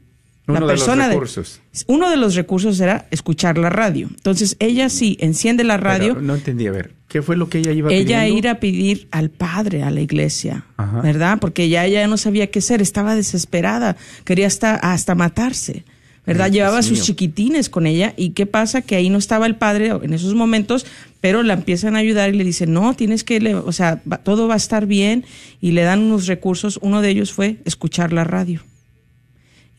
Uno 0.48 0.62
la 0.62 0.66
de 0.66 0.72
los 0.74 0.82
persona 0.82 1.04
de- 1.08 1.14
recursos. 1.14 1.62
uno 1.86 2.10
de 2.10 2.18
los 2.18 2.34
recursos 2.34 2.80
era 2.80 3.08
escuchar 3.12 3.60
la 3.60 3.70
radio. 3.70 4.08
Entonces 4.10 4.56
ella 4.58 4.90
sí 4.90 5.16
enciende 5.20 5.64
la 5.64 5.78
radio. 5.78 6.16
Pero 6.16 6.26
no 6.26 6.34
entendí, 6.34 6.66
a 6.66 6.72
ver, 6.72 6.92
¿qué 7.10 7.22
fue 7.22 7.36
lo 7.36 7.50
que 7.50 7.58
ella 7.58 7.74
iba 7.74 7.92
ella 7.92 8.20
pidiendo? 8.22 8.38
ir 8.38 8.48
a 8.48 8.60
pedir 8.62 9.08
al 9.12 9.30
padre 9.30 9.84
a 9.84 9.92
la 9.92 10.00
iglesia, 10.00 10.64
Ajá. 10.78 11.02
¿verdad? 11.02 11.38
Porque 11.42 11.68
ya 11.68 11.86
ella 11.86 12.08
no 12.08 12.16
sabía 12.18 12.48
qué 12.48 12.60
hacer, 12.60 12.82
estaba 12.82 13.16
desesperada, 13.16 13.98
quería 14.24 14.48
hasta, 14.48 14.76
hasta 14.76 15.14
matarse, 15.16 15.84
¿verdad? 16.26 16.46
Ay, 16.46 16.52
Llevaba 16.54 16.82
sus 16.82 16.94
mío. 17.00 17.04
chiquitines 17.04 17.70
con 17.70 17.86
ella 17.88 18.14
y 18.16 18.30
qué 18.32 18.46
pasa 18.46 18.82
que 18.84 18.96
ahí 18.96 19.10
no 19.10 19.18
estaba 19.18 19.46
el 19.48 19.56
padre 19.56 19.88
en 20.02 20.14
esos 20.14 20.36
momentos, 20.36 20.86
pero 21.22 21.44
la 21.44 21.54
empiezan 21.56 21.96
a 21.96 22.00
ayudar 22.00 22.34
y 22.34 22.38
le 22.38 22.44
dicen, 22.46 22.72
no, 22.72 22.94
tienes 22.94 23.24
que, 23.26 23.54
o 23.56 23.72
sea, 23.74 24.02
va- 24.10 24.20
todo 24.20 24.48
va 24.48 24.54
a 24.54 24.58
estar 24.58 24.86
bien 24.86 25.26
y 25.60 25.72
le 25.72 25.82
dan 25.82 26.00
unos 26.02 26.28
recursos. 26.28 26.80
Uno 26.82 27.02
de 27.02 27.10
ellos 27.10 27.34
fue 27.34 27.58
escuchar 27.66 28.14
la 28.14 28.24
radio. 28.24 28.62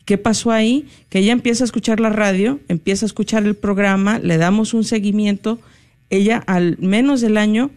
¿Qué 0.05 0.17
pasó 0.17 0.51
ahí? 0.51 0.87
Que 1.09 1.19
ella 1.19 1.31
empieza 1.31 1.63
a 1.63 1.65
escuchar 1.65 1.99
la 1.99 2.09
radio, 2.09 2.59
empieza 2.67 3.05
a 3.05 3.07
escuchar 3.07 3.43
el 3.45 3.55
programa, 3.55 4.19
le 4.19 4.37
damos 4.37 4.73
un 4.73 4.83
seguimiento, 4.83 5.59
ella 6.11 6.43
al 6.45 6.77
menos 6.79 7.21
del 7.21 7.37
año 7.37 7.71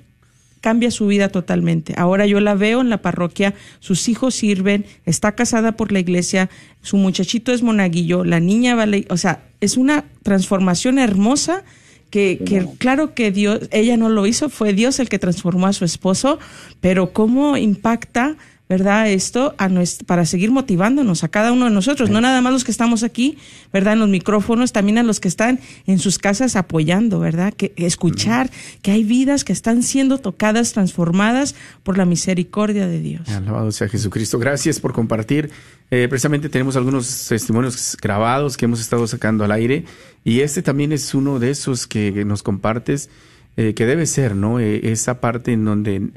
cambia 0.60 0.90
su 0.90 1.06
vida 1.06 1.28
totalmente. 1.28 1.92
Ahora 1.98 2.24
yo 2.26 2.40
la 2.40 2.54
veo 2.54 2.80
en 2.80 2.88
la 2.88 3.02
parroquia, 3.02 3.52
sus 3.80 4.08
hijos 4.08 4.34
sirven, 4.34 4.86
está 5.04 5.32
casada 5.32 5.72
por 5.72 5.92
la 5.92 5.98
iglesia, 6.00 6.48
su 6.80 6.96
muchachito 6.96 7.52
es 7.52 7.62
monaguillo, 7.62 8.24
la 8.24 8.40
niña 8.40 8.74
va 8.74 8.86
o 9.10 9.16
sea, 9.18 9.42
es 9.60 9.76
una 9.76 10.04
transformación 10.22 10.98
hermosa 10.98 11.64
que, 12.08 12.40
que 12.46 12.66
claro 12.78 13.12
que 13.12 13.30
Dios, 13.30 13.68
ella 13.72 13.98
no 13.98 14.08
lo 14.08 14.26
hizo, 14.26 14.48
fue 14.48 14.72
Dios 14.72 15.00
el 15.00 15.10
que 15.10 15.18
transformó 15.18 15.66
a 15.66 15.74
su 15.74 15.84
esposo, 15.84 16.38
pero 16.80 17.12
cómo 17.12 17.58
impacta, 17.58 18.36
¿verdad? 18.68 19.10
Esto 19.10 19.54
a 19.58 19.68
para 20.06 20.24
seguir 20.24 20.50
motivándonos 20.50 21.22
a 21.22 21.28
cada 21.28 21.52
uno 21.52 21.66
de 21.66 21.70
nosotros, 21.70 22.08
no 22.10 22.20
nada 22.20 22.40
más 22.40 22.52
los 22.52 22.64
que 22.64 22.70
estamos 22.70 23.02
aquí, 23.02 23.36
¿verdad? 23.72 23.94
En 23.94 24.00
los 24.00 24.08
micrófonos, 24.08 24.72
también 24.72 24.98
a 24.98 25.02
los 25.02 25.20
que 25.20 25.28
están 25.28 25.60
en 25.86 25.98
sus 25.98 26.18
casas 26.18 26.56
apoyando, 26.56 27.20
¿verdad? 27.20 27.52
Que 27.52 27.72
escuchar 27.76 28.50
que 28.82 28.90
hay 28.90 29.04
vidas 29.04 29.44
que 29.44 29.52
están 29.52 29.82
siendo 29.82 30.18
tocadas, 30.18 30.72
transformadas 30.72 31.54
por 31.82 31.98
la 31.98 32.06
misericordia 32.06 32.86
de 32.86 33.00
Dios. 33.00 33.28
Alabado 33.28 33.70
sea 33.70 33.88
Jesucristo. 33.88 34.38
Gracias 34.38 34.80
por 34.80 34.92
compartir. 34.92 35.50
Eh, 35.90 36.06
precisamente 36.08 36.48
tenemos 36.48 36.76
algunos 36.76 37.26
testimonios 37.28 37.96
grabados 38.00 38.56
que 38.56 38.64
hemos 38.64 38.80
estado 38.80 39.06
sacando 39.06 39.44
al 39.44 39.52
aire 39.52 39.84
y 40.24 40.40
este 40.40 40.62
también 40.62 40.92
es 40.92 41.14
uno 41.14 41.38
de 41.38 41.50
esos 41.50 41.86
que 41.86 42.24
nos 42.24 42.42
compartes 42.42 43.10
eh, 43.56 43.74
que 43.74 43.86
debe 43.86 44.06
ser, 44.06 44.34
¿no? 44.34 44.58
Eh, 44.58 44.90
esa 44.90 45.20
parte 45.20 45.52
en 45.52 45.64
donde 45.64 46.10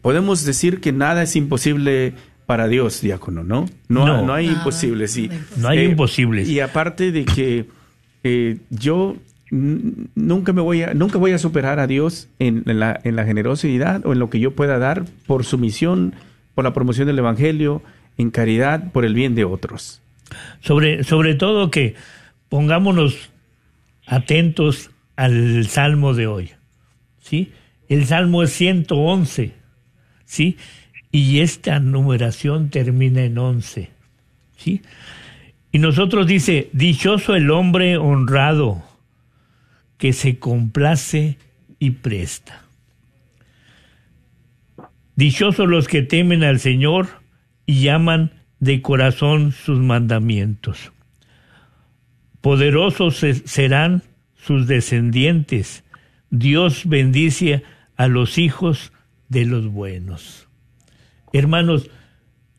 podemos 0.00 0.44
decir 0.44 0.80
que 0.80 0.92
nada 0.92 1.22
es 1.22 1.36
imposible 1.36 2.14
para 2.46 2.66
Dios, 2.68 3.00
diácono, 3.00 3.44
¿no? 3.44 3.66
No, 3.88 4.06
No. 4.06 4.26
no 4.26 4.34
hay 4.34 4.46
Nada. 4.46 4.58
imposibles. 4.58 5.12
Sí. 5.12 5.30
No 5.56 5.68
hay 5.68 5.80
imposibles. 5.84 6.48
Y 6.48 6.60
aparte 6.60 7.12
de 7.12 7.24
que 7.24 7.66
eh, 8.24 8.58
yo 8.70 9.16
nunca 9.50 10.52
me 10.52 10.60
voy 10.60 10.82
a 10.82 10.94
nunca 10.94 11.18
voy 11.18 11.32
a 11.32 11.38
superar 11.38 11.78
a 11.80 11.86
Dios 11.86 12.28
en, 12.38 12.62
en 12.66 12.78
la, 12.80 13.00
en 13.04 13.16
la 13.16 13.24
generosidad 13.24 14.04
o 14.06 14.12
en 14.12 14.18
lo 14.18 14.30
que 14.30 14.38
yo 14.40 14.52
pueda 14.54 14.78
dar 14.78 15.04
por 15.26 15.44
su 15.44 15.58
misión, 15.58 16.14
por 16.54 16.64
la 16.64 16.72
promoción 16.72 17.06
del 17.06 17.18
evangelio, 17.18 17.82
en 18.18 18.30
caridad, 18.30 18.90
por 18.92 19.04
el 19.04 19.14
bien 19.14 19.34
de 19.34 19.44
otros. 19.44 20.02
Sobre, 20.60 21.02
sobre 21.04 21.34
todo 21.34 21.70
que 21.70 21.94
pongámonos 22.48 23.30
atentos 24.06 24.90
al 25.16 25.66
salmo 25.66 26.14
de 26.14 26.26
hoy. 26.26 26.50
¿sí? 27.20 27.52
El 27.88 28.06
salmo 28.06 28.42
es 28.42 28.50
111. 28.52 29.52
¿Sí? 30.30 30.56
Y 31.10 31.40
esta 31.40 31.80
numeración 31.80 32.70
termina 32.70 33.24
en 33.24 33.36
11. 33.36 33.90
¿sí? 34.56 34.80
Y 35.72 35.78
nosotros 35.80 36.28
dice, 36.28 36.70
dichoso 36.72 37.34
el 37.34 37.50
hombre 37.50 37.96
honrado 37.96 38.80
que 39.98 40.12
se 40.12 40.38
complace 40.38 41.36
y 41.80 41.90
presta. 41.90 42.62
Dichosos 45.16 45.68
los 45.68 45.88
que 45.88 46.02
temen 46.02 46.44
al 46.44 46.60
Señor 46.60 47.08
y 47.66 47.82
llaman 47.82 48.30
de 48.60 48.82
corazón 48.82 49.50
sus 49.50 49.80
mandamientos. 49.80 50.92
Poderosos 52.40 53.16
se- 53.16 53.34
serán 53.34 54.02
sus 54.36 54.68
descendientes. 54.68 55.82
Dios 56.30 56.82
bendice 56.86 57.64
a 57.96 58.06
los 58.06 58.38
hijos 58.38 58.92
de 59.30 59.46
los 59.46 59.68
buenos. 59.68 60.46
Hermanos, 61.32 61.88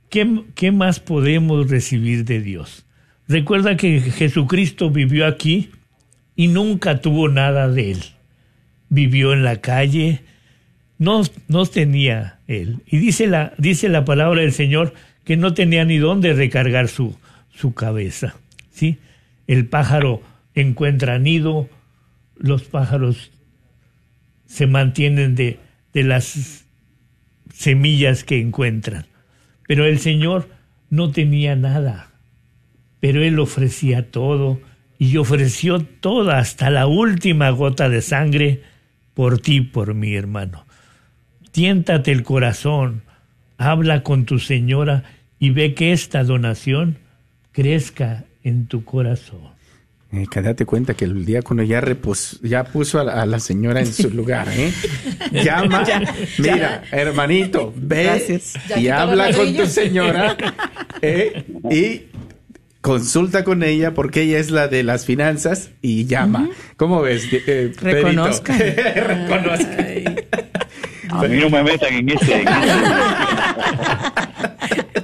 ¿qué, 0.10 0.44
qué 0.56 0.72
más 0.72 1.00
podemos 1.00 1.70
recibir 1.70 2.26
de 2.26 2.42
Dios? 2.42 2.86
Recuerda 3.28 3.78
que 3.78 4.00
Jesucristo 4.00 4.90
vivió 4.90 5.28
aquí 5.28 5.70
y 6.36 6.48
nunca 6.48 7.02
tuvo 7.02 7.30
nada 7.30 7.70
de 7.70 7.92
él. 7.92 8.00
Vivió 8.90 9.34
en 9.34 9.44
la 9.44 9.62
calle, 9.62 10.22
no, 10.98 11.22
no 11.48 11.66
tenía 11.66 12.40
él. 12.48 12.80
Y 12.88 12.98
dice 12.98 13.28
la, 13.28 13.54
dice 13.58 13.90
la 13.90 14.06
palabra 14.06 14.42
del 14.42 14.54
Señor 14.54 14.94
que 15.24 15.38
no 15.38 15.54
tenía 15.54 15.86
ni 15.86 15.98
dónde 15.98 16.34
recargar 16.34 16.88
su, 16.88 17.16
su 17.54 17.74
cabeza. 17.74 18.36
¿sí? 18.72 18.98
El 19.48 19.66
pájaro 19.68 20.22
encuentra 20.56 21.20
nido, 21.20 21.70
los 22.38 22.64
pájaros 22.64 23.32
se 24.46 24.68
mantienen 24.68 25.36
de, 25.36 25.60
de 25.94 26.04
las 26.04 26.66
semillas 27.54 28.24
que 28.24 28.40
encuentran. 28.40 29.06
Pero 29.68 29.86
el 29.86 30.00
Señor 30.00 30.50
no 30.90 31.12
tenía 31.12 31.56
nada, 31.56 32.12
pero 33.00 33.24
Él 33.24 33.40
ofrecía 33.40 34.12
todo 34.12 34.60
y 34.98 35.18
ofreció 35.18 35.80
toda 35.80 36.38
hasta 36.38 36.70
la 36.70 36.88
última 36.88 37.50
gota 37.50 37.90
de 37.90 38.02
sangre 38.02 38.62
por 39.14 39.40
ti, 39.40 39.62
por 39.62 39.94
mi 39.94 40.16
hermano. 40.16 40.66
Tiéntate 41.52 42.12
el 42.12 42.24
corazón, 42.24 43.04
habla 43.58 44.04
con 44.04 44.26
tu 44.26 44.40
señora 44.40 45.04
y 45.40 45.50
ve 45.50 45.74
que 45.74 45.92
esta 45.92 46.24
donación 46.24 47.00
crezca 47.52 48.26
en 48.44 48.68
tu 48.68 48.86
corazón. 48.86 49.61
Eh, 50.14 50.26
que 50.30 50.42
date 50.42 50.66
cuenta 50.66 50.94
que 50.94 51.06
el 51.06 51.24
diácono 51.26 51.64
ya, 51.64 51.80
repos- 51.80 52.38
ya 52.42 52.66
puso 52.66 53.00
a 53.00 53.06
la, 53.06 53.22
a 53.22 53.26
la 53.26 53.40
señora 53.40 53.80
en 53.80 53.94
su 53.94 54.10
lugar, 54.14 54.48
¿eh? 54.52 54.74
Llama, 55.32 55.86
Ya, 55.86 56.02
mira, 56.38 56.58
ya. 56.58 56.84
hermanito, 56.92 57.74
ve 57.78 58.04
Gracias. 58.04 58.54
Y 58.76 58.90
habla 58.90 59.32
con 59.32 59.56
tu 59.56 59.66
señora 59.68 60.36
¿eh? 61.02 61.46
y 61.72 62.08
consulta 62.82 63.46
con 63.46 63.64
ella 63.64 63.94
porque 63.94 64.24
ella 64.24 64.40
es 64.40 64.52
la 64.52 64.68
de 64.68 64.84
las 64.84 65.06
finanzas 65.06 65.70
y 65.82 66.06
llama. 66.08 66.50
¿Cómo 66.76 67.02
ves, 67.02 67.28
eh, 67.32 67.72
Pedrito? 67.80 67.82
Reconozcan. 68.08 68.60
Reconozcan. 68.96 70.16
A 71.10 71.24
mí 71.24 71.38
no 71.40 71.50
me 71.50 71.64
metan 71.64 71.94
en 71.94 72.10
ese. 72.10 72.42
en 72.42 72.48
ese- 72.50 72.82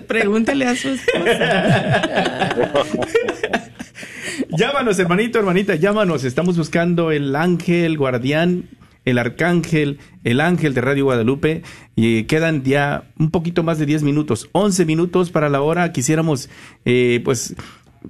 Pregúntale 0.08 0.66
a 0.66 0.76
su 0.76 0.90
esposa. 0.90 1.24
Llámanos, 4.58 4.98
hermanito, 4.98 5.38
hermanita, 5.38 5.76
llámanos. 5.76 6.24
Estamos 6.24 6.58
buscando 6.58 7.12
el 7.12 7.36
ángel 7.36 7.96
guardián, 7.96 8.64
el 9.06 9.20
arcángel, 9.20 10.00
el 10.24 10.42
ángel 10.42 10.74
de 10.74 10.82
Radio 10.82 11.04
Guadalupe. 11.04 11.62
Y 11.96 12.24
quedan 12.24 12.64
ya 12.64 13.04
un 13.20 13.30
poquito 13.30 13.62
más 13.62 13.78
de 13.78 13.86
10 13.86 14.02
minutos, 14.02 14.50
11 14.54 14.86
minutos 14.86 15.30
para 15.30 15.50
la 15.50 15.62
hora. 15.62 15.92
Quisiéramos, 15.92 16.50
eh, 16.86 17.22
pues, 17.24 17.56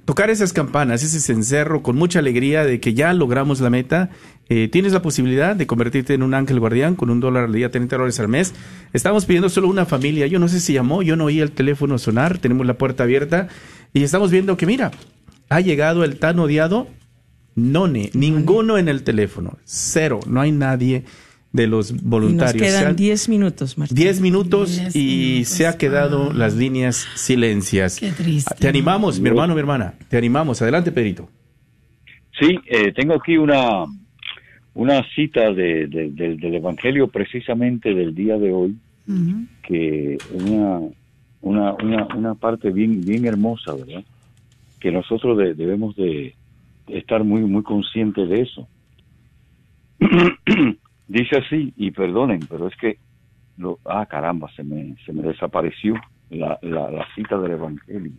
tocar 0.06 0.30
esas 0.30 0.54
campanas, 0.54 1.02
ese 1.02 1.20
cencerro 1.20 1.82
con 1.82 1.96
mucha 1.96 2.20
alegría 2.20 2.64
de 2.64 2.80
que 2.80 2.94
ya 2.94 3.12
logramos 3.12 3.60
la 3.60 3.68
meta. 3.68 4.08
Eh, 4.48 4.68
tienes 4.72 4.94
la 4.94 5.02
posibilidad 5.02 5.54
de 5.54 5.66
convertirte 5.66 6.14
en 6.14 6.22
un 6.22 6.32
ángel 6.32 6.60
guardián 6.60 6.94
con 6.94 7.10
un 7.10 7.20
dólar 7.20 7.44
al 7.44 7.52
día, 7.52 7.70
30 7.70 7.94
dólares 7.94 8.20
al 8.20 8.28
mes. 8.28 8.54
Estamos 8.94 9.26
pidiendo 9.26 9.50
solo 9.50 9.68
una 9.68 9.84
familia. 9.84 10.26
Yo 10.28 10.38
no 10.38 10.48
sé 10.48 10.60
si 10.60 10.72
llamó, 10.72 11.02
yo 11.02 11.14
no 11.14 11.26
oí 11.26 11.40
el 11.40 11.52
teléfono 11.52 11.98
sonar. 11.98 12.38
Tenemos 12.38 12.66
la 12.66 12.78
puerta 12.78 13.02
abierta 13.02 13.48
y 13.92 14.02
estamos 14.02 14.30
viendo 14.30 14.56
que, 14.56 14.64
mira, 14.64 14.92
ha 15.48 15.60
llegado 15.60 16.04
el 16.04 16.18
tan 16.18 16.38
odiado 16.38 16.88
None, 17.54 18.10
ninguno 18.14 18.78
en 18.78 18.86
el 18.88 19.02
teléfono, 19.02 19.58
cero, 19.64 20.20
no 20.28 20.40
hay 20.40 20.52
nadie 20.52 21.02
de 21.52 21.66
los 21.66 21.90
Y 21.90 21.94
nos 21.94 22.02
voluntarios. 22.04 22.52
Se 22.64 22.72
quedan 22.72 22.86
han- 22.88 22.96
10 22.96 23.28
minutos, 23.28 23.76
Martín. 23.76 23.96
10 23.96 24.20
minutos 24.20 24.76
Diez 24.78 24.94
y 24.94 25.06
minutos. 25.32 25.48
se 25.54 25.66
ha 25.66 25.76
quedado 25.76 26.28
Ah. 26.30 26.34
las 26.34 26.54
líneas 26.54 27.06
silencias. 27.16 27.98
Qué 27.98 28.12
triste. 28.12 28.54
Te 28.56 28.68
animamos, 28.68 29.18
mi 29.18 29.28
hermano, 29.28 29.54
mi 29.54 29.60
hermana, 29.60 29.94
te 30.08 30.16
animamos. 30.16 30.62
Adelante, 30.62 30.92
Pedrito. 30.92 31.28
Sí, 32.38 32.56
eh, 32.70 32.92
tengo 32.94 33.14
aquí 33.14 33.36
una, 33.38 33.86
una 34.74 35.02
cita 35.16 35.52
de, 35.52 35.88
de- 35.88 36.10
del- 36.12 36.38
del 36.38 36.54
Evangelio 36.54 37.08
precisamente 37.08 37.92
del 37.92 38.14
día 38.14 38.38
de 38.38 38.52
hoy, 38.52 38.76
que 39.66 40.16
una, 40.32 40.80
una, 41.40 41.72
una, 41.82 42.06
una 42.14 42.34
parte 42.36 42.70
bien, 42.70 43.04
bien 43.04 43.24
hermosa, 43.24 43.74
¿verdad? 43.74 44.04
Que 44.80 44.90
nosotros 44.92 45.36
de- 45.38 45.54
debemos 45.54 45.96
de 45.96 46.34
estar 46.88 47.24
muy, 47.24 47.40
muy 47.42 47.62
conscientes 47.62 48.28
de 48.28 48.42
eso. 48.42 48.68
Dice 51.08 51.38
así, 51.38 51.72
y 51.76 51.90
perdonen, 51.90 52.40
pero 52.48 52.68
es 52.68 52.74
que, 52.76 52.98
lo, 53.56 53.78
ah, 53.86 54.06
caramba, 54.06 54.48
se 54.54 54.62
me, 54.62 54.94
se 55.06 55.12
me 55.12 55.22
desapareció 55.22 55.94
la, 56.30 56.58
la, 56.62 56.90
la 56.90 57.06
cita 57.14 57.38
del 57.38 57.52
Evangelio. 57.52 58.12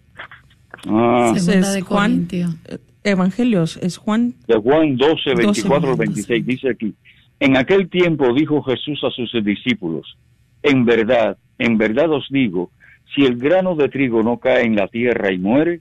Ah, 0.88 1.32
Segunda 1.36 1.68
Es 1.68 1.74
de 1.76 1.82
Juan. 1.82 2.12
Corintios. 2.12 2.56
Evangelios, 3.04 3.78
es 3.78 3.98
Juan. 3.98 4.34
de 4.48 4.56
Juan 4.58 4.98
12, 4.98 5.36
24 5.36 5.92
al 5.92 5.98
12. 5.98 5.98
26, 5.98 6.46
dice 6.46 6.70
aquí, 6.70 6.94
en 7.40 7.56
aquel 7.58 7.90
tiempo 7.90 8.34
dijo 8.34 8.62
Jesús 8.64 9.02
a 9.04 9.10
sus 9.12 9.32
discípulos, 9.44 10.18
en 10.64 10.84
verdad, 10.84 11.38
en 11.58 11.78
verdad 11.78 12.12
os 12.12 12.28
digo, 12.30 12.72
si 13.16 13.22
el 13.26 13.38
grano 13.38 13.76
de 13.76 13.88
trigo 13.88 14.22
no 14.22 14.38
cae 14.38 14.66
en 14.66 14.76
la 14.76 14.88
tierra 14.88 15.32
y 15.32 15.38
muere, 15.38 15.80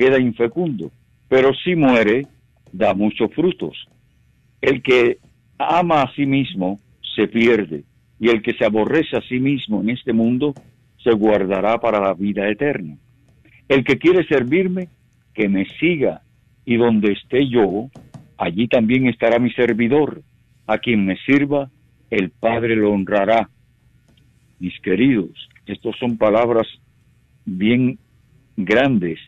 queda 0.00 0.18
infecundo, 0.18 0.90
pero 1.28 1.52
si 1.62 1.76
muere, 1.76 2.26
da 2.72 2.94
muchos 2.94 3.30
frutos. 3.34 3.76
El 4.62 4.82
que 4.82 5.18
ama 5.58 6.00
a 6.00 6.14
sí 6.14 6.24
mismo 6.24 6.80
se 7.14 7.28
pierde, 7.28 7.84
y 8.18 8.30
el 8.30 8.40
que 8.40 8.54
se 8.54 8.64
aborrece 8.64 9.18
a 9.18 9.20
sí 9.28 9.38
mismo 9.38 9.82
en 9.82 9.90
este 9.90 10.14
mundo 10.14 10.54
se 11.04 11.10
guardará 11.12 11.78
para 11.78 12.00
la 12.00 12.14
vida 12.14 12.48
eterna. 12.48 12.96
El 13.68 13.84
que 13.84 13.98
quiere 13.98 14.26
servirme, 14.26 14.88
que 15.34 15.50
me 15.50 15.66
siga, 15.78 16.22
y 16.64 16.76
donde 16.76 17.12
esté 17.12 17.46
yo, 17.46 17.90
allí 18.38 18.68
también 18.68 19.06
estará 19.06 19.38
mi 19.38 19.52
servidor. 19.52 20.22
A 20.66 20.78
quien 20.78 21.04
me 21.04 21.18
sirva, 21.26 21.70
el 22.10 22.30
Padre 22.30 22.74
lo 22.74 22.90
honrará. 22.92 23.50
Mis 24.60 24.80
queridos, 24.80 25.30
estas 25.66 25.94
son 25.98 26.16
palabras 26.16 26.66
bien 27.44 27.98
grandes, 28.56 29.18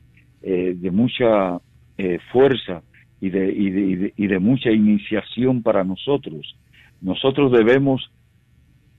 eh, 0.43 0.75
de 0.77 0.91
mucha 0.91 1.59
eh, 1.99 2.19
fuerza 2.33 2.83
y 3.21 3.31
de, 3.31 3.53
y, 3.53 3.71
de, 3.71 3.81
y 3.81 3.95
de- 3.97 4.15
y 4.17 4.27
de 4.27 4.39
mucha 4.39 4.71
iniciación 4.71 5.63
para 5.63 5.85
nosotros. 5.85 6.57
Nosotros 7.01 7.53
debemos 7.53 8.11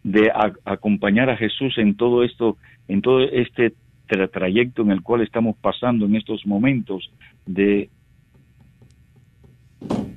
de 0.03 0.31
acompañar 0.65 1.29
a 1.29 1.37
Jesús 1.37 1.77
en 1.77 1.95
todo 1.95 2.23
esto, 2.23 2.57
en 2.87 3.01
todo 3.01 3.21
este 3.23 3.73
tra- 4.07 4.29
trayecto 4.29 4.81
en 4.81 4.91
el 4.91 5.01
cual 5.01 5.21
estamos 5.21 5.55
pasando 5.57 6.05
en 6.05 6.15
estos 6.15 6.45
momentos 6.45 7.09
de 7.45 7.89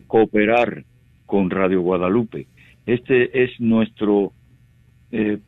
cooperar 0.07 0.85
con 1.27 1.51
Radio 1.51 1.81
Guadalupe. 1.83 2.47
Este 2.87 3.43
es 3.45 3.51
nuestro 3.61 4.33
eh, 5.11 5.39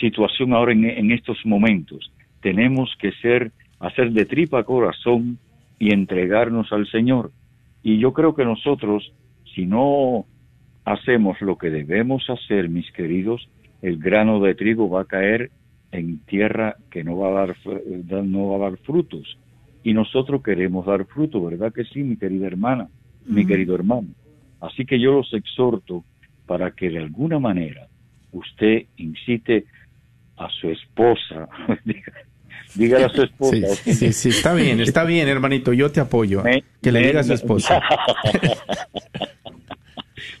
situación 0.00 0.52
ahora 0.52 0.72
en, 0.72 0.84
en 0.84 1.10
estos 1.12 1.38
momentos. 1.44 2.12
Tenemos 2.40 2.94
que 2.98 3.12
ser, 3.22 3.52
hacer 3.80 4.12
de 4.12 4.24
tripa 4.24 4.64
corazón 4.64 5.38
y 5.78 5.92
entregarnos 5.92 6.72
al 6.72 6.86
Señor. 6.88 7.32
Y 7.82 7.98
yo 7.98 8.12
creo 8.12 8.34
que 8.34 8.44
nosotros, 8.44 9.12
si 9.54 9.66
no 9.66 10.26
hacemos 10.84 11.40
lo 11.40 11.58
que 11.58 11.70
debemos 11.70 12.28
hacer, 12.30 12.68
mis 12.68 12.90
queridos, 12.92 13.48
el 13.82 13.98
grano 13.98 14.40
de 14.40 14.54
trigo 14.54 14.88
va 14.88 15.02
a 15.02 15.04
caer 15.04 15.50
en 15.92 16.18
tierra 16.20 16.76
que 16.90 17.04
no 17.04 17.18
va 17.18 17.28
a 17.28 17.46
dar, 17.46 17.56
eh, 17.66 18.02
no 18.24 18.48
va 18.48 18.56
a 18.56 18.70
dar 18.70 18.78
frutos. 18.78 19.38
Y 19.82 19.94
nosotros 19.94 20.42
queremos 20.42 20.86
dar 20.86 21.04
fruto, 21.06 21.44
¿verdad 21.44 21.72
que 21.72 21.84
sí, 21.84 22.02
mi 22.02 22.16
querida 22.16 22.46
hermana, 22.46 22.88
mi 23.24 23.46
querido 23.46 23.74
hermano? 23.74 24.08
Así 24.60 24.84
que 24.84 24.98
yo 24.98 25.12
los 25.12 25.32
exhorto 25.32 26.04
para 26.46 26.72
que 26.72 26.90
de 26.90 26.98
alguna 26.98 27.38
manera 27.38 27.86
usted 28.32 28.86
incite 28.96 29.66
a 30.36 30.48
su 30.50 30.70
esposa, 30.70 31.48
dígale 32.74 33.04
a 33.04 33.08
su 33.08 33.22
esposa. 33.22 33.56
Sí, 33.74 33.94
sí, 33.94 34.12
sí, 34.12 34.28
está 34.30 34.54
bien, 34.54 34.80
está 34.80 35.04
bien, 35.04 35.28
hermanito, 35.28 35.72
yo 35.72 35.90
te 35.90 36.00
apoyo. 36.00 36.42
Me- 36.42 36.64
Que 36.82 36.92
le 36.92 37.00
me- 37.00 37.06
diga 37.08 37.20
a 37.20 37.24
su 37.24 37.32
esposa. 37.34 37.80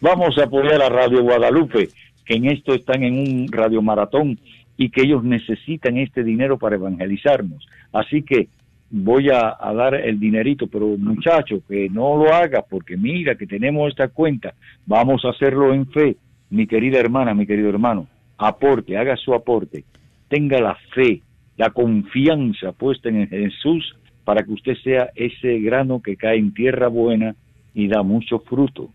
Vamos 0.00 0.36
a 0.38 0.44
apoyar 0.44 0.82
a 0.82 0.88
Radio 0.88 1.22
Guadalupe, 1.22 1.88
que 2.24 2.34
en 2.34 2.46
esto 2.46 2.74
están 2.74 3.02
en 3.02 3.18
un 3.18 3.48
radio 3.50 3.80
maratón 3.82 4.38
y 4.76 4.90
que 4.90 5.02
ellos 5.02 5.24
necesitan 5.24 5.96
este 5.96 6.22
dinero 6.22 6.58
para 6.58 6.76
evangelizarnos. 6.76 7.66
Así 7.92 8.22
que 8.22 8.48
voy 8.90 9.30
a, 9.30 9.56
a 9.58 9.72
dar 9.74 9.94
el 9.94 10.20
dinerito, 10.20 10.66
pero 10.66 10.86
muchacho, 10.98 11.62
que 11.68 11.88
no 11.88 12.16
lo 12.16 12.32
haga 12.34 12.62
porque 12.62 12.96
mira 12.96 13.34
que 13.36 13.46
tenemos 13.46 13.88
esta 13.90 14.08
cuenta, 14.08 14.54
vamos 14.84 15.24
a 15.24 15.30
hacerlo 15.30 15.72
en 15.72 15.86
fe. 15.90 16.16
Mi 16.50 16.66
querida 16.66 16.98
hermana, 17.00 17.34
mi 17.34 17.46
querido 17.46 17.68
hermano, 17.68 18.06
aporte, 18.38 18.96
haga 18.96 19.16
su 19.16 19.34
aporte, 19.34 19.84
tenga 20.28 20.60
la 20.60 20.76
fe, 20.94 21.22
la 21.56 21.70
confianza 21.70 22.72
puesta 22.72 23.08
en 23.08 23.28
Jesús 23.28 23.96
para 24.24 24.42
que 24.44 24.52
usted 24.52 24.74
sea 24.82 25.10
ese 25.14 25.58
grano 25.60 26.02
que 26.02 26.16
cae 26.16 26.36
en 26.38 26.52
tierra 26.52 26.88
buena 26.88 27.34
y 27.74 27.88
da 27.88 28.02
mucho 28.02 28.40
fruto. 28.40 28.90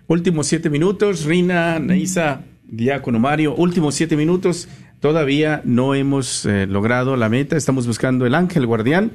Últimos 0.06 0.46
siete 0.46 0.70
minutos, 0.70 1.24
Rina, 1.24 1.78
Neisa, 1.78 2.44
Diácono 2.64 3.18
Mario, 3.18 3.54
últimos 3.54 3.94
siete 3.94 4.16
minutos. 4.16 4.68
Todavía 5.00 5.62
no 5.64 5.94
hemos 5.94 6.44
eh, 6.44 6.66
logrado 6.66 7.16
la 7.16 7.30
meta. 7.30 7.56
Estamos 7.56 7.86
buscando 7.86 8.26
el 8.26 8.34
ángel 8.34 8.66
guardián 8.66 9.12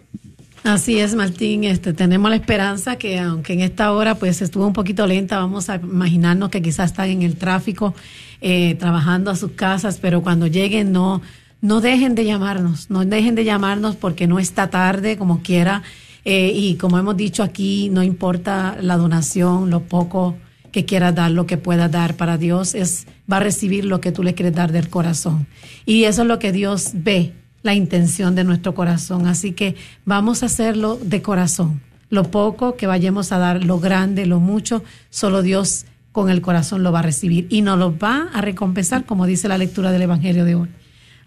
Así 0.64 0.98
es, 0.98 1.14
Martín. 1.14 1.64
Este, 1.64 1.94
tenemos 1.94 2.30
la 2.30 2.36
esperanza 2.36 2.96
que, 2.96 3.18
aunque 3.18 3.54
en 3.54 3.60
esta 3.60 3.92
hora 3.92 4.16
pues 4.16 4.42
estuvo 4.42 4.66
un 4.66 4.72
poquito 4.72 5.06
lenta, 5.06 5.38
vamos 5.38 5.70
a 5.70 5.76
imaginarnos 5.76 6.50
que 6.50 6.60
quizás 6.60 6.90
están 6.90 7.08
en 7.08 7.22
el 7.22 7.36
tráfico, 7.36 7.94
eh, 8.40 8.74
trabajando 8.74 9.30
a 9.30 9.36
sus 9.36 9.52
casas, 9.52 9.98
pero 9.98 10.22
cuando 10.22 10.46
lleguen 10.46 10.92
no, 10.92 11.22
no 11.60 11.80
dejen 11.80 12.14
de 12.14 12.24
llamarnos, 12.24 12.90
no 12.90 13.04
dejen 13.04 13.34
de 13.34 13.44
llamarnos 13.44 13.96
porque 13.96 14.26
no 14.26 14.38
está 14.38 14.70
tarde, 14.70 15.16
como 15.16 15.42
quiera. 15.42 15.82
Eh, 16.24 16.52
y 16.54 16.76
como 16.76 16.98
hemos 16.98 17.16
dicho 17.16 17.42
aquí, 17.42 17.88
no 17.90 18.02
importa 18.02 18.76
la 18.80 18.96
donación, 18.96 19.70
lo 19.70 19.80
poco 19.80 20.36
que 20.72 20.84
quieras 20.84 21.14
dar, 21.14 21.30
lo 21.30 21.46
que 21.46 21.56
puedas 21.56 21.90
dar 21.90 22.16
para 22.16 22.38
Dios, 22.38 22.74
es, 22.74 23.06
va 23.30 23.38
a 23.38 23.40
recibir 23.40 23.84
lo 23.84 24.00
que 24.00 24.12
tú 24.12 24.22
le 24.22 24.34
quieres 24.34 24.54
dar 24.54 24.72
del 24.72 24.88
corazón. 24.88 25.46
Y 25.84 26.04
eso 26.04 26.22
es 26.22 26.28
lo 26.28 26.38
que 26.38 26.52
Dios 26.52 26.90
ve, 26.94 27.32
la 27.62 27.74
intención 27.74 28.34
de 28.34 28.44
nuestro 28.44 28.74
corazón. 28.74 29.26
Así 29.26 29.52
que 29.52 29.74
vamos 30.04 30.42
a 30.42 30.46
hacerlo 30.46 30.98
de 31.02 31.22
corazón. 31.22 31.80
Lo 32.08 32.30
poco 32.30 32.76
que 32.76 32.86
vayamos 32.86 33.32
a 33.32 33.38
dar, 33.38 33.64
lo 33.64 33.78
grande, 33.78 34.26
lo 34.26 34.40
mucho, 34.40 34.82
solo 35.10 35.42
Dios 35.42 35.86
con 36.12 36.28
el 36.28 36.40
corazón 36.40 36.82
lo 36.82 36.90
va 36.90 37.00
a 37.00 37.02
recibir 37.02 37.46
y 37.50 37.62
nos 37.62 37.78
lo 37.78 37.96
va 37.96 38.28
a 38.32 38.40
recompensar, 38.40 39.04
como 39.04 39.26
dice 39.26 39.46
la 39.46 39.58
lectura 39.58 39.92
del 39.92 40.02
Evangelio 40.02 40.44
de 40.44 40.56
hoy. 40.56 40.68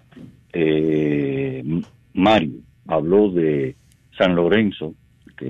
eh, 0.53 1.65
Mario 2.13 2.61
habló 2.87 3.31
de 3.31 3.77
San 4.17 4.37
Lorenzo, 4.37 4.95
que 5.37 5.47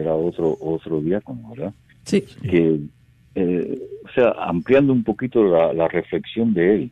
era 0.00 0.14
otro 0.14 0.56
otro 0.60 1.00
diácono, 1.00 1.50
¿verdad? 1.50 1.74
Sí. 2.04 2.24
Que, 2.42 2.80
eh, 3.34 3.78
o 4.04 4.08
sea, 4.12 4.32
ampliando 4.40 4.92
un 4.92 5.04
poquito 5.04 5.44
la, 5.44 5.72
la 5.72 5.86
reflexión 5.86 6.54
de 6.54 6.74
él, 6.74 6.90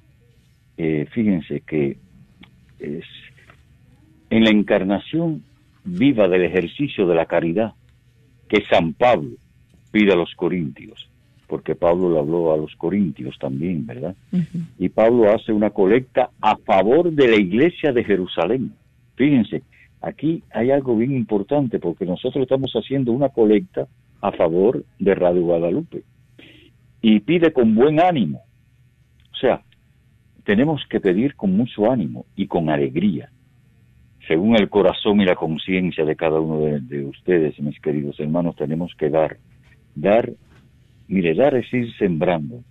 eh, 0.77 1.07
fíjense 1.13 1.63
que 1.63 1.97
es 2.79 3.05
en 4.29 4.45
la 4.45 4.51
encarnación 4.51 5.43
viva 5.85 6.29
del 6.29 6.45
ejercicio 6.45 7.07
de 7.07 7.15
la 7.15 7.27
caridad 7.27 7.73
que 8.49 8.63
San 8.67 8.93
Pablo 8.93 9.31
pide 9.91 10.13
a 10.13 10.17
los 10.17 10.35
corintios, 10.35 11.09
porque 11.47 11.75
Pablo 11.75 12.13
le 12.13 12.19
habló 12.19 12.53
a 12.53 12.57
los 12.57 12.75
corintios 12.77 13.39
también, 13.39 13.87
¿verdad? 13.87 14.15
Y 14.79 14.89
Pablo 14.89 15.33
hace 15.33 15.53
una 15.53 15.71
colecta 15.71 16.31
a 16.41 16.57
favor 16.57 17.13
de 17.13 17.29
la 17.29 17.37
iglesia 17.37 17.93
de 17.93 18.05
Jerusalén. 18.05 18.73
Fíjense, 19.15 19.63
aquí 20.01 20.43
hay 20.53 20.71
algo 20.71 20.97
bien 20.97 21.17
importante 21.17 21.79
porque 21.79 22.05
nosotros 22.05 22.43
estamos 22.43 22.73
haciendo 22.73 23.13
una 23.13 23.29
colecta 23.29 23.87
a 24.21 24.33
favor 24.33 24.85
de 24.99 25.15
Radio 25.15 25.43
Guadalupe 25.43 26.03
y 27.01 27.21
pide 27.21 27.53
con 27.53 27.75
buen 27.75 28.01
ánimo. 28.01 28.43
O 29.33 29.37
sea, 29.37 29.63
tenemos 30.45 30.83
que 30.89 31.01
pedir 31.01 31.35
con 31.35 31.57
mucho 31.57 31.91
ánimo 31.91 32.27
y 32.37 32.47
con 32.47 32.71
alegría, 32.71 33.31
según 34.27 34.57
el 34.57 34.69
corazón 34.69 35.21
y 35.21 35.25
la 35.25 35.35
conciencia 35.35 36.05
de 36.05 36.17
cada 36.17 36.41
uno 36.41 36.61
de, 36.61 36.81
de 36.81 37.05
ustedes, 37.05 37.59
mis 37.61 37.79
queridos 37.81 38.19
hermanos, 38.19 38.57
tenemos 38.57 38.93
que 38.99 39.11
dar, 39.11 39.37
dar, 39.97 40.31
mire, 41.09 41.35
dar 41.35 41.57
es 41.57 41.73
ir 41.73 41.93
sembrando, 41.97 42.63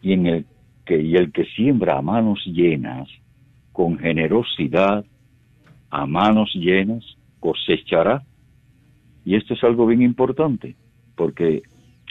y 0.00 0.12
en 0.12 0.26
el 0.26 0.46
que 0.84 1.00
y 1.02 1.16
el 1.16 1.32
que 1.32 1.44
siembra 1.44 1.98
a 1.98 2.02
manos 2.02 2.44
llenas, 2.46 3.08
con 3.72 3.98
generosidad, 3.98 5.04
a 5.90 6.06
manos 6.06 6.50
llenas, 6.54 7.04
cosechará. 7.40 8.22
Y 9.24 9.34
esto 9.34 9.54
es 9.54 9.64
algo 9.64 9.86
bien 9.86 10.02
importante, 10.02 10.76
porque 11.16 11.62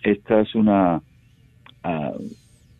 esta 0.03 0.41
es 0.41 0.53
una 0.53 1.01
ah, 1.83 2.13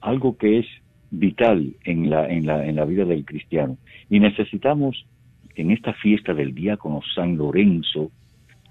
algo 0.02 0.38
que 0.38 0.60
es 0.60 0.66
vital 1.10 1.74
en 1.84 2.10
la, 2.10 2.28
en 2.28 2.46
la, 2.46 2.66
en 2.66 2.76
la 2.76 2.86
vida 2.86 3.06
del 3.06 3.26
cristiano. 3.26 3.78
Y 4.10 4.20
necesitamos 4.20 5.06
en 5.56 5.72
esta 5.72 5.94
fiesta 5.94 6.34
del 6.34 6.54
diácono 6.54 7.02
San 7.16 7.38
Lorenzo 7.38 8.12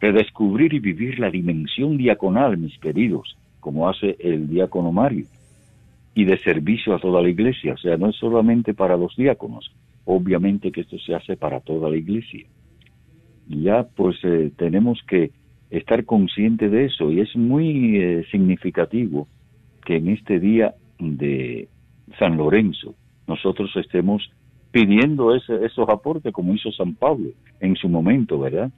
redescubrir 0.00 0.74
y 0.74 0.80
vivir 0.80 1.18
la 1.18 1.30
dimensión 1.30 1.96
diaconal, 1.96 2.56
mis 2.58 2.78
queridos, 2.78 3.36
como 3.60 3.88
hace 3.88 4.16
el 4.20 4.48
diácono 4.48 4.92
Mario, 4.92 5.26
y 6.14 6.24
de 6.24 6.38
servicio 6.38 6.94
a 6.94 6.98
toda 6.98 7.22
la 7.22 7.28
iglesia. 7.28 7.74
O 7.74 7.76
sea, 7.76 7.96
no 7.96 8.08
es 8.08 8.16
solamente 8.16 8.74
para 8.74 8.96
los 8.96 9.14
diáconos, 9.16 9.70
obviamente 10.04 10.72
que 10.72 10.82
esto 10.82 10.98
se 10.98 11.14
hace 11.14 11.36
para 11.36 11.60
toda 11.60 11.90
la 11.90 11.96
iglesia. 11.96 12.46
Ya 13.48 13.86
pues 13.94 14.16
eh, 14.24 14.50
tenemos 14.56 15.02
que 15.06 15.30
estar 15.70 16.04
conscientes 16.04 16.70
de 16.70 16.86
eso 16.86 17.10
y 17.10 17.20
es 17.20 17.34
muy 17.36 17.96
eh, 17.96 18.24
significativo 18.30 19.28
que 19.84 19.96
en 19.96 20.08
este 20.08 20.40
día 20.40 20.74
de 20.98 21.68
San 22.18 22.36
Lorenzo 22.36 22.94
nosotros 23.26 23.70
estemos 23.76 24.30
pidiendo 24.70 25.34
ese, 25.34 25.64
esos 25.64 25.88
aportes 25.88 26.32
como 26.32 26.54
hizo 26.54 26.70
San 26.72 26.94
Pablo 26.94 27.30
en 27.60 27.76
su 27.76 27.88
momento, 27.88 28.38
¿verdad? 28.38 28.70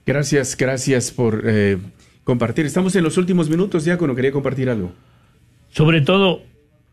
Gracias, 0.04 0.54
gracias 0.56 1.10
por 1.10 1.44
eh, 1.46 1.78
compartir. 2.24 2.66
Estamos 2.66 2.94
en 2.96 3.04
los 3.04 3.16
últimos 3.16 3.48
minutos, 3.48 3.84
Diácono. 3.84 4.14
Quería 4.14 4.32
compartir 4.32 4.68
algo. 4.68 4.92
Sobre 5.70 6.02
todo, 6.02 6.42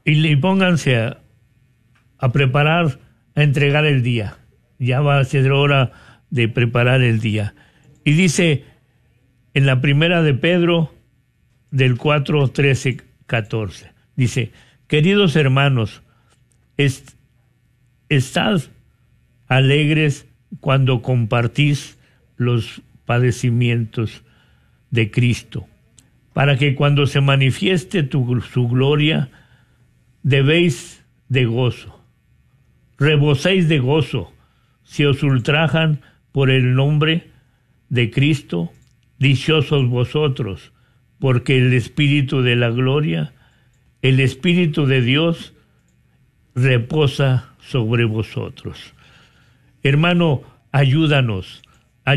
y, 0.05 0.25
y 0.25 0.37
pónganse 0.37 0.95
a, 0.97 1.19
a 2.19 2.31
preparar, 2.31 2.99
a 3.35 3.43
entregar 3.43 3.85
el 3.85 4.01
día. 4.03 4.37
Ya 4.77 5.01
va 5.01 5.19
a 5.19 5.25
ser 5.25 5.51
hora 5.51 5.91
de 6.29 6.47
preparar 6.47 7.01
el 7.01 7.19
día. 7.19 7.55
Y 8.03 8.13
dice 8.13 8.63
en 9.53 9.65
la 9.65 9.81
primera 9.81 10.21
de 10.21 10.35
Pedro, 10.35 10.93
del 11.71 11.97
4, 11.97 12.47
13, 12.49 12.97
14, 13.27 13.91
dice, 14.15 14.51
queridos 14.87 15.35
hermanos, 15.35 16.01
est- 16.77 17.11
estad 18.09 18.61
alegres 19.47 20.27
cuando 20.59 21.01
compartís 21.01 21.97
los 22.37 22.81
padecimientos 23.05 24.23
de 24.91 25.11
Cristo, 25.11 25.67
para 26.33 26.57
que 26.57 26.75
cuando 26.75 27.05
se 27.05 27.21
manifieste 27.21 28.03
tu, 28.03 28.41
su 28.41 28.67
gloria, 28.67 29.29
debéis 30.23 31.03
de 31.27 31.45
gozo, 31.45 32.03
reboséis 32.97 33.67
de 33.67 33.79
gozo, 33.79 34.33
si 34.83 35.05
os 35.05 35.21
ultrajan 35.21 36.01
por 36.31 36.49
el 36.49 36.73
nombre 36.73 37.29
de 37.89 38.09
Cristo, 38.09 38.71
dichosos 39.19 39.87
vosotros, 39.87 40.71
porque 41.19 41.57
el 41.57 41.73
Espíritu 41.73 42.41
de 42.41 42.55
la 42.55 42.69
gloria, 42.69 43.33
el 44.01 44.19
Espíritu 44.19 44.85
de 44.85 45.01
Dios, 45.01 45.53
reposa 46.55 47.53
sobre 47.59 48.05
vosotros. 48.05 48.93
Hermano, 49.83 50.41
ayúdanos 50.71 51.61